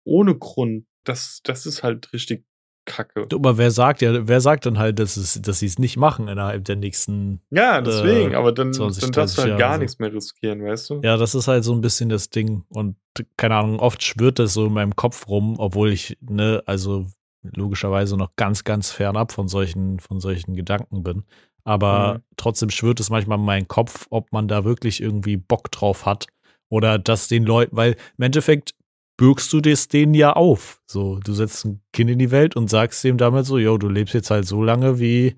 ohne 0.04 0.36
Grund, 0.36 0.86
das, 1.04 1.40
das 1.44 1.64
ist 1.66 1.82
halt 1.82 2.12
richtig 2.12 2.44
kacke. 2.88 3.26
Aber 3.32 3.58
wer 3.58 3.70
sagt 3.70 4.02
ja, 4.02 4.26
wer 4.26 4.40
sagt 4.40 4.66
dann 4.66 4.78
halt, 4.78 4.98
dass, 4.98 5.16
es, 5.16 5.40
dass 5.40 5.60
sie 5.60 5.66
es 5.66 5.78
nicht 5.78 5.96
machen 5.96 6.28
innerhalb 6.28 6.64
der 6.64 6.76
nächsten 6.76 7.40
Ja, 7.50 7.80
deswegen, 7.80 8.32
äh, 8.32 8.34
aber 8.36 8.52
dann, 8.52 8.72
20, 8.72 9.00
dann 9.02 9.12
darfst 9.12 9.36
du 9.36 9.42
30 9.42 9.50
halt 9.52 9.60
Jahre 9.60 9.60
gar 9.70 9.74
so. 9.74 9.80
nichts 9.82 9.98
mehr 9.98 10.12
riskieren, 10.12 10.64
weißt 10.64 10.90
du? 10.90 11.00
Ja, 11.04 11.16
das 11.16 11.34
ist 11.34 11.46
halt 11.48 11.64
so 11.64 11.72
ein 11.72 11.80
bisschen 11.80 12.08
das 12.08 12.30
Ding. 12.30 12.64
Und 12.70 12.96
keine 13.36 13.56
Ahnung, 13.56 13.78
oft 13.80 14.02
schwirrt 14.02 14.38
das 14.38 14.54
so 14.54 14.66
in 14.66 14.72
meinem 14.72 14.96
Kopf 14.96 15.28
rum, 15.28 15.56
obwohl 15.58 15.92
ich, 15.92 16.16
ne, 16.20 16.62
also 16.66 17.06
logischerweise 17.42 18.16
noch 18.16 18.34
ganz, 18.36 18.64
ganz 18.64 18.90
fernab 18.90 19.32
von 19.32 19.48
solchen, 19.48 20.00
von 20.00 20.20
solchen 20.20 20.54
Gedanken 20.54 21.02
bin. 21.02 21.24
Aber 21.64 22.14
Mhm. 22.14 22.22
trotzdem 22.36 22.70
schwirrt 22.70 23.00
es 23.00 23.10
manchmal 23.10 23.38
in 23.38 23.44
meinen 23.44 23.68
Kopf, 23.68 24.06
ob 24.10 24.32
man 24.32 24.48
da 24.48 24.64
wirklich 24.64 25.00
irgendwie 25.02 25.36
Bock 25.36 25.70
drauf 25.70 26.06
hat 26.06 26.26
oder 26.70 26.98
dass 26.98 27.28
den 27.28 27.44
Leuten, 27.44 27.76
weil 27.76 27.96
im 28.16 28.24
Endeffekt 28.24 28.74
bürgst 29.18 29.52
du 29.52 29.60
das 29.60 29.88
denen 29.88 30.14
ja 30.14 30.32
auf. 30.32 30.80
So, 30.86 31.18
du 31.18 31.34
setzt 31.34 31.66
ein 31.66 31.82
Kind 31.92 32.08
in 32.08 32.18
die 32.18 32.30
Welt 32.30 32.56
und 32.56 32.70
sagst 32.70 33.04
dem 33.04 33.18
damit 33.18 33.44
so, 33.44 33.58
yo, 33.58 33.76
du 33.76 33.90
lebst 33.90 34.14
jetzt 34.14 34.30
halt 34.30 34.46
so 34.46 34.62
lange, 34.62 34.98
wie, 34.98 35.36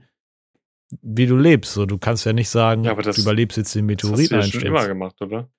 wie 1.03 1.27
du 1.27 1.37
lebst. 1.37 1.73
So, 1.73 1.87
du 1.87 1.99
kannst 1.99 2.25
ja 2.27 2.33
nicht 2.33 2.49
sagen, 2.51 2.85
Ja, 2.85 2.93
aber 2.93 3.03
das- 3.03 3.17
du 3.17 3.23
überlebst 3.23 3.59
jetzt 3.59 3.75
den 3.75 3.89
Das 3.89 3.97
hast 4.05 4.11
Meteoriten 4.13 4.35
du 4.39 4.45
ja 4.45 4.53
schon 4.53 4.63
immer 4.63 4.87
gemacht, 4.87 5.21
oder? 5.21 5.51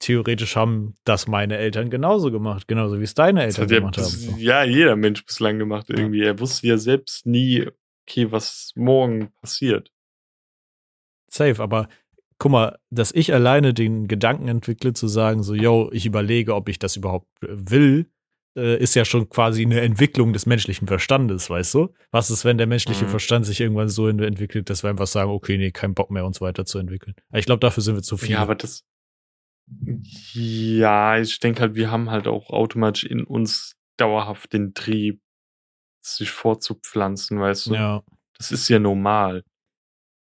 theoretisch 0.00 0.54
haben 0.54 0.94
das 1.04 1.26
meine 1.26 1.56
Eltern 1.58 1.90
genauso 1.90 2.30
gemacht, 2.30 2.68
genauso 2.68 3.00
wie 3.00 3.04
es 3.04 3.14
deine 3.14 3.42
Eltern 3.42 3.68
ja, 3.68 3.78
gemacht 3.80 3.98
haben. 3.98 4.04
So. 4.06 4.36
ja 4.38 4.62
jeder 4.62 4.94
Mensch 4.94 5.24
bislang 5.26 5.58
gemacht 5.58 5.90
irgendwie. 5.90 6.22
Er 6.22 6.38
wusste 6.38 6.68
ja 6.68 6.78
selbst 6.78 7.26
nie, 7.26 7.66
okay, 8.08 8.30
was 8.30 8.72
morgen 8.76 9.32
passiert. 9.40 9.90
Safe, 11.30 11.60
aber 11.60 11.88
guck 12.38 12.52
mal, 12.52 12.78
dass 12.90 13.12
ich 13.12 13.32
alleine 13.34 13.74
den 13.74 14.08
Gedanken 14.08 14.48
entwickle, 14.48 14.92
zu 14.92 15.08
sagen, 15.08 15.42
so, 15.42 15.54
yo, 15.54 15.90
ich 15.92 16.06
überlege, 16.06 16.54
ob 16.54 16.68
ich 16.68 16.78
das 16.78 16.96
überhaupt 16.96 17.26
äh, 17.42 17.48
will, 17.50 18.10
äh, 18.56 18.78
ist 18.78 18.94
ja 18.94 19.04
schon 19.04 19.28
quasi 19.28 19.62
eine 19.62 19.80
Entwicklung 19.80 20.32
des 20.32 20.46
menschlichen 20.46 20.88
Verstandes, 20.88 21.50
weißt 21.50 21.74
du? 21.74 21.94
Was 22.10 22.30
ist, 22.30 22.44
wenn 22.44 22.58
der 22.58 22.66
menschliche 22.66 23.04
Mhm. 23.04 23.10
Verstand 23.10 23.46
sich 23.46 23.60
irgendwann 23.60 23.88
so 23.88 24.08
entwickelt, 24.08 24.70
dass 24.70 24.82
wir 24.82 24.90
einfach 24.90 25.06
sagen, 25.06 25.30
okay, 25.30 25.58
nee, 25.58 25.70
kein 25.70 25.94
Bock 25.94 26.10
mehr, 26.10 26.24
uns 26.24 26.40
weiterzuentwickeln. 26.40 27.14
Ich 27.32 27.46
glaube, 27.46 27.60
dafür 27.60 27.82
sind 27.82 27.94
wir 27.96 28.02
zu 28.02 28.16
viel. 28.16 28.30
Ja, 28.30 28.40
aber 28.40 28.54
das. 28.54 28.84
Ja, 30.32 31.18
ich 31.18 31.40
denke 31.40 31.60
halt, 31.60 31.74
wir 31.74 31.90
haben 31.90 32.10
halt 32.10 32.26
auch 32.26 32.50
automatisch 32.50 33.04
in 33.04 33.24
uns 33.24 33.76
dauerhaft 33.98 34.52
den 34.52 34.74
Trieb, 34.74 35.20
sich 36.00 36.30
fortzupflanzen, 36.30 37.38
weißt 37.38 37.66
du? 37.66 37.74
ja. 37.74 38.02
Das 38.38 38.52
ist 38.52 38.68
ja 38.68 38.78
normal. 38.78 39.42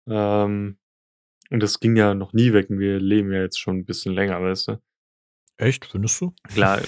Ähm, 0.09 0.79
und 1.51 1.63
das 1.63 1.81
ging 1.81 1.97
ja 1.97 2.15
noch 2.15 2.33
nie 2.33 2.53
weg. 2.53 2.67
Wir 2.69 3.01
leben 3.01 3.33
ja 3.33 3.43
jetzt 3.43 3.59
schon 3.59 3.79
ein 3.79 3.85
bisschen 3.85 4.15
länger, 4.15 4.41
weißt 4.43 4.69
du? 4.69 4.83
Echt, 5.57 5.85
findest 5.85 6.21
du? 6.21 6.35
Klar, 6.49 6.81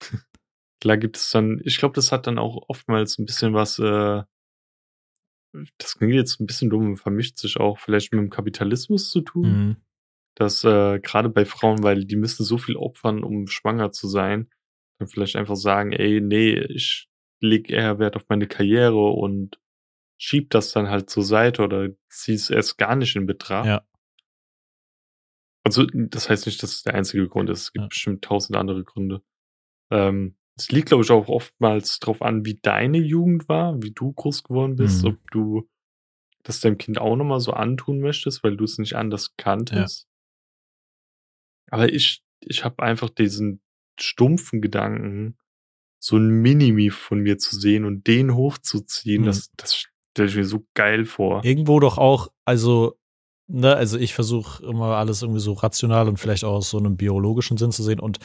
klar 0.80 0.96
gibt 0.96 1.16
es 1.16 1.30
dann, 1.30 1.60
ich 1.64 1.78
glaube, 1.78 1.94
das 1.94 2.12
hat 2.12 2.26
dann 2.26 2.38
auch 2.38 2.68
oftmals 2.68 3.18
ein 3.18 3.26
bisschen 3.26 3.54
was, 3.54 3.78
äh, 3.78 4.22
das 5.78 5.96
klingt 5.96 6.14
jetzt 6.14 6.40
ein 6.40 6.46
bisschen 6.46 6.70
dumm, 6.70 6.96
vermischt 6.96 7.38
sich 7.38 7.58
auch 7.58 7.78
vielleicht 7.78 8.12
mit 8.12 8.20
dem 8.20 8.30
Kapitalismus 8.30 9.10
zu 9.10 9.20
tun. 9.20 9.48
Mhm. 9.48 9.76
Dass 10.36 10.64
äh, 10.64 10.98
gerade 10.98 11.28
bei 11.28 11.44
Frauen, 11.44 11.84
weil 11.84 12.04
die 12.04 12.16
müssen 12.16 12.44
so 12.44 12.58
viel 12.58 12.76
opfern, 12.76 13.22
um 13.22 13.46
schwanger 13.46 13.92
zu 13.92 14.08
sein, 14.08 14.50
dann 14.98 15.08
vielleicht 15.08 15.36
einfach 15.36 15.54
sagen, 15.54 15.92
ey, 15.92 16.20
nee, 16.20 16.58
ich 16.58 17.08
leg 17.40 17.70
eher 17.70 17.98
Wert 18.00 18.16
auf 18.16 18.24
meine 18.28 18.48
Karriere 18.48 19.10
und 19.10 19.60
schieb 20.16 20.50
das 20.50 20.72
dann 20.72 20.88
halt 20.88 21.10
zur 21.10 21.24
Seite 21.24 21.62
oder 21.62 21.88
zieh 22.08 22.34
es 22.34 22.50
erst 22.50 22.78
gar 22.78 22.96
nicht 22.96 23.16
in 23.16 23.26
Betracht. 23.26 23.66
Ja. 23.66 23.86
Also, 25.64 25.86
das 25.86 26.28
heißt 26.28 26.46
nicht, 26.46 26.62
dass 26.62 26.72
es 26.72 26.82
der 26.82 26.94
einzige 26.94 27.26
Grund 27.28 27.48
ist. 27.50 27.62
Es 27.62 27.72
gibt 27.72 27.84
Ja. 27.84 27.88
bestimmt 27.88 28.22
tausend 28.24 28.56
andere 28.56 28.84
Gründe. 28.84 29.22
Ähm, 29.90 30.36
es 30.56 30.70
liegt, 30.70 30.88
glaube 30.88 31.02
ich, 31.04 31.10
auch 31.10 31.28
oftmals 31.28 31.98
drauf 31.98 32.22
an, 32.22 32.44
wie 32.44 32.58
deine 32.60 32.98
Jugend 32.98 33.48
war, 33.48 33.82
wie 33.82 33.90
du 33.92 34.12
groß 34.12 34.42
geworden 34.44 34.76
bist, 34.76 35.02
Mhm. 35.02 35.10
ob 35.10 35.30
du 35.30 35.68
das 36.42 36.60
deinem 36.60 36.76
Kind 36.78 36.98
auch 36.98 37.16
nochmal 37.16 37.40
so 37.40 37.52
antun 37.52 38.00
möchtest, 38.00 38.44
weil 38.44 38.56
du 38.56 38.64
es 38.64 38.78
nicht 38.78 38.94
anders 38.94 39.34
kanntest. 39.36 40.06
Aber 41.70 41.90
ich, 41.92 42.22
ich 42.40 42.62
habe 42.64 42.82
einfach 42.82 43.08
diesen 43.08 43.62
stumpfen 43.98 44.60
Gedanken, 44.60 45.38
so 45.98 46.18
ein 46.18 46.28
Minimi 46.42 46.90
von 46.90 47.20
mir 47.20 47.38
zu 47.38 47.58
sehen 47.58 47.86
und 47.86 48.06
den 48.06 48.34
hochzuziehen, 48.34 49.22
Mhm. 49.22 49.26
das, 49.26 49.50
das 49.56 49.86
stelle 50.14 50.28
ich 50.28 50.36
mir 50.36 50.44
so 50.44 50.64
geil 50.74 51.04
vor. 51.04 51.44
Irgendwo 51.44 51.80
doch 51.80 51.98
auch, 51.98 52.28
also, 52.44 52.94
ne, 53.48 53.74
also 53.74 53.98
ich 53.98 54.14
versuche 54.14 54.64
immer 54.64 54.96
alles 54.96 55.22
irgendwie 55.22 55.40
so 55.40 55.52
rational 55.54 56.08
und 56.08 56.18
vielleicht 56.18 56.44
auch 56.44 56.54
aus 56.54 56.70
so 56.70 56.78
einem 56.78 56.96
biologischen 56.96 57.56
Sinn 57.56 57.72
zu 57.72 57.82
sehen. 57.82 57.98
Und 58.00 58.18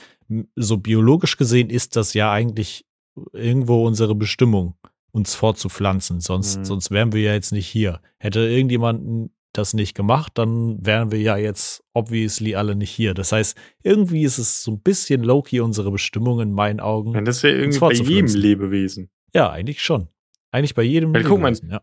so 0.55 0.77
biologisch 0.77 1.35
gesehen 1.37 1.69
ist 1.69 1.95
das 1.95 2.13
ja 2.13 2.31
eigentlich 2.31 2.85
irgendwo 3.33 3.85
unsere 3.85 4.13
Bestimmung, 4.15 4.75
uns 5.11 5.33
fortzupflanzen. 5.35 6.19
Sonst, 6.21 6.59
Mhm. 6.59 6.65
sonst 6.65 6.91
wären 6.91 7.11
wir 7.11 7.21
ja 7.21 7.33
jetzt 7.33 7.51
nicht 7.51 7.67
hier. 7.67 8.01
Hätte 8.19 8.41
irgendjemand 8.41 9.31
das 9.53 9.73
nicht 9.73 9.95
gemacht, 9.95 10.33
dann 10.35 10.77
wären 10.85 11.11
wir 11.11 11.19
ja 11.19 11.35
jetzt 11.35 11.83
obviously 11.95 12.53
alle 12.53 12.75
nicht 12.75 12.91
hier. 12.91 13.15
Das 13.15 13.31
heißt, 13.31 13.57
irgendwie 13.83 14.21
ist 14.23 14.37
es 14.37 14.63
so 14.63 14.73
ein 14.73 14.79
bisschen 14.81 15.23
low-key 15.23 15.59
unsere 15.61 15.89
Bestimmung 15.89 16.39
in 16.39 16.51
meinen 16.51 16.79
Augen. 16.79 17.15
Ja, 17.15 17.21
das 17.21 17.41
ja 17.41 17.49
irgendwie 17.49 17.79
bei 17.79 17.93
jedem. 17.93 18.35
Lebewesen. 18.35 19.09
Ja, 19.33 19.49
eigentlich 19.49 19.81
schon. 19.81 20.07
Eigentlich 20.51 20.75
bei 20.75 20.83
jedem. 20.83 21.13
Weil 21.13 21.23
guck 21.23 21.39
mal, 21.39 21.53
ja. 21.69 21.81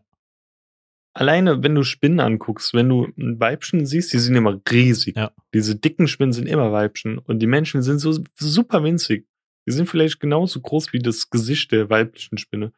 Alleine, 1.13 1.63
wenn 1.63 1.73
du 1.73 1.83
Spinnen 1.83 2.19
anguckst, 2.19 2.73
wenn 2.75 2.89
du 2.89 3.07
ein 3.17 3.39
Weibchen 3.39 3.87
siehst, 3.87 4.13
die 4.13 4.19
sind 4.19 4.35
immer 4.35 4.59
riesig. 4.69 5.15
Ja. 5.15 5.31
Diese 5.53 5.75
dicken 5.75 6.07
Spinnen 6.07 6.31
sind 6.31 6.45
immer 6.47 6.71
Weibchen 6.71 7.17
und 7.17 7.39
die 7.39 7.47
Menschen 7.47 7.81
sind 7.81 7.97
so 7.99 8.19
super 8.35 8.83
winzig. 8.83 9.27
Die 9.67 9.71
sind 9.71 9.89
vielleicht 9.89 10.19
genauso 10.19 10.61
groß 10.61 10.93
wie 10.93 10.99
das 10.99 11.29
Gesicht 11.31 11.71
der 11.71 11.89
weiblichen 11.89 12.37
Spinne. 12.37 12.71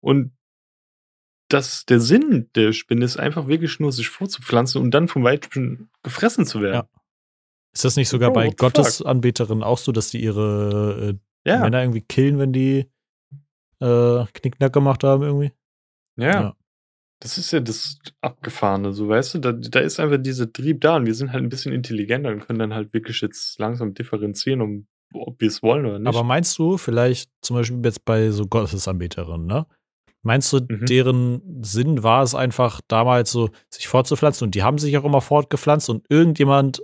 Und 0.00 0.32
das, 1.48 1.84
der 1.84 2.00
Sinn 2.00 2.48
der 2.54 2.72
Spinne 2.72 3.04
ist 3.04 3.18
einfach 3.18 3.48
wirklich 3.48 3.80
nur, 3.80 3.92
sich 3.92 4.08
vorzupflanzen 4.08 4.80
und 4.80 4.92
dann 4.92 5.08
vom 5.08 5.24
Weibchen 5.24 5.90
gefressen 6.02 6.46
zu 6.46 6.62
werden. 6.62 6.88
Ist 7.74 7.84
das 7.84 7.96
nicht 7.96 8.08
sogar 8.08 8.30
Oh, 8.30 8.34
bei? 8.34 8.50
Gottesanbeterinnen 8.50 9.64
auch 9.64 9.78
so, 9.78 9.90
dass 9.90 10.10
die 10.10 10.22
ihre 10.22 11.18
äh, 11.44 11.50
Ja, 11.50 11.58
Männer 11.58 11.82
irgendwie 11.82 12.02
killen, 12.02 12.38
wenn 12.38 12.52
die 12.52 12.88
äh, 13.84 14.24
Knickknack 14.32 14.72
gemacht 14.72 15.04
haben 15.04 15.22
irgendwie? 15.22 15.52
ja. 16.16 16.30
Ja. 16.42 16.56
Das 17.20 17.38
ist 17.38 17.52
ja 17.52 17.60
das 17.60 17.98
Abgefahrene, 18.20 18.92
so 18.92 19.08
weißt 19.08 19.34
du, 19.34 19.38
da, 19.38 19.52
da 19.52 19.80
ist 19.80 19.98
einfach 19.98 20.18
dieser 20.18 20.52
Trieb 20.52 20.82
da 20.82 20.96
und 20.96 21.06
wir 21.06 21.14
sind 21.14 21.32
halt 21.32 21.42
ein 21.42 21.48
bisschen 21.48 21.72
intelligenter 21.72 22.30
und 22.30 22.40
können 22.46 22.58
dann 22.58 22.74
halt 22.74 22.92
wirklich 22.92 23.22
jetzt 23.22 23.58
langsam 23.58 23.94
differenzieren, 23.94 24.60
um, 24.60 24.86
ob 25.14 25.40
wir 25.40 25.48
es 25.48 25.62
wollen 25.62 25.86
oder 25.86 25.98
nicht. 25.98 26.08
Aber 26.08 26.22
meinst 26.22 26.58
du 26.58 26.76
vielleicht 26.76 27.30
zum 27.40 27.56
Beispiel 27.56 27.80
jetzt 27.82 28.04
bei 28.04 28.30
so 28.30 28.46
Gottesanbeterinnen, 28.46 29.46
ne? 29.46 29.64
Meinst 30.22 30.52
du, 30.52 30.60
Mhm. 30.68 30.84
deren 30.86 31.62
Sinn 31.64 32.02
war 32.02 32.22
es 32.24 32.34
einfach 32.34 32.82
damals 32.88 33.30
so, 33.30 33.48
sich 33.70 33.88
fortzupflanzen 33.88 34.46
und 34.46 34.54
die 34.54 34.62
haben 34.62 34.76
sich 34.78 34.98
auch 34.98 35.04
immer 35.04 35.20
fortgepflanzt 35.22 35.88
und 35.88 36.04
irgendjemand 36.10 36.82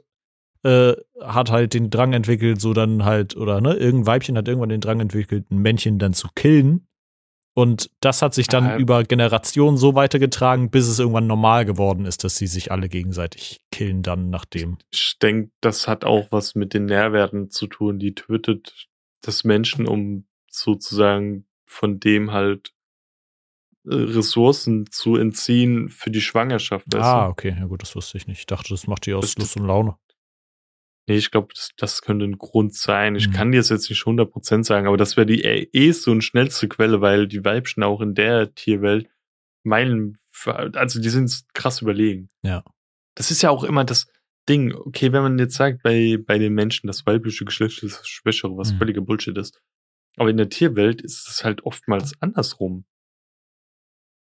äh, 0.63 0.95
hat 1.21 1.51
halt 1.51 1.75
den 1.75 1.91
Drang 1.91 2.13
entwickelt, 2.15 2.61
so 2.63 2.73
dann 2.73 3.05
halt, 3.05 3.37
oder 3.37 3.61
ne, 3.61 3.75
irgendein 3.75 4.07
Weibchen 4.07 4.39
hat 4.39 4.47
irgendwann 4.49 4.69
den 4.71 4.81
Drang 4.81 5.01
entwickelt, 5.01 5.51
ein 5.51 5.59
Männchen 5.59 5.99
dann 5.99 6.15
zu 6.15 6.29
killen. 6.35 6.87
Und 7.53 7.91
das 8.01 8.23
hat 8.23 8.33
sich 8.33 8.47
dann 8.47 8.67
Ah, 8.67 8.77
über 8.77 9.03
Generationen 9.03 9.77
so 9.77 9.95
weitergetragen, 9.95 10.71
bis 10.71 10.87
es 10.87 10.99
irgendwann 10.99 11.27
normal 11.27 11.65
geworden 11.65 12.05
ist, 12.07 12.23
dass 12.23 12.37
sie 12.37 12.47
sich 12.47 12.71
alle 12.71 12.89
gegenseitig 12.89 13.61
killen 13.73 14.03
dann 14.03 14.31
nachdem. 14.31 14.79
ich 14.93 15.19
denke, 15.21 15.51
das 15.61 15.89
hat 15.89 16.05
auch 16.05 16.29
was 16.31 16.55
mit 16.55 16.75
den 16.75 16.87
Nährwerten 16.87 17.51
zu 17.51 17.67
tun. 17.67 17.99
Die 17.99 18.15
tötet 18.15 18.89
das 19.23 19.45
Menschen, 19.45 19.87
um 19.87 20.27
sozusagen 20.49 21.47
von 21.67 21.99
dem 22.01 22.31
halt 22.33 22.73
äh, 23.85 23.95
Ressourcen 23.95 24.87
zu 24.91 25.17
entziehen 25.17 25.89
für 25.89 26.11
die 26.11 26.21
Schwangerschaft. 26.21 26.95
Ah, 26.95 27.29
okay, 27.29 27.57
ja 27.59 27.67
gut, 27.67 27.83
das 27.83 27.97
wusste 27.97 28.17
ich 28.17 28.27
nicht. 28.27 28.41
Ich 28.41 28.47
dachte, 28.47 28.69
das 28.71 28.87
macht 28.87 29.07
die 29.07 29.15
aus 29.15 29.37
Lust 29.37 29.57
und 29.57 29.67
Laune. 29.67 29.97
Nee, 31.11 31.17
ich 31.17 31.33
glaube, 31.33 31.49
das, 31.53 31.71
das 31.77 32.03
könnte 32.03 32.25
ein 32.25 32.39
Grund 32.39 32.73
sein. 32.73 33.17
Ich 33.17 33.27
Mhm. 33.29 33.33
kann 33.33 33.51
dir 33.51 33.59
das 33.59 33.69
jetzt 33.69 33.91
nicht 33.91 34.07
100% 34.07 34.63
sagen, 34.65 34.87
aber 34.87 34.97
das 34.97 35.17
wäre 35.17 35.27
die 35.27 35.43
eh- 35.43 35.69
eheste 35.73 36.13
und 36.13 36.23
schnellste 36.23 36.69
Quelle, 36.69 37.01
weil 37.01 37.27
die 37.27 37.45
Weibchen 37.45 37.83
auch 37.83 38.01
in 38.01 38.15
der 38.15 38.55
Tierwelt 38.55 39.09
Meilen, 39.65 40.19
also 40.45 41.01
die 41.01 41.09
sind 41.09 41.33
krass 41.53 41.83
überlegen. 41.83 42.31
Ja. 42.45 42.63
Das 43.17 43.33
ist 43.33 43.43
ja 43.43 43.51
auch 43.51 43.65
immer 43.65 43.85
das 43.85 44.07
Ding. 44.49 44.73
Okay, 44.73 45.13
wenn 45.13 45.23
man 45.23 45.39
jetzt 45.41 45.57
sagt, 45.57 45.83
bei, 45.83 46.17
bei 46.25 46.39
den 46.39 46.55
Menschen 46.55 46.87
das 46.87 47.05
weibliche 47.07 47.45
Geschlecht 47.45 47.83
ist 47.83 47.99
das 47.99 48.07
Schwächere, 48.09 48.57
was 48.57 48.73
Mhm. 48.73 48.79
völliger 48.79 49.01
Bullshit 49.01 49.37
ist. 49.37 49.61
Aber 50.17 50.31
in 50.31 50.37
der 50.37 50.49
Tierwelt 50.49 51.03
ist 51.03 51.29
es 51.29 51.43
halt 51.45 51.65
oftmals 51.65 52.15
andersrum. 52.23 52.85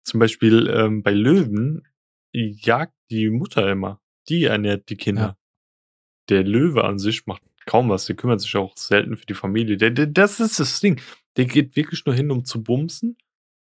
Zum 0.05 0.21
Beispiel 0.21 0.69
ähm, 0.75 1.03
bei 1.03 1.13
Löwen 1.13 1.83
jagt 2.33 2.95
die 3.11 3.29
Mutter 3.29 3.71
immer. 3.71 4.01
Die 4.31 4.45
ernährt 4.45 4.89
die 4.89 4.97
Kinder. 4.97 5.23
Ja. 5.23 5.38
Der 6.29 6.45
Löwe 6.45 6.85
an 6.85 6.99
sich 6.99 7.27
macht 7.27 7.43
kaum 7.67 7.89
was. 7.89 8.07
Der 8.07 8.17
kümmert 8.17 8.41
sich 8.41 8.55
auch 8.57 8.77
selten 8.77 9.17
für 9.17 9.27
die 9.27 9.35
Familie. 9.35 9.77
Der, 9.77 9.91
der, 9.91 10.07
das 10.07 10.41
ist 10.41 10.59
das 10.61 10.81
Ding. 10.81 11.01
Der 11.37 11.45
geht 11.47 11.77
wirklich 11.77 12.05
nur 12.07 12.15
hin, 12.15 12.31
um 12.31 12.45
zu 12.45 12.63
bumsen 12.63 13.17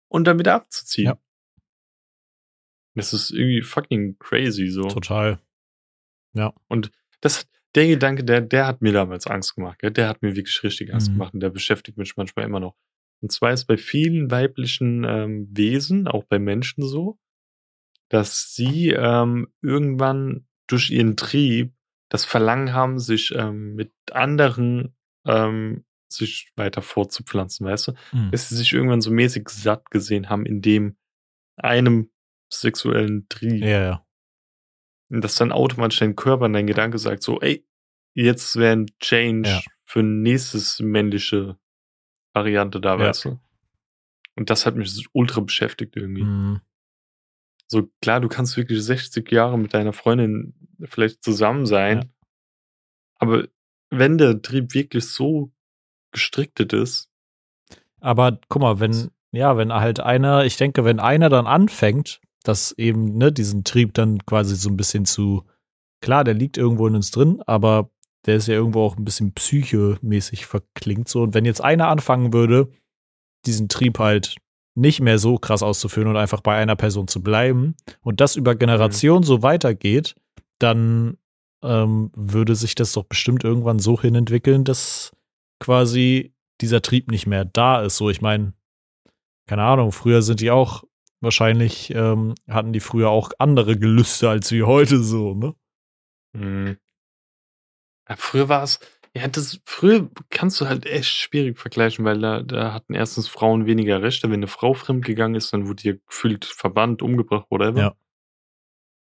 und 0.09 0.25
dann 0.25 0.39
wieder 0.39 0.55
abzuziehen. 0.55 1.07
Ja. 1.07 1.19
Das 2.95 3.13
ist 3.13 3.31
irgendwie 3.31 3.63
fucking 3.63 4.19
crazy 4.19 4.69
so. 4.69 4.83
Total. 4.89 5.39
Das, 7.21 7.47
der 7.75 7.87
Gedanke, 7.87 8.25
der, 8.25 8.41
der 8.41 8.67
hat 8.67 8.83
mir 8.83 8.93
damals 8.93 9.27
Angst 9.27 9.55
gemacht. 9.55 9.79
Gell? 9.79 9.91
Der 9.91 10.09
hat 10.09 10.23
mir 10.23 10.35
wirklich 10.37 10.63
richtig 10.63 10.93
Angst 10.93 11.09
Mhm. 11.09 11.13
gemacht 11.15 11.35
und 11.35 11.41
der 11.41 11.51
beschäftigt 11.51 11.99
mich 11.99 12.17
manchmal 12.17 12.45
immer 12.45 12.61
noch. 12.61 12.77
Und 13.23 13.31
zwar 13.31 13.53
ist 13.53 13.67
bei 13.67 13.77
vielen 13.77 14.31
weiblichen 14.31 15.05
ähm, 15.05 15.49
Wesen, 15.53 16.09
auch 16.09 16.25
bei 16.25 16.39
Menschen 16.39 16.87
so, 16.87 17.19
dass 18.09 18.55
sie 18.55 18.89
ähm, 18.91 19.53
irgendwann 19.63 20.49
durch 20.67 20.91
ihren 20.91 21.17
Trieb 21.17 21.75
das 22.11 22.25
Verlangen 22.27 22.75
haben, 22.75 22.99
sich 22.99 23.33
ähm, 23.35 23.75
mit 23.75 23.93
anderen 24.13 24.95
ähm, 25.27 25.85
sich 26.13 26.53
weiter 26.57 26.83
fortzupflanzen, 26.83 27.65
weißt 27.67 27.89
du? 27.89 27.93
Mhm. 28.13 28.31
Dass 28.33 28.49
sie 28.49 28.57
sich 28.57 28.73
irgendwann 28.73 29.01
so 29.01 29.11
mäßig 29.11 29.49
satt 29.49 29.91
gesehen 29.91 30.29
haben 30.29 30.45
in 30.45 30.61
dem 30.61 30.97
einem 31.57 32.11
sexuellen 32.53 33.29
Trieb. 33.29 33.63
Ja, 33.63 33.83
ja. 33.83 34.07
Und 35.11 35.23
dass 35.23 35.37
dann 35.37 35.53
automatisch 35.53 36.01
dein 36.01 36.17
Körper 36.17 36.47
und 36.47 36.53
dein 36.53 36.67
Gedanke 36.67 36.99
sagt 36.99 37.23
so, 37.23 37.41
ey, 37.41 37.65
jetzt 38.15 38.57
wäre 38.57 38.73
ein 38.77 38.87
Change 39.01 39.49
Ja. 39.49 39.61
für 39.85 40.03
nächstes 40.03 40.81
männliche 40.81 41.59
Variante 42.35 42.81
da, 42.81 42.95
Ja. 42.95 42.99
weißt 43.09 43.27
du? 43.27 43.41
Und 44.37 44.51
das 44.51 44.67
hat 44.67 44.75
mich 44.77 45.07
ultra 45.13 45.41
beschäftigt 45.43 45.97
irgendwie. 45.97 46.25
Mhm. 46.25 46.61
So 47.71 47.89
klar, 48.03 48.21
du 48.21 48.29
kannst 48.29 48.57
wirklich 48.57 48.83
60 48.83 49.31
Jahre 49.31 49.59
mit 49.59 49.75
deiner 49.75 49.93
Freundin 49.93 50.55
vielleicht 50.85 51.23
zusammen 51.23 51.66
sein, 51.66 51.99
Ja. 51.99 52.05
aber 53.18 53.47
wenn 53.91 54.18
der 54.18 54.43
Trieb 54.43 54.75
wirklich 54.75 55.09
so 55.09 55.53
gestrictet 56.12 56.73
ist, 56.73 57.09
Aber 58.01 58.39
guck 58.49 58.62
mal, 58.62 58.81
wenn, 58.81 59.11
ja, 59.33 59.57
wenn 59.57 59.73
halt 59.73 60.01
einer, 60.01 60.45
ich 60.45 60.57
denke, 60.57 60.85
wenn 60.85 61.01
einer 61.01 61.29
dann 61.29 61.47
anfängt, 61.47 62.21
dass 62.43 62.73
eben, 62.73 63.18
ne, 63.18 63.31
diesen 63.31 63.62
Trieb 63.62 63.93
dann 63.95 64.25
quasi 64.25 64.57
so 64.57 64.71
ein 64.71 64.77
bisschen 64.77 65.05
zu, 65.05 65.45
klar, 66.03 66.25
der 66.25 66.35
liegt 66.35 66.57
irgendwo 66.57 66.87
in 66.87 66.95
uns 66.95 67.11
drin, 67.11 67.43
aber 67.47 67.91
der 68.27 68.37
ist 68.37 68.49
ja 68.49 68.55
irgendwo 68.55 68.83
auch 68.83 68.97
ein 68.97 69.05
bisschen 69.05 69.33
psychomäßig 69.35 70.47
verklingt 70.47 71.09
so. 71.09 71.23
Und 71.23 71.35
wenn 71.35 71.45
jetzt 71.45 71.61
einer 71.61 71.89
anfangen 71.89 72.33
würde, 72.33 72.73
diesen 73.47 73.68
Trieb 73.68 73.99
halt 73.99 74.37
nicht 74.81 75.01
mehr 75.01 75.18
so 75.18 75.39
krass 75.39 75.62
auszuführen 75.62 76.09
und 76.09 76.16
einfach 76.16 76.41
bei 76.41 76.57
einer 76.57 76.76
Person 76.76 77.09
zu 77.09 77.22
bleiben 77.22 77.74
und 78.03 78.20
das 78.20 78.37
über 78.37 78.55
Generationen 78.55 79.22
so 79.22 79.43
weitergeht, 79.43 80.14
dann 80.59 81.18
ähm, 81.62 82.11
würde 82.14 82.55
sich 82.55 82.74
das 82.74 82.93
doch 82.93 83.05
bestimmt 83.05 83.45
irgendwann 83.45 83.78
so 83.78 84.01
hin 84.01 84.14
entwickeln, 84.14 84.64
dass 84.64 85.12
quasi 85.59 86.33
dieser 86.61 86.83
Trieb 86.83 87.11
nicht 87.11 87.26
mehr 87.26 87.45
da 87.45 87.83
ist. 87.83 87.97
So, 87.97 88.11
ich 88.11 88.22
meine, 88.22 88.55
keine 89.47 89.62
Ahnung, 89.62 89.93
früher 89.93 90.22
sind 90.22 90.41
die 90.41 90.51
auch 90.51 90.85
wahrscheinlich, 91.20 91.95
ähm, 91.95 92.35
hatten 92.49 92.72
die 92.72 92.81
früher 92.81 93.11
auch 93.11 93.33
andere 93.39 93.78
Gelüste 93.78 94.28
als 94.28 94.51
wie 94.53 94.62
heute 94.62 95.03
so, 95.03 95.35
ne? 95.35 95.55
mh, 96.33 96.76
ja, 98.09 98.16
früher 98.16 98.49
war 98.49 98.62
es, 98.62 98.81
ja, 99.17 99.27
das, 99.29 99.61
früher 99.65 100.09
kannst 100.31 100.61
du 100.61 100.67
halt 100.69 100.87
echt 100.87 101.09
schwierig 101.11 101.59
vergleichen, 101.59 102.05
weil 102.05 102.21
da, 102.21 102.43
da 102.43 102.73
hatten 102.73 102.95
erstens 102.95 103.27
Frauen 103.29 103.67
weniger 103.67 104.03
Rechte. 104.03 104.29
Wenn 104.29 104.35
eine 104.41 104.47
Frau 104.47 104.73
fremdgegangen 104.75 105.35
ist, 105.35 105.53
dann 105.53 105.67
wurde 105.67 105.83
ihr 105.83 105.99
gefühlt 105.99 106.45
verbannt, 106.45 107.03
umgebracht, 107.03 107.47
whatever. 107.51 107.81
Ja. 107.81 107.97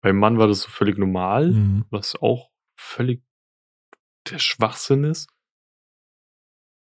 Beim 0.01 0.17
Mann 0.17 0.37
war 0.37 0.47
das 0.47 0.61
so 0.61 0.69
völlig 0.69 0.97
normal, 0.97 1.51
Mhm. 1.51 1.85
was 1.89 2.15
auch 2.21 2.51
völlig 2.75 3.21
der 4.29 4.39
Schwachsinn 4.39 5.03
ist. 5.03 5.29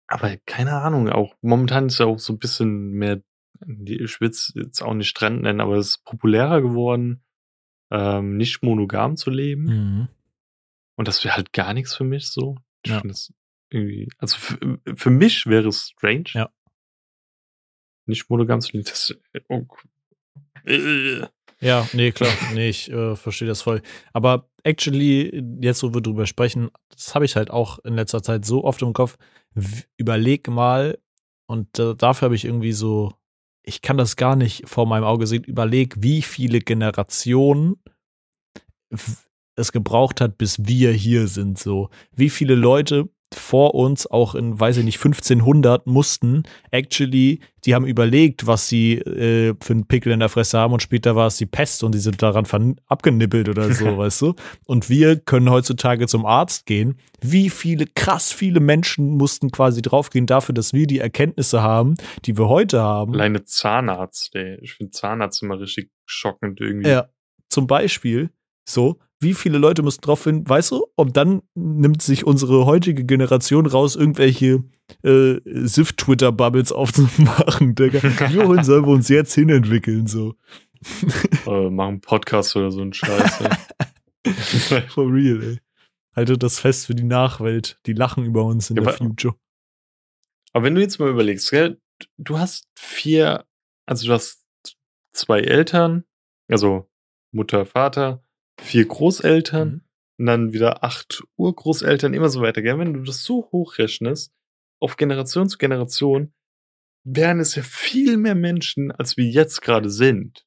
Aber 0.08 0.38
keine 0.46 0.82
Ahnung, 0.82 1.10
auch 1.10 1.36
momentan 1.42 1.88
ist 1.88 2.00
ja 2.00 2.06
auch 2.06 2.20
so 2.20 2.34
ein 2.34 2.40
bisschen 2.40 2.92
mehr, 2.92 3.22
ich 3.86 4.22
will 4.22 4.30
es 4.30 4.54
jetzt 4.56 4.82
auch 4.82 4.94
nicht 4.94 5.16
Trend 5.16 5.44
nennen, 5.44 5.62
aber 5.62 5.76
es 5.76 5.90
ist 5.90 6.06
populärer 6.06 6.62
geworden, 6.62 7.24
ähm, 7.92 8.38
nicht 8.38 8.64
monogam 8.64 9.18
zu 9.18 9.30
leben. 9.30 9.64
Mhm. 9.64 10.08
Und 10.96 11.08
das 11.08 11.24
wäre 11.24 11.36
halt 11.36 11.54
gar 11.54 11.74
nichts 11.74 11.96
für 11.96 12.04
mich 12.04 12.30
so. 12.30 12.58
Ich 12.84 12.92
Ja. 12.92 13.00
finde 13.00 13.14
das 13.14 13.34
irgendwie, 13.72 14.10
also 14.18 14.38
für, 14.38 14.80
für 14.96 15.10
mich 15.10 15.46
wäre 15.46 15.68
es 15.68 15.90
strange. 15.90 16.26
Ja. 16.34 16.50
Nicht 18.06 18.30
monogam 18.30 18.62
zu 18.62 18.76
leben. 18.78 18.90
Oh, 19.50 19.66
äh, 20.66 21.28
Ja, 21.62 21.88
nee, 21.94 22.12
klar. 22.12 22.32
Nee, 22.54 22.70
ich 22.70 22.90
äh, 22.92 23.16
verstehe 23.16 23.48
das 23.48 23.62
voll. 23.62 23.82
Aber 24.14 24.50
actually, 24.64 25.44
jetzt 25.62 25.84
wo 25.84 25.94
wir 25.94 26.02
drüber 26.02 26.26
sprechen, 26.26 26.70
das 26.90 27.14
habe 27.14 27.26
ich 27.26 27.36
halt 27.36 27.52
auch 27.52 27.80
in 27.80 27.96
letzter 27.96 28.24
Zeit 28.24 28.46
so 28.46 28.64
oft 28.64 28.82
im 28.82 28.94
Kopf. 28.94 29.18
Überleg 29.98 30.48
mal, 30.48 30.98
und 31.48 31.78
äh, 31.80 31.96
dafür 31.96 32.28
habe 32.28 32.36
ich 32.36 32.46
irgendwie 32.46 32.72
so, 32.74 33.14
ich 33.64 33.82
kann 33.82 33.98
das 33.98 34.16
gar 34.16 34.36
nicht 34.36 34.68
vor 34.70 34.86
meinem 34.88 35.04
Auge 35.04 35.28
sehen, 35.28 35.44
überleg, 35.44 35.96
wie 36.00 36.22
viele 36.22 36.60
Generationen 36.60 37.82
es 39.60 39.72
gebraucht 39.72 40.22
hat, 40.22 40.38
bis 40.38 40.66
wir 40.66 40.92
hier 40.92 41.28
sind, 41.28 41.60
so. 41.60 41.90
Wie 42.16 42.30
viele 42.30 42.56
Leute 42.56 43.10
vor 43.34 43.76
uns 43.76 44.08
auch 44.08 44.34
in, 44.34 44.60
weiß 44.60 44.78
ich 44.78 44.86
nicht, 44.86 44.98
1500 44.98 45.86
mussten, 45.86 46.44
actually, 46.72 47.42
die 47.66 47.76
haben 47.76 47.86
überlegt, 47.86 48.48
was 48.48 48.68
sie 48.68 48.94
äh, 48.94 49.56
für 49.62 49.74
einen 49.74 49.86
Pickel 49.86 50.12
in 50.12 50.20
der 50.20 50.30
Fresse 50.30 50.58
haben 50.58 50.74
und 50.74 50.82
später 50.82 51.16
war 51.16 51.28
es 51.28 51.38
die 51.38 51.46
Pest 51.46 51.84
und 51.84 51.94
die 51.94 52.00
sind 52.00 52.22
daran 52.22 52.76
abgenippelt 52.88 53.50
oder 53.50 53.72
so, 53.72 53.86
weißt 53.98 54.22
du? 54.22 54.34
Und 54.66 54.90
wir 54.90 55.20
können 55.20 55.50
heutzutage 55.50 56.08
zum 56.08 56.26
Arzt 56.26 56.66
gehen. 56.66 56.98
Wie 57.22 57.50
viele, 57.50 57.86
krass 57.86 58.32
viele 58.32 58.60
Menschen 58.60 59.18
mussten 59.18 59.52
quasi 59.52 59.82
draufgehen 59.82 60.26
dafür, 60.26 60.56
dass 60.56 60.74
wir 60.74 60.88
die 60.88 61.00
Erkenntnisse 61.00 61.62
haben, 61.62 61.96
die 62.26 62.38
wir 62.38 62.48
heute 62.48 62.82
haben. 62.82 63.14
Alleine 63.14 63.44
Zahnarzt, 63.44 64.36
ey. 64.36 64.58
Ich 64.62 64.74
finde 64.74 64.92
Zahnarzt 64.92 65.44
immer 65.44 65.60
richtig 65.60 65.92
schockend 66.06 66.60
irgendwie. 66.62 66.90
Ja, 66.90 67.10
zum 67.50 67.68
Beispiel, 67.68 68.32
so, 68.68 69.00
wie 69.20 69.34
viele 69.34 69.58
Leute 69.58 69.84
müssen 69.84 70.02
drauf 70.02 70.22
finden, 70.22 70.48
weißt 70.48 70.72
du? 70.72 70.88
Und 70.96 71.18
dann 71.18 71.42
nimmt 71.56 72.02
sich 72.02 72.26
unsere 72.26 72.66
heutige 72.66 73.04
Generation 73.06 73.66
raus, 73.66 73.96
irgendwelche 73.96 74.64
äh, 75.04 75.40
SIF-Twitter-Bubbles 75.46 76.72
aufzumachen. 76.72 77.76
Digga. 77.76 78.02
Wohin 78.02 78.64
sollen 78.64 78.86
wir 78.86 78.94
uns 78.94 79.10
jetzt 79.10 79.34
hinentwickeln? 79.34 80.08
So. 80.08 80.36
äh, 81.46 81.70
machen 81.70 82.00
Podcast 82.02 82.56
oder 82.56 82.72
so 82.72 82.82
ein 82.82 82.94
Scheiß. 82.94 83.44
For 84.90 85.12
real, 85.12 85.44
ey. 85.44 85.60
Haltet 86.16 86.44
das 86.44 86.60
fest 86.60 86.88
für 86.88 86.96
die 86.96 87.04
Nachwelt. 87.04 87.80
Die 87.86 87.94
lachen 87.94 88.26
über 88.26 88.46
uns 88.46 88.70
in 88.70 88.78
ja, 88.78 88.84
der 88.84 88.94
aber, 88.94 88.98
Future. 88.98 89.36
Aber 90.54 90.66
wenn 90.66 90.76
du 90.76 90.82
jetzt 90.82 91.00
mal 91.00 91.10
überlegst, 91.10 91.52
gell, 91.52 91.80
du 92.18 92.40
hast 92.40 92.68
vier, 92.78 93.46
also 93.86 94.08
du 94.08 94.14
hast 94.14 94.46
zwei 95.14 95.42
Eltern, 95.42 96.06
also 96.48 96.90
Mutter, 97.32 97.66
Vater, 97.66 98.24
vier 98.62 98.86
Großeltern 98.86 99.70
mhm. 99.70 99.82
und 100.18 100.26
dann 100.26 100.54
wieder 100.54 100.84
acht 100.84 101.24
Urgroßeltern, 101.38 102.14
immer 102.14 102.30
so 102.30 102.42
weiter. 102.42 102.62
Gell? 102.62 102.78
Wenn 102.80 102.94
du 102.94 103.04
das 103.04 103.24
so 103.24 103.50
hochrechnest, 103.52 104.34
auf 104.80 104.98
Generation 104.98 105.50
zu 105.50 105.58
Generation, 105.58 106.34
wären 107.04 107.40
es 107.40 107.56
ja 107.56 107.64
viel 107.64 108.18
mehr 108.18 108.36
Menschen, 108.36 108.92
als 108.92 109.18
wir 109.18 109.26
jetzt 109.26 109.62
gerade 109.62 109.90
sind. 109.90 110.46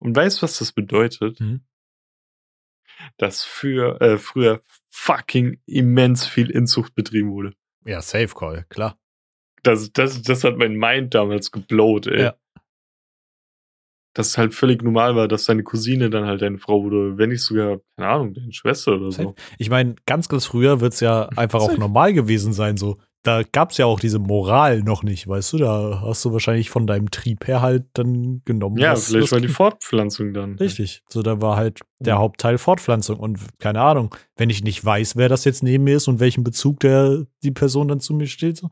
Und 0.00 0.16
weißt, 0.16 0.42
was 0.42 0.58
das 0.58 0.72
bedeutet? 0.72 1.40
Mhm. 1.40 1.64
Dass 3.16 3.44
für, 3.44 4.00
äh, 4.00 4.18
früher 4.18 4.62
fucking 4.90 5.60
immens 5.66 6.26
viel 6.26 6.50
Inzucht 6.50 6.94
betrieben 6.94 7.30
wurde. 7.30 7.54
Ja, 7.84 8.02
Safe 8.02 8.28
Call, 8.28 8.66
klar. 8.68 8.98
Das, 9.62 9.92
das, 9.92 10.22
das 10.22 10.44
hat 10.44 10.56
mein 10.56 10.74
Mind 10.74 11.14
damals 11.14 11.50
geblowt, 11.52 12.06
ey. 12.06 12.22
Ja 12.22 12.38
dass 14.18 14.30
es 14.30 14.38
halt 14.38 14.52
völlig 14.52 14.82
normal 14.82 15.14
war, 15.14 15.28
dass 15.28 15.44
deine 15.44 15.62
Cousine 15.62 16.10
dann 16.10 16.26
halt 16.26 16.42
deine 16.42 16.58
Frau 16.58 16.82
wurde, 16.82 17.16
wenn 17.18 17.28
nicht 17.28 17.44
sogar, 17.44 17.78
keine 17.96 18.08
Ahnung, 18.08 18.34
deine 18.34 18.52
Schwester 18.52 18.96
oder 18.96 19.12
so. 19.12 19.36
Ich 19.58 19.70
meine, 19.70 19.94
ganz, 20.06 20.28
ganz 20.28 20.44
früher 20.44 20.80
wird 20.80 20.94
es 20.94 20.98
ja 20.98 21.28
einfach 21.36 21.60
auch 21.60 21.78
normal 21.78 22.12
gewesen 22.12 22.52
sein, 22.52 22.76
so. 22.76 22.96
Da 23.22 23.42
gab 23.44 23.70
es 23.70 23.76
ja 23.78 23.86
auch 23.86 24.00
diese 24.00 24.18
Moral 24.18 24.82
noch 24.82 25.04
nicht, 25.04 25.28
weißt 25.28 25.52
du? 25.52 25.58
Da 25.58 26.02
hast 26.04 26.24
du 26.24 26.32
wahrscheinlich 26.32 26.68
von 26.68 26.88
deinem 26.88 27.12
Trieb 27.12 27.46
her 27.46 27.62
halt 27.62 27.84
dann 27.92 28.42
genommen. 28.44 28.78
Ja, 28.78 28.92
was, 28.92 29.06
vielleicht 29.06 29.24
was 29.24 29.32
war 29.32 29.40
die 29.40 29.48
Fortpflanzung 29.48 30.34
dann. 30.34 30.56
Richtig. 30.56 31.02
So, 31.08 31.22
da 31.22 31.40
war 31.40 31.56
halt 31.56 31.80
der. 32.00 32.18
Hauptteil 32.18 32.58
Fortpflanzung. 32.58 33.20
Und 33.20 33.38
keine 33.60 33.82
Ahnung, 33.82 34.14
wenn 34.36 34.50
ich 34.50 34.64
nicht 34.64 34.84
weiß, 34.84 35.14
wer 35.16 35.28
das 35.28 35.44
jetzt 35.44 35.62
neben 35.62 35.84
mir 35.84 35.96
ist 35.96 36.08
und 36.08 36.18
welchen 36.18 36.42
Bezug 36.42 36.80
der 36.80 37.24
die 37.44 37.52
Person 37.52 37.86
dann 37.86 38.00
zu 38.00 38.14
mir 38.14 38.26
steht. 38.26 38.56
So. 38.56 38.70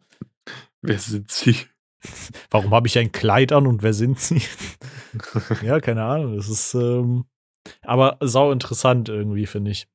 Wer 0.83 0.99
sind 0.99 1.31
sie? 1.31 1.57
Warum 2.51 2.73
habe 2.73 2.87
ich 2.87 2.99
ein 2.99 3.13
Kleid 3.13 3.53
an 3.53 3.67
und 3.67 3.83
wer 3.83 3.93
sind 3.93 4.19
sie? 4.19 4.43
ja, 5.63 5.81
keine 5.81 6.05
Ahnung. 6.05 6.37
Das 6.37 6.49
ist 6.49 6.75
ähm, 6.75 7.25
aber 7.83 8.19
sau 8.21 8.53
interessant 8.53 9.09
irgendwie, 9.09 9.47
finde 9.47 9.71
ich. 9.71 9.89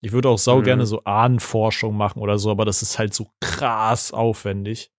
Ich 0.00 0.12
würde 0.12 0.28
auch 0.28 0.38
sau 0.38 0.60
mhm. 0.60 0.64
gerne 0.64 0.86
so 0.86 1.02
Ahnenforschung 1.04 1.96
machen 1.96 2.20
oder 2.20 2.38
so, 2.38 2.50
aber 2.50 2.64
das 2.64 2.82
ist 2.82 2.98
halt 2.98 3.14
so 3.14 3.30
krass 3.40 4.12
aufwendig. 4.12 4.92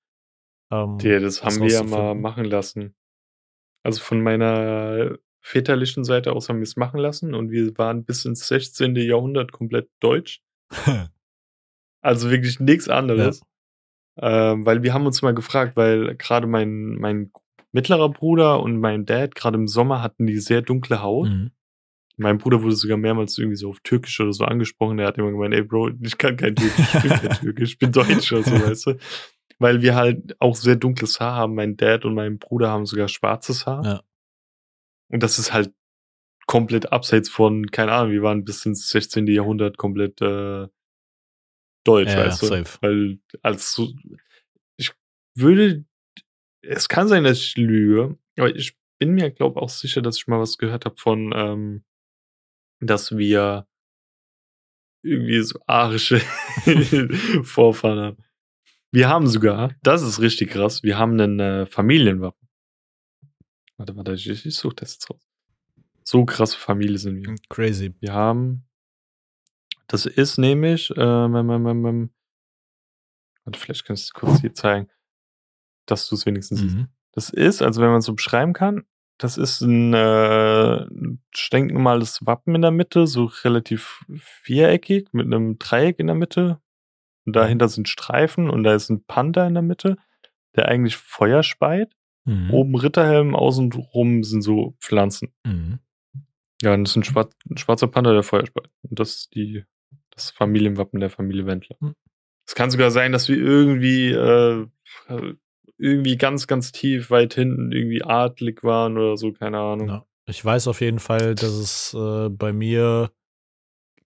Ähm, 0.72 0.98
ja, 1.02 1.20
das 1.20 1.44
haben 1.44 1.62
wir 1.62 1.70
ja 1.70 1.84
mal 1.84 2.16
machen 2.16 2.46
lassen. 2.46 2.96
Also 3.84 4.02
von 4.02 4.22
meiner 4.22 5.18
väterlichen 5.42 6.04
Seite 6.04 6.34
aus 6.34 6.50
haben 6.50 6.58
wir 6.58 6.64
es 6.64 6.76
machen 6.76 7.00
lassen 7.00 7.34
und 7.34 7.50
wir 7.50 7.78
waren 7.78 8.04
bis 8.04 8.26
ins 8.26 8.48
16. 8.48 8.96
Jahrhundert 8.98 9.52
komplett 9.52 9.90
deutsch. 10.00 10.42
also 12.02 12.30
wirklich 12.30 12.60
nichts 12.60 12.90
anderes. 12.90 13.40
Ja. 13.40 13.46
Ähm, 14.22 14.66
weil 14.66 14.84
wir 14.84 14.94
haben 14.94 15.06
uns 15.06 15.22
mal 15.22 15.34
gefragt, 15.34 15.78
weil 15.78 16.16
gerade 16.16 16.48
mein, 16.48 16.96
mein 16.96 17.32
mittlerer 17.72 18.10
Bruder 18.10 18.62
und 18.62 18.80
mein 18.80 19.06
Dad 19.06 19.36
gerade 19.36 19.58
im 19.58 19.68
Sommer 19.68 20.02
hatten 20.02 20.28
die 20.28 20.40
sehr 20.40 20.62
dunkle 20.62 21.02
Haut. 21.02 21.30
Mhm. 21.30 21.52
Mein 22.18 22.38
Bruder 22.38 22.62
wurde 22.62 22.76
sogar 22.76 22.98
mehrmals 22.98 23.38
irgendwie 23.38 23.56
so 23.56 23.70
auf 23.70 23.80
Türkisch 23.82 24.20
oder 24.20 24.34
so 24.34 24.44
angesprochen. 24.44 24.98
Der 24.98 25.08
hat 25.08 25.18
immer 25.18 25.32
gemeint, 25.32 25.54
ey 25.54 25.64
Bro, 25.64 25.92
ich 26.02 26.18
kann 26.18 26.36
kein 26.36 26.56
Türkisch, 26.56 26.96
ich 26.96 27.02
bin 27.02 27.12
kein 27.12 27.38
Türkisch, 27.38 27.70
ich 27.72 27.80
bin 27.80 27.92
Deutsch 27.94 28.34
oder 28.34 28.44
so, 28.44 28.52
weißt 28.68 28.88
du. 28.88 28.98
Weil 29.58 29.82
wir 29.82 29.96
halt 29.96 30.36
auch 30.40 30.56
sehr 30.56 30.76
dunkles 30.76 31.20
Haar 31.20 31.36
haben. 31.36 31.56
Mein 31.56 31.78
Dad 31.78 32.04
und 32.04 32.16
mein 32.16 32.38
Bruder 32.38 32.70
haben 32.70 32.86
sogar 32.86 33.08
schwarzes 33.08 33.66
Haar. 33.66 33.86
Ja. 33.86 34.02
Und 35.10 35.24
das 35.24 35.40
ist 35.40 35.54
halt 35.54 35.74
komplett 36.46 36.92
abseits 36.92 37.30
von, 37.30 37.68
keine 37.68 37.92
Ahnung, 37.92 38.12
wir 38.12 38.24
waren 38.24 38.44
bis 38.44 38.66
ins 38.66 38.90
16. 38.90 39.28
Jahrhundert 39.28 39.78
komplett 39.78 40.20
äh, 40.22 40.68
Deutsch, 41.84 42.12
ja, 42.12 42.26
weißt 42.26 42.42
du? 42.42 42.48
Safe. 42.48 42.78
Weil 42.82 43.20
als 43.42 43.80
ich 44.78 44.92
würde, 45.36 45.86
es 46.62 46.90
kann 46.90 47.08
sein, 47.08 47.24
dass 47.24 47.38
ich 47.40 47.58
lüge, 47.58 48.18
aber 48.38 48.56
ich 48.56 48.78
bin 49.00 49.14
mir, 49.14 49.32
glaube 49.32 49.62
auch 49.62 49.70
sicher, 49.70 50.02
dass 50.02 50.18
ich 50.18 50.28
mal 50.28 50.40
was 50.40 50.58
gehört 50.58 50.86
habe 50.86 50.98
von, 50.98 51.32
ähm, 51.36 51.84
dass 52.80 53.18
wir 53.18 53.68
irgendwie 55.02 55.42
so 55.42 55.60
arische 55.66 56.20
Vorfahren 57.44 58.00
haben. 58.00 58.18
Wir 58.92 59.08
haben 59.08 59.28
sogar, 59.28 59.76
das 59.82 60.02
ist 60.02 60.20
richtig 60.20 60.52
krass, 60.52 60.84
wir 60.84 60.98
haben 60.98 61.20
einen 61.20 61.40
äh, 61.40 61.66
Familienwappen. 61.66 62.50
Warte, 63.78 63.96
warte, 63.96 64.14
ich, 64.14 64.28
ich 64.28 64.56
suche 64.56 64.76
das 64.76 64.94
jetzt 64.94 65.10
raus. 65.10 65.22
So 66.04 66.26
krasse 66.26 66.58
Familie 66.58 66.98
sind 66.98 67.26
wir. 67.26 67.36
Crazy. 67.50 67.94
Wir 68.00 68.14
haben 68.14 68.69
das 69.90 70.06
ist 70.06 70.38
nämlich, 70.38 70.94
ähm, 70.96 71.36
ähm, 71.36 71.50
ähm, 71.50 72.10
warte, 73.44 73.60
vielleicht 73.60 73.86
kannst 73.86 74.10
du 74.10 74.20
kurz 74.20 74.40
hier 74.42 74.54
zeigen, 74.54 74.88
dass 75.88 76.08
du 76.08 76.16
es 76.16 76.26
wenigstens 76.26 76.62
mhm. 76.62 76.70
siehst. 76.70 76.88
Das 77.12 77.30
ist, 77.32 77.62
also 77.64 77.82
wenn 77.82 77.90
man 77.90 78.00
es 78.00 78.06
so 78.06 78.14
beschreiben 78.14 78.54
kann, 78.54 78.86
das 79.18 79.38
ist 79.38 79.62
ein 79.62 79.94
äh, 79.94 80.86
stinknormales 81.32 82.26
Wappen 82.26 82.56
in 82.56 82.62
der 82.62 82.72
Mitte, 82.72 83.08
so 83.08 83.26
relativ 83.26 84.06
viereckig 84.16 85.10
mit 85.12 85.26
einem 85.26 85.58
Dreieck 85.58 86.00
in 86.00 86.08
der 86.08 86.16
Mitte. 86.16 86.62
Und 87.26 87.36
dahinter 87.36 87.68
sind 87.68 87.90
Streifen 87.90 88.50
und 88.50 88.64
da 88.64 88.76
ist 88.76 88.90
ein 88.90 89.04
Panda 89.04 89.46
in 89.46 89.56
der 89.56 89.64
Mitte, 89.64 89.98
der 90.56 90.68
eigentlich 90.68 90.98
Feuer 90.98 91.42
speit. 91.42 91.96
Mhm. 92.26 92.52
Oben 92.52 92.76
Ritterhelm, 92.76 93.36
außen 93.36 93.74
rum 93.74 94.24
sind 94.24 94.44
so 94.44 94.76
Pflanzen. 94.80 95.34
Mhm. 95.44 95.80
Ja, 96.62 96.74
und 96.76 96.84
das 96.84 96.92
ist 96.92 96.98
ein, 96.98 97.04
schwarz, 97.04 97.34
ein 97.50 97.58
schwarzer 97.58 97.88
Panda, 97.88 98.14
der 98.14 98.24
Feuer 98.24 98.46
speit. 98.46 98.70
Und 98.84 99.00
das 99.00 99.16
ist 99.16 99.36
die 99.36 99.66
das 100.12 100.32
Familienwappen 100.32 101.00
der 101.00 101.10
Familie 101.10 101.46
Wendler. 101.46 101.78
Hm. 101.80 101.96
Es 102.48 102.56
kann 102.56 102.72
sogar 102.72 102.92
sein, 102.92 103.12
dass 103.12 103.30
wir 103.30 103.38
irgendwie, 103.38 104.10
äh, 104.10 104.66
irgendwie 105.78 106.18
ganz, 106.18 106.48
ganz 106.48 106.72
tief 106.72 107.10
weit 107.10 107.34
hinten 107.36 107.72
irgendwie 107.72 108.04
adlig 108.04 108.64
waren 108.64 108.98
oder 108.98 109.18
so, 109.18 109.32
keine 109.32 109.60
Ahnung. 109.60 109.88
Ja. 109.88 110.06
Ich 110.26 110.44
weiß 110.44 110.68
auf 110.68 110.82
jeden 110.82 111.00
Fall, 111.00 111.36
dass 111.36 111.52
es 111.52 111.94
äh, 111.94 112.30
bei 112.30 112.54
mir 112.54 113.12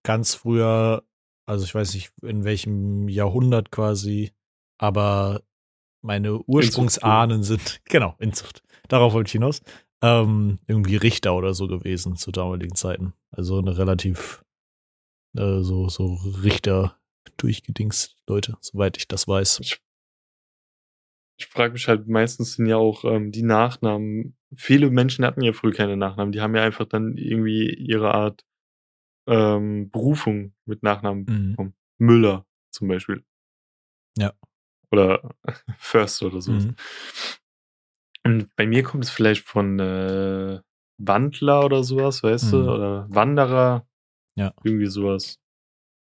ganz 0.04 0.36
früher, 0.36 1.04
also 1.46 1.66
ich 1.66 1.74
weiß 1.74 1.94
nicht 1.94 2.12
in 2.22 2.44
welchem 2.44 3.10
Jahrhundert 3.10 3.72
quasi, 3.72 4.32
aber 4.78 5.42
meine 6.02 6.40
Ursprungsahnen 6.44 7.44
sind, 7.44 7.82
genau, 7.86 8.16
Inzucht. 8.20 8.62
Darauf 8.88 9.14
wollte 9.14 9.30
ich 9.30 9.34
hinaus. 9.34 9.62
Ähm, 10.02 10.60
irgendwie 10.68 10.98
Richter 10.98 11.34
oder 11.34 11.54
so 11.54 11.68
gewesen 11.68 12.18
zu 12.18 12.32
damaligen 12.32 12.76
Zeiten. 12.76 13.14
Also 13.32 13.58
eine 13.58 13.78
relativ 13.78 14.44
äh, 15.36 15.62
so, 15.62 15.90
so 15.90 16.16
Richter 16.44 16.98
durchgedingst, 17.38 18.18
Leute, 18.28 18.58
soweit 18.62 18.98
ich 18.98 19.08
das 19.08 19.28
weiß. 19.28 19.60
Ich, 19.62 19.80
ich 21.38 21.48
frage 21.48 21.74
mich 21.74 21.88
halt, 21.88 22.08
meistens 22.08 22.54
sind 22.54 22.68
ja 22.68 22.78
auch 22.78 23.04
ähm, 23.06 23.32
die 23.32 23.44
Nachnamen, 23.44 24.36
viele 24.56 24.90
Menschen 24.90 25.26
hatten 25.26 25.42
ja 25.42 25.54
früher 25.54 25.74
keine 25.74 25.98
Nachnamen, 25.98 26.32
die 26.32 26.42
haben 26.42 26.56
ja 26.56 26.64
einfach 26.64 26.86
dann 26.86 27.18
irgendwie 27.18 27.74
ihre 27.74 28.14
Art 28.14 28.46
ähm, 29.28 29.90
Berufung 29.90 30.54
mit 30.66 30.84
Nachnamen 30.84 31.26
mhm. 31.28 31.50
bekommen. 31.52 31.74
Müller 31.98 32.46
zum 32.72 32.88
Beispiel. 32.88 33.24
Ja. 34.18 34.34
Oder 34.92 35.36
Förster 35.78 36.28
oder 36.28 36.42
so. 36.42 36.52
Mhm. 36.52 36.76
Und 38.26 38.56
bei 38.56 38.66
mir 38.66 38.84
kommt 38.84 39.04
es 39.04 39.10
vielleicht 39.10 39.46
von 39.46 39.80
äh, 39.80 40.62
Wandler 40.98 41.66
oder 41.66 41.84
sowas, 41.84 42.24
weißt 42.24 42.46
mhm. 42.46 42.52
du? 42.52 42.72
Oder 42.72 43.08
Wanderer. 43.10 43.88
Ja. 44.36 44.54
Irgendwie 44.64 44.88
sowas. 44.88 45.40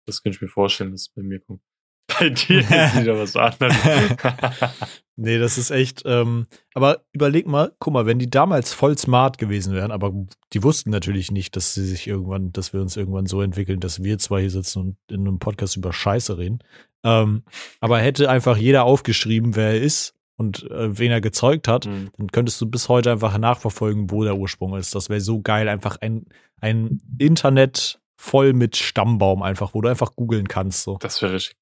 Das 0.05 0.21
könnte 0.21 0.37
ich 0.37 0.41
mir 0.41 0.47
vorstellen, 0.47 0.91
dass 0.91 1.01
es 1.01 1.09
bei 1.09 1.21
mir 1.21 1.39
kommt. 1.39 1.61
Bei 2.19 2.29
dir 2.29 2.59
ist 2.59 3.01
wieder 3.01 3.17
was 3.17 3.35
anderes. 3.35 3.75
nee, 5.15 5.39
das 5.39 5.57
ist 5.57 5.71
echt. 5.71 6.03
Ähm, 6.05 6.45
aber 6.75 7.03
überleg 7.13 7.47
mal, 7.47 7.73
guck 7.79 7.93
mal, 7.93 8.05
wenn 8.05 8.19
die 8.19 8.29
damals 8.29 8.73
voll 8.73 8.97
smart 8.97 9.37
gewesen 9.37 9.73
wären, 9.73 9.91
aber 9.91 10.13
die 10.53 10.63
wussten 10.63 10.91
natürlich 10.91 11.31
nicht, 11.31 11.55
dass 11.55 11.73
sie 11.73 11.83
sich 11.83 12.07
irgendwann, 12.07 12.51
dass 12.51 12.73
wir 12.73 12.81
uns 12.81 12.95
irgendwann 12.95 13.25
so 13.25 13.41
entwickeln, 13.41 13.79
dass 13.79 14.03
wir 14.03 14.19
zwei 14.19 14.41
hier 14.41 14.51
sitzen 14.51 14.79
und 14.79 14.97
in 15.09 15.21
einem 15.21 15.39
Podcast 15.39 15.77
über 15.77 15.93
Scheiße 15.93 16.37
reden. 16.37 16.59
Ähm, 17.03 17.43
aber 17.79 17.99
hätte 17.99 18.29
einfach 18.29 18.57
jeder 18.57 18.83
aufgeschrieben, 18.83 19.55
wer 19.55 19.69
er 19.69 19.81
ist 19.81 20.13
und 20.37 20.69
äh, 20.69 20.97
wen 20.97 21.11
er 21.11 21.21
gezeugt 21.21 21.67
hat, 21.67 21.85
mhm. 21.85 22.11
dann 22.17 22.31
könntest 22.31 22.59
du 22.61 22.65
bis 22.67 22.89
heute 22.89 23.11
einfach 23.11 23.37
nachverfolgen, 23.37 24.11
wo 24.11 24.23
der 24.23 24.37
Ursprung 24.37 24.75
ist. 24.75 24.93
Das 24.93 25.09
wäre 25.09 25.21
so 25.21 25.41
geil, 25.41 25.69
einfach 25.69 25.97
ein, 26.01 26.25
ein 26.61 27.01
Internet 27.17 27.99
voll 28.17 28.53
mit 28.53 28.77
Stammbaum 28.77 29.43
einfach, 29.43 29.73
wo 29.73 29.81
du 29.81 29.89
einfach 29.89 30.15
googeln 30.15 30.47
kannst. 30.47 30.83
So. 30.83 30.97
Das 30.97 31.21
wäre 31.21 31.33
richtig, 31.33 31.57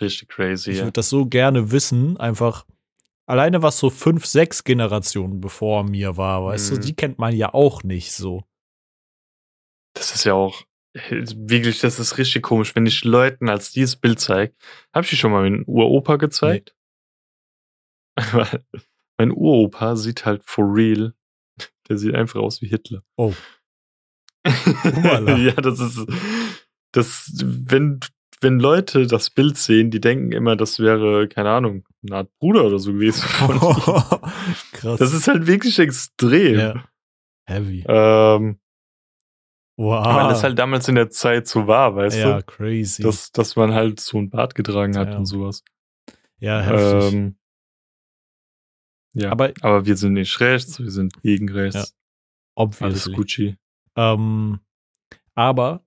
richtig 0.00 0.28
crazy. 0.28 0.72
Ich 0.72 0.78
würde 0.78 0.92
das 0.92 1.08
so 1.08 1.26
gerne 1.26 1.70
wissen, 1.70 2.16
einfach 2.16 2.64
alleine 3.26 3.62
was 3.62 3.78
so 3.78 3.90
fünf, 3.90 4.24
sechs 4.26 4.64
Generationen 4.64 5.40
bevor 5.40 5.84
mir 5.84 6.16
war, 6.16 6.44
weißt 6.44 6.70
mhm. 6.70 6.74
du, 6.76 6.80
die 6.82 6.96
kennt 6.96 7.18
man 7.18 7.34
ja 7.34 7.52
auch 7.52 7.82
nicht 7.82 8.12
so. 8.12 8.44
Das 9.94 10.14
ist 10.14 10.24
ja 10.24 10.34
auch 10.34 10.62
wirklich, 11.10 11.80
das 11.80 11.98
ist 11.98 12.18
richtig 12.18 12.42
komisch, 12.42 12.74
wenn 12.74 12.86
ich 12.86 13.04
Leuten 13.04 13.48
als 13.48 13.72
dieses 13.72 13.96
Bild 13.96 14.20
zeige. 14.20 14.54
Habe 14.94 15.04
ich 15.04 15.10
dir 15.10 15.16
schon 15.16 15.32
mal 15.32 15.42
meinen 15.42 15.64
Uropa 15.66 16.16
gezeigt? 16.16 16.74
Nee. 18.16 18.16
mein 19.18 19.30
Uropa 19.30 19.96
sieht 19.96 20.24
halt 20.24 20.42
for 20.44 20.64
real, 20.64 21.14
der 21.88 21.98
sieht 21.98 22.14
einfach 22.14 22.40
aus 22.40 22.62
wie 22.62 22.68
Hitler. 22.68 23.02
Oh. 23.16 23.34
ja, 25.38 25.52
das 25.52 25.80
ist, 25.80 26.06
das, 26.92 27.32
wenn, 27.42 28.00
wenn 28.40 28.58
Leute 28.58 29.06
das 29.06 29.30
Bild 29.30 29.56
sehen, 29.56 29.90
die 29.90 30.00
denken 30.00 30.32
immer, 30.32 30.56
das 30.56 30.78
wäre, 30.78 31.28
keine 31.28 31.50
Ahnung, 31.50 31.84
eine 32.06 32.16
Art 32.16 32.38
Bruder 32.38 32.64
oder 32.64 32.78
so 32.78 32.92
gewesen. 32.92 33.22
Krass. 34.72 34.98
Das 34.98 35.12
ist 35.12 35.28
halt 35.28 35.46
wirklich 35.46 35.78
extrem. 35.78 36.58
Ja. 36.58 36.84
Heavy. 37.46 37.84
Ähm, 37.86 38.58
wow. 39.76 40.06
Weil 40.06 40.28
das 40.28 40.42
halt 40.42 40.58
damals 40.58 40.88
in 40.88 40.96
der 40.96 41.10
Zeit 41.10 41.46
so 41.46 41.66
war, 41.66 41.94
weißt 41.96 42.18
ja, 42.18 42.24
du? 42.24 42.30
Ja, 42.30 42.42
crazy. 42.42 43.02
Dass, 43.02 43.32
dass 43.32 43.56
man 43.56 43.72
halt 43.72 44.00
so 44.00 44.18
ein 44.18 44.30
Bart 44.30 44.54
getragen 44.54 44.96
hat 44.96 45.10
ja. 45.10 45.16
und 45.16 45.26
sowas. 45.26 45.62
Ja, 46.38 46.60
heftig. 46.60 47.14
Ähm, 47.14 47.36
ja, 49.14 49.32
aber, 49.32 49.52
aber 49.62 49.86
wir 49.86 49.96
sind 49.96 50.12
nicht 50.12 50.38
rechts, 50.40 50.78
wir 50.78 50.90
sind 50.90 51.22
gegen 51.22 51.48
rechts. 51.50 51.74
Ja. 51.74 51.84
Obviously. 52.54 52.86
Alles 52.86 53.12
Gucci. 53.12 53.56
Ähm, 53.96 54.60
aber 55.34 55.82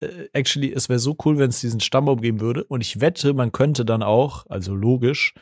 äh, 0.00 0.28
actually, 0.32 0.72
es 0.72 0.88
wäre 0.88 0.98
so 0.98 1.16
cool, 1.24 1.38
wenn 1.38 1.50
es 1.50 1.60
diesen 1.60 1.80
Stammbaum 1.80 2.20
geben 2.20 2.40
würde. 2.40 2.64
Und 2.64 2.80
ich 2.80 3.00
wette, 3.00 3.34
man 3.34 3.52
könnte 3.52 3.84
dann 3.84 4.02
auch, 4.02 4.46
also 4.48 4.74
logisch, 4.74 5.34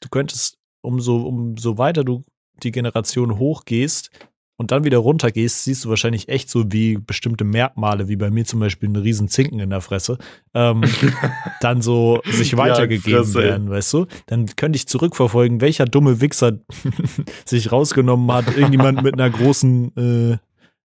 du 0.00 0.08
könntest, 0.08 0.58
umso, 0.82 1.16
umso 1.22 1.78
weiter 1.78 2.04
du 2.04 2.24
die 2.62 2.72
Generation 2.72 3.38
hochgehst 3.38 4.10
und 4.58 4.70
dann 4.70 4.84
wieder 4.84 4.98
runtergehst, 4.98 5.64
siehst 5.64 5.84
du 5.84 5.90
wahrscheinlich 5.90 6.28
echt 6.28 6.48
so 6.48 6.64
wie 6.72 6.96
bestimmte 6.96 7.44
Merkmale, 7.44 8.08
wie 8.08 8.16
bei 8.16 8.30
mir 8.30 8.44
zum 8.44 8.60
Beispiel 8.60 8.88
eine 8.88 9.02
riesen 9.02 9.28
Zinken 9.28 9.60
in 9.60 9.70
der 9.70 9.82
Fresse, 9.82 10.16
ähm, 10.54 10.82
dann 11.60 11.82
so 11.82 12.22
sich 12.24 12.56
weitergegeben 12.56 13.32
ja, 13.32 13.34
werden, 13.34 13.68
weißt 13.68 13.92
du? 13.92 14.06
Dann 14.26 14.46
könnte 14.56 14.76
ich 14.76 14.88
zurückverfolgen, 14.88 15.60
welcher 15.60 15.84
dumme 15.84 16.20
Wichser 16.20 16.60
sich 17.44 17.70
rausgenommen 17.70 18.32
hat, 18.32 18.56
irgendjemand 18.56 19.02
mit 19.02 19.14
einer 19.14 19.28
großen 19.28 19.96
äh, 19.96 20.38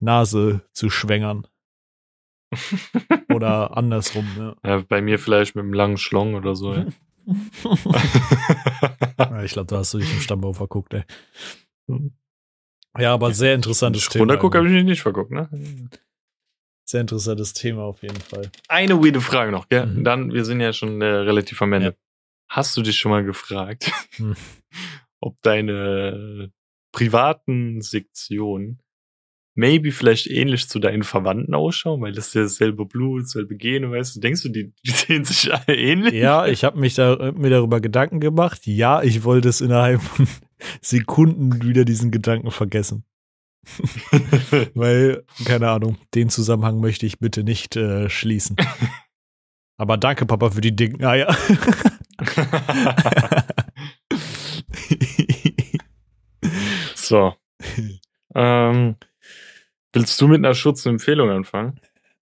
Nase 0.01 0.63
zu 0.73 0.91
schwängern. 0.91 1.47
oder 3.35 3.77
andersrum, 3.77 4.27
ja. 4.37 4.57
ja. 4.65 4.85
Bei 4.89 5.03
mir 5.03 5.19
vielleicht 5.19 5.57
mit 5.57 5.65
einem 5.65 5.73
langen 5.73 5.99
Schlong 5.99 6.35
oder 6.35 6.55
so, 6.55 6.75
ja. 6.75 6.87
ja 9.19 9.43
ich 9.43 9.53
glaube, 9.53 9.67
da 9.67 9.79
hast 9.79 9.95
du 9.95 9.99
dich 9.99 10.13
im 10.13 10.21
Stammbaum 10.21 10.55
verguckt, 10.55 10.95
ey. 10.95 11.05
Ja, 12.99 13.15
aber 13.15 13.33
sehr 13.33 13.55
interessantes 13.55 14.09
Thema. 14.09 14.23
Runterguck 14.23 14.55
habe 14.55 14.67
ich 14.67 14.73
mich 14.73 14.85
nicht 14.85 15.03
verguckt, 15.03 15.31
ne? 15.31 15.49
Sehr 16.89 17.01
interessantes 17.01 17.53
Thema 17.53 17.83
auf 17.83 18.03
jeden 18.03 18.21
Fall. 18.21 18.51
Eine 18.69 19.03
weirde 19.03 19.21
Frage 19.21 19.51
noch, 19.51 19.69
gell? 19.69 19.87
Mhm. 19.87 20.05
Dann, 20.05 20.33
wir 20.33 20.45
sind 20.45 20.61
ja 20.61 20.73
schon 20.73 21.03
äh, 21.03 21.05
relativ 21.05 21.61
am 21.61 21.73
Ende. 21.73 21.97
Hast 22.49 22.77
du 22.77 22.83
dich 22.83 22.97
schon 22.97 23.11
mal 23.11 23.25
gefragt, 23.25 23.91
hm. 24.17 24.37
ob 25.21 25.37
deine 25.43 26.53
privaten 26.93 27.83
Sektionen 27.83 28.81
maybe 29.57 29.91
vielleicht 29.91 30.29
ähnlich 30.29 30.69
zu 30.69 30.79
deinen 30.79 31.03
Verwandten 31.03 31.55
ausschauen, 31.55 32.01
weil 32.03 32.13
das 32.13 32.29
ist 32.29 32.35
ja 32.35 32.43
dasselbe 32.43 32.85
Blut, 32.85 33.23
dasselbe 33.25 33.57
Gene, 33.57 33.91
weißt 33.91 34.17
du, 34.17 34.21
denkst 34.21 34.43
du, 34.43 34.51
die, 34.51 34.73
die 34.87 34.91
sehen 34.93 35.25
sich 35.25 35.53
alle 35.53 35.77
ähnlich? 35.77 36.15
Ja, 36.15 36.47
ich 36.47 36.63
habe 36.63 36.79
mich 36.79 36.95
da, 36.95 37.33
mir 37.33 37.51
darüber 37.51 37.81
Gedanken 37.81 38.21
gemacht. 38.21 38.67
Ja, 38.67 39.03
ich 39.03 39.25
wollte 39.25 39.49
es 39.49 39.61
innerhalb 39.61 40.01
von 40.03 40.29
Sekunden 40.81 41.63
wieder 41.63 41.85
diesen 41.85 42.13
Gedanken 42.13 42.51
vergessen. 42.51 43.05
weil, 44.75 45.25
keine 45.45 45.71
Ahnung, 45.71 45.99
den 46.15 46.29
Zusammenhang 46.29 46.79
möchte 46.79 47.05
ich 47.05 47.19
bitte 47.19 47.43
nicht 47.43 47.75
äh, 47.75 48.09
schließen. 48.09 48.57
Aber 49.77 49.97
danke, 49.97 50.25
Papa, 50.25 50.51
für 50.51 50.61
die 50.61 50.77
dicken 50.77 51.05
Eier. 51.05 51.37
so. 56.95 57.35
Ähm, 58.35 58.97
Willst 59.97 60.21
du 60.21 60.29
mit 60.29 60.45
einer 60.45 60.55
Schutzempfehlung 60.55 61.31
anfangen? 61.31 61.81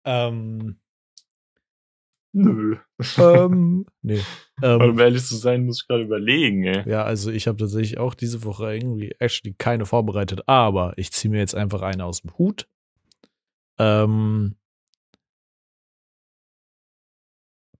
Ähm. 0.05 0.77
Nö. 2.31 2.77
Ähm, 3.17 3.87
nee. 4.03 4.21
Ähm, 4.61 4.81
um 4.81 4.99
ehrlich 4.99 5.25
zu 5.25 5.35
sein, 5.35 5.65
muss 5.65 5.81
ich 5.81 5.87
gerade 5.87 6.03
überlegen, 6.03 6.63
ey. 6.63 6.87
Ja, 6.87 7.03
also 7.03 7.31
ich 7.31 7.47
habe 7.47 7.57
tatsächlich 7.57 7.97
auch 7.97 8.13
diese 8.13 8.43
Woche 8.43 8.75
irgendwie 8.75 9.15
actually 9.17 9.55
keine 9.57 9.87
vorbereitet, 9.87 10.47
aber 10.47 10.93
ich 10.97 11.11
ziehe 11.11 11.31
mir 11.31 11.39
jetzt 11.39 11.55
einfach 11.55 11.81
eine 11.81 12.05
aus 12.05 12.21
dem 12.21 12.37
Hut. 12.37 12.67
Ähm, 13.79 14.57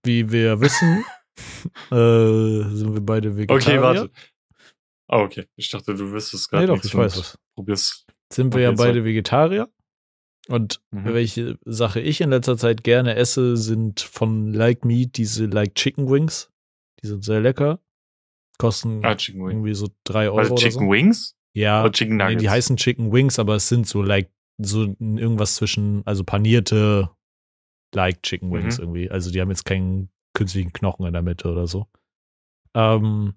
wie 0.02 0.32
wir 0.32 0.60
wissen, 0.60 1.04
äh, 1.92 2.74
sind 2.74 2.92
wir 2.92 3.02
beide 3.02 3.36
Vegetarier. 3.36 3.78
Okay, 3.78 3.82
warte. 3.82 4.10
Oh, 5.08 5.18
okay. 5.18 5.46
Ich 5.54 5.70
dachte, 5.70 5.94
du 5.94 6.10
wüsstest 6.10 6.50
gerade. 6.50 6.66
Nee, 6.66 6.74
doch, 6.74 6.84
ich 6.84 6.92
weiß 6.92 7.18
was. 7.18 7.38
Probier's. 7.54 8.04
Sind 8.32 8.52
wir 8.52 8.62
ja 8.62 8.72
beide 8.72 9.04
Vegetarier. 9.04 9.68
Und 10.48 10.80
mhm. 10.90 11.04
welche 11.06 11.58
Sache 11.64 12.00
ich 12.00 12.20
in 12.20 12.30
letzter 12.30 12.56
Zeit 12.56 12.84
gerne 12.84 13.16
esse, 13.16 13.56
sind 13.56 14.00
von 14.00 14.52
Like 14.52 14.84
Meat 14.84 15.16
diese 15.16 15.46
Like 15.46 15.74
Chicken 15.74 16.08
Wings. 16.08 16.50
Die 17.02 17.08
sind 17.08 17.24
sehr 17.24 17.40
lecker. 17.40 17.80
Kosten 18.58 19.04
ah, 19.04 19.16
irgendwie 19.28 19.74
so 19.74 19.88
drei 20.04 20.26
Euro. 20.26 20.38
Also 20.38 20.54
Chicken 20.54 20.86
so. 20.86 20.90
Wings? 20.90 21.36
Ja. 21.52 21.82
Oder 21.82 21.92
Chicken 21.92 22.16
Nuggets? 22.16 22.34
Nee, 22.34 22.40
die 22.40 22.50
heißen 22.50 22.76
Chicken 22.76 23.12
Wings, 23.12 23.38
aber 23.38 23.56
es 23.56 23.68
sind 23.68 23.86
so 23.86 24.02
like, 24.02 24.30
so 24.58 24.84
irgendwas 24.98 25.56
zwischen, 25.56 26.02
also 26.06 26.24
panierte 26.24 27.10
Like 27.94 28.22
Chicken 28.22 28.52
Wings 28.52 28.78
mhm. 28.78 28.84
irgendwie. 28.84 29.10
Also 29.10 29.30
die 29.30 29.40
haben 29.40 29.50
jetzt 29.50 29.64
keinen 29.64 30.10
künstlichen 30.34 30.72
Knochen 30.72 31.06
in 31.06 31.12
der 31.12 31.22
Mitte 31.22 31.50
oder 31.50 31.66
so. 31.66 31.86
Ähm, 32.74 33.34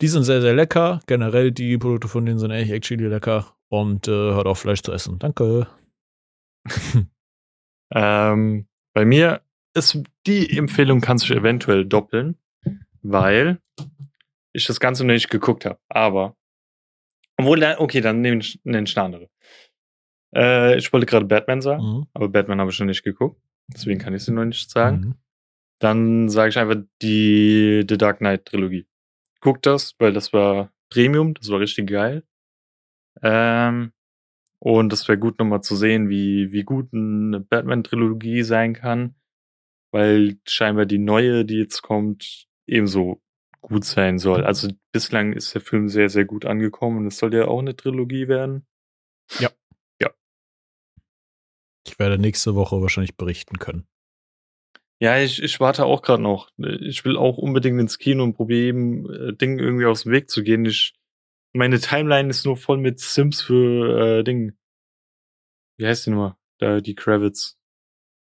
die 0.00 0.08
sind 0.08 0.24
sehr, 0.24 0.40
sehr 0.40 0.54
lecker. 0.54 1.00
Generell 1.06 1.52
die 1.52 1.76
Produkte 1.78 2.08
von 2.08 2.24
denen 2.24 2.38
sind 2.38 2.52
echt 2.52 2.70
actually 2.70 3.06
lecker 3.06 3.57
und 3.68 4.08
äh, 4.08 4.10
hört 4.10 4.46
auf 4.46 4.60
Fleisch 4.60 4.82
zu 4.82 4.92
essen. 4.92 5.18
Danke. 5.18 5.66
ähm, 7.94 8.66
bei 8.94 9.04
mir 9.04 9.42
ist 9.74 10.02
die 10.26 10.56
Empfehlung 10.56 11.00
kannst 11.00 11.28
du 11.28 11.34
eventuell 11.34 11.84
doppeln, 11.84 12.36
weil 13.02 13.60
ich 14.52 14.66
das 14.66 14.80
Ganze 14.80 15.04
noch 15.04 15.14
nicht 15.14 15.30
geguckt 15.30 15.64
habe. 15.64 15.78
Aber 15.88 16.36
obwohl, 17.36 17.62
okay, 17.78 18.00
dann 18.00 18.20
nehme 18.20 18.40
ich, 18.40 18.60
nenne 18.64 18.88
ich 18.88 18.96
eine 18.96 19.04
andere. 19.04 19.30
Äh, 20.34 20.76
ich 20.76 20.92
wollte 20.92 21.06
gerade 21.06 21.26
Batman 21.26 21.62
sagen, 21.62 21.82
mhm. 21.82 22.06
aber 22.12 22.28
Batman 22.28 22.60
habe 22.60 22.70
ich 22.70 22.78
noch 22.78 22.86
nicht 22.86 23.04
geguckt. 23.04 23.40
Deswegen 23.72 24.00
kann 24.00 24.14
ich 24.14 24.22
es 24.22 24.28
noch 24.28 24.44
nicht 24.44 24.70
sagen. 24.70 25.00
Mhm. 25.00 25.14
Dann 25.80 26.28
sage 26.28 26.50
ich 26.50 26.58
einfach 26.58 26.76
die 27.00 27.84
The 27.88 27.96
Dark 27.96 28.18
Knight 28.18 28.46
Trilogie. 28.46 28.86
Guck 29.40 29.62
das, 29.62 29.94
weil 29.98 30.12
das 30.12 30.32
war 30.32 30.72
Premium, 30.90 31.34
das 31.34 31.50
war 31.50 31.60
richtig 31.60 31.88
geil. 31.88 32.24
Ähm, 33.22 33.92
und 34.60 34.92
das 34.92 35.06
wäre 35.08 35.18
gut 35.18 35.38
nochmal 35.38 35.62
zu 35.62 35.76
sehen, 35.76 36.08
wie, 36.08 36.52
wie 36.52 36.64
gut 36.64 36.92
eine 36.92 37.40
Batman-Trilogie 37.40 38.42
sein 38.42 38.74
kann, 38.74 39.14
weil 39.92 40.38
scheinbar 40.46 40.86
die 40.86 40.98
neue, 40.98 41.44
die 41.44 41.58
jetzt 41.58 41.82
kommt, 41.82 42.48
ebenso 42.66 43.22
gut 43.60 43.84
sein 43.84 44.18
soll. 44.18 44.44
Also 44.44 44.68
bislang 44.92 45.32
ist 45.32 45.54
der 45.54 45.60
Film 45.60 45.88
sehr, 45.88 46.08
sehr 46.08 46.24
gut 46.24 46.44
angekommen 46.44 46.98
und 46.98 47.06
es 47.06 47.18
soll 47.18 47.34
ja 47.34 47.46
auch 47.46 47.60
eine 47.60 47.76
Trilogie 47.76 48.28
werden. 48.28 48.66
Ja. 49.38 49.50
Ja. 50.00 50.10
Ich 51.86 51.98
werde 51.98 52.18
nächste 52.18 52.54
Woche 52.54 52.80
wahrscheinlich 52.80 53.16
berichten 53.16 53.58
können. 53.58 53.86
Ja, 55.00 55.18
ich, 55.18 55.40
ich 55.40 55.60
warte 55.60 55.84
auch 55.84 56.02
gerade 56.02 56.22
noch. 56.22 56.50
Ich 56.56 57.04
will 57.04 57.16
auch 57.16 57.38
unbedingt 57.38 57.80
ins 57.80 57.98
Kino 57.98 58.24
und 58.24 58.34
probieren, 58.34 59.08
äh, 59.08 59.32
Dinge 59.32 59.62
irgendwie 59.62 59.86
aus 59.86 60.02
dem 60.02 60.12
Weg 60.12 60.28
zu 60.28 60.42
gehen. 60.42 60.64
Ich 60.64 60.97
meine 61.58 61.80
Timeline 61.80 62.30
ist 62.30 62.44
nur 62.46 62.56
voll 62.56 62.78
mit 62.78 63.00
Sims 63.00 63.42
für 63.42 64.18
äh, 64.20 64.24
Dinge. 64.24 64.56
Wie 65.78 65.86
heißt 65.86 66.06
die 66.06 66.10
nochmal? 66.10 66.36
Da, 66.58 66.80
die 66.80 66.94
Kravitz. 66.94 67.58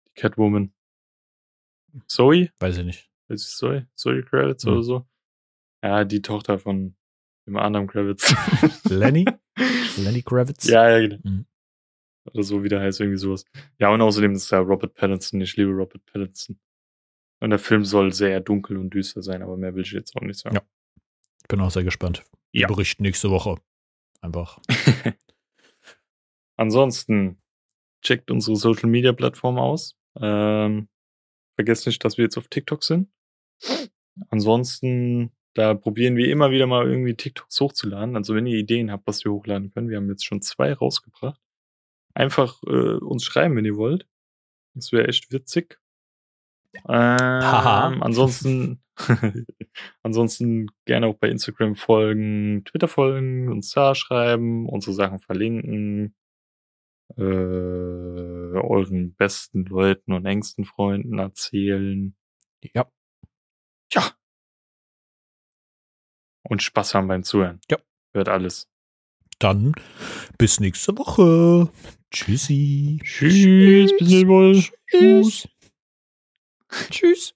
Die 0.08 0.20
Catwoman. 0.20 0.72
Zoe? 2.06 2.50
Weiß 2.58 2.78
ich 2.78 2.84
nicht. 2.84 3.10
Ist 3.28 3.46
es 3.46 3.56
Zoe? 3.56 3.88
Zoe 3.94 4.22
Kravitz 4.22 4.64
Hm. 4.64 4.72
oder 4.72 4.82
so? 4.82 5.06
Ja, 5.82 6.04
die 6.04 6.22
Tochter 6.22 6.58
von 6.58 6.96
dem 7.46 7.56
anderen 7.56 7.86
Kravitz. 7.86 8.34
Lenny? 8.90 9.24
Lenny 9.96 10.22
Kravitz? 10.22 10.66
ja, 10.68 10.88
ja, 10.90 11.06
genau. 11.08 11.18
Mhm. 11.24 11.46
Oder 12.32 12.42
so, 12.42 12.62
wie 12.62 12.68
der 12.68 12.80
heißt, 12.80 13.00
irgendwie 13.00 13.18
sowas. 13.18 13.44
Ja, 13.78 13.88
und 13.90 14.00
außerdem 14.02 14.32
ist 14.32 14.52
da 14.52 14.58
Robert 14.58 14.94
Pattinson. 14.94 15.40
Ich 15.40 15.56
liebe 15.56 15.70
Robert 15.70 16.04
Pattinson. 16.04 16.60
Und 17.42 17.50
der 17.50 17.58
Film 17.58 17.84
soll 17.84 18.12
sehr 18.12 18.40
dunkel 18.40 18.76
und 18.76 18.90
düster 18.90 19.22
sein, 19.22 19.42
aber 19.42 19.56
mehr 19.56 19.74
will 19.74 19.82
ich 19.82 19.92
jetzt 19.92 20.14
auch 20.16 20.20
nicht 20.20 20.38
sagen. 20.38 20.56
Ja. 20.56 20.62
Bin 21.50 21.60
auch 21.60 21.70
sehr 21.70 21.82
gespannt. 21.82 22.24
Ja. 22.52 22.68
berichten 22.68 23.02
nächste 23.02 23.30
Woche. 23.30 23.56
Einfach. 24.20 24.60
Ansonsten 26.56 27.42
checkt 28.02 28.30
unsere 28.30 28.56
Social 28.56 28.88
Media 28.88 29.12
Plattform 29.12 29.58
aus. 29.58 29.96
Ähm, 30.20 30.88
vergesst 31.56 31.86
nicht, 31.86 32.04
dass 32.04 32.18
wir 32.18 32.24
jetzt 32.24 32.38
auf 32.38 32.46
TikTok 32.46 32.84
sind. 32.84 33.08
Ansonsten, 34.28 35.32
da 35.54 35.74
probieren 35.74 36.16
wir 36.16 36.30
immer 36.30 36.52
wieder 36.52 36.68
mal 36.68 36.88
irgendwie 36.88 37.16
TikToks 37.16 37.60
hochzuladen. 37.60 38.14
Also 38.14 38.36
wenn 38.36 38.46
ihr 38.46 38.56
Ideen 38.56 38.92
habt, 38.92 39.08
was 39.08 39.24
wir 39.24 39.32
hochladen 39.32 39.72
können, 39.72 39.88
wir 39.88 39.96
haben 39.96 40.08
jetzt 40.08 40.24
schon 40.24 40.42
zwei 40.42 40.72
rausgebracht. 40.72 41.40
Einfach 42.14 42.62
äh, 42.64 42.98
uns 42.98 43.24
schreiben, 43.24 43.56
wenn 43.56 43.64
ihr 43.64 43.76
wollt. 43.76 44.06
Das 44.74 44.92
wäre 44.92 45.08
echt 45.08 45.32
witzig. 45.32 45.80
Ähm, 46.88 47.42
Haha. 47.42 47.88
ansonsten, 48.00 48.80
ansonsten 50.02 50.66
gerne 50.84 51.06
auch 51.06 51.16
bei 51.16 51.28
Instagram 51.28 51.76
folgen, 51.76 52.64
Twitter 52.64 52.88
folgen, 52.88 53.48
uns 53.48 53.72
da 53.72 53.94
schreiben, 53.94 54.68
unsere 54.68 54.94
Sachen 54.94 55.18
verlinken, 55.18 56.14
äh, 57.16 57.22
euren 57.22 59.14
besten 59.14 59.64
Leuten 59.64 60.12
und 60.12 60.26
engsten 60.26 60.64
Freunden 60.64 61.18
erzählen. 61.18 62.14
Ja. 62.74 62.90
Ja. 63.92 64.12
Und 66.42 66.62
Spaß 66.62 66.94
haben 66.94 67.08
beim 67.08 67.22
Zuhören. 67.22 67.60
Ja. 67.70 67.78
Hört 68.12 68.28
alles. 68.28 68.68
Dann 69.38 69.72
bis 70.36 70.60
nächste 70.60 70.96
Woche. 70.98 71.70
Tschüssi. 72.10 73.00
Tschüss, 73.02 73.96
bis 73.98 74.26
bald. 74.26 74.72
Tschüss. 74.90 75.48
Tschüss. 76.90 77.34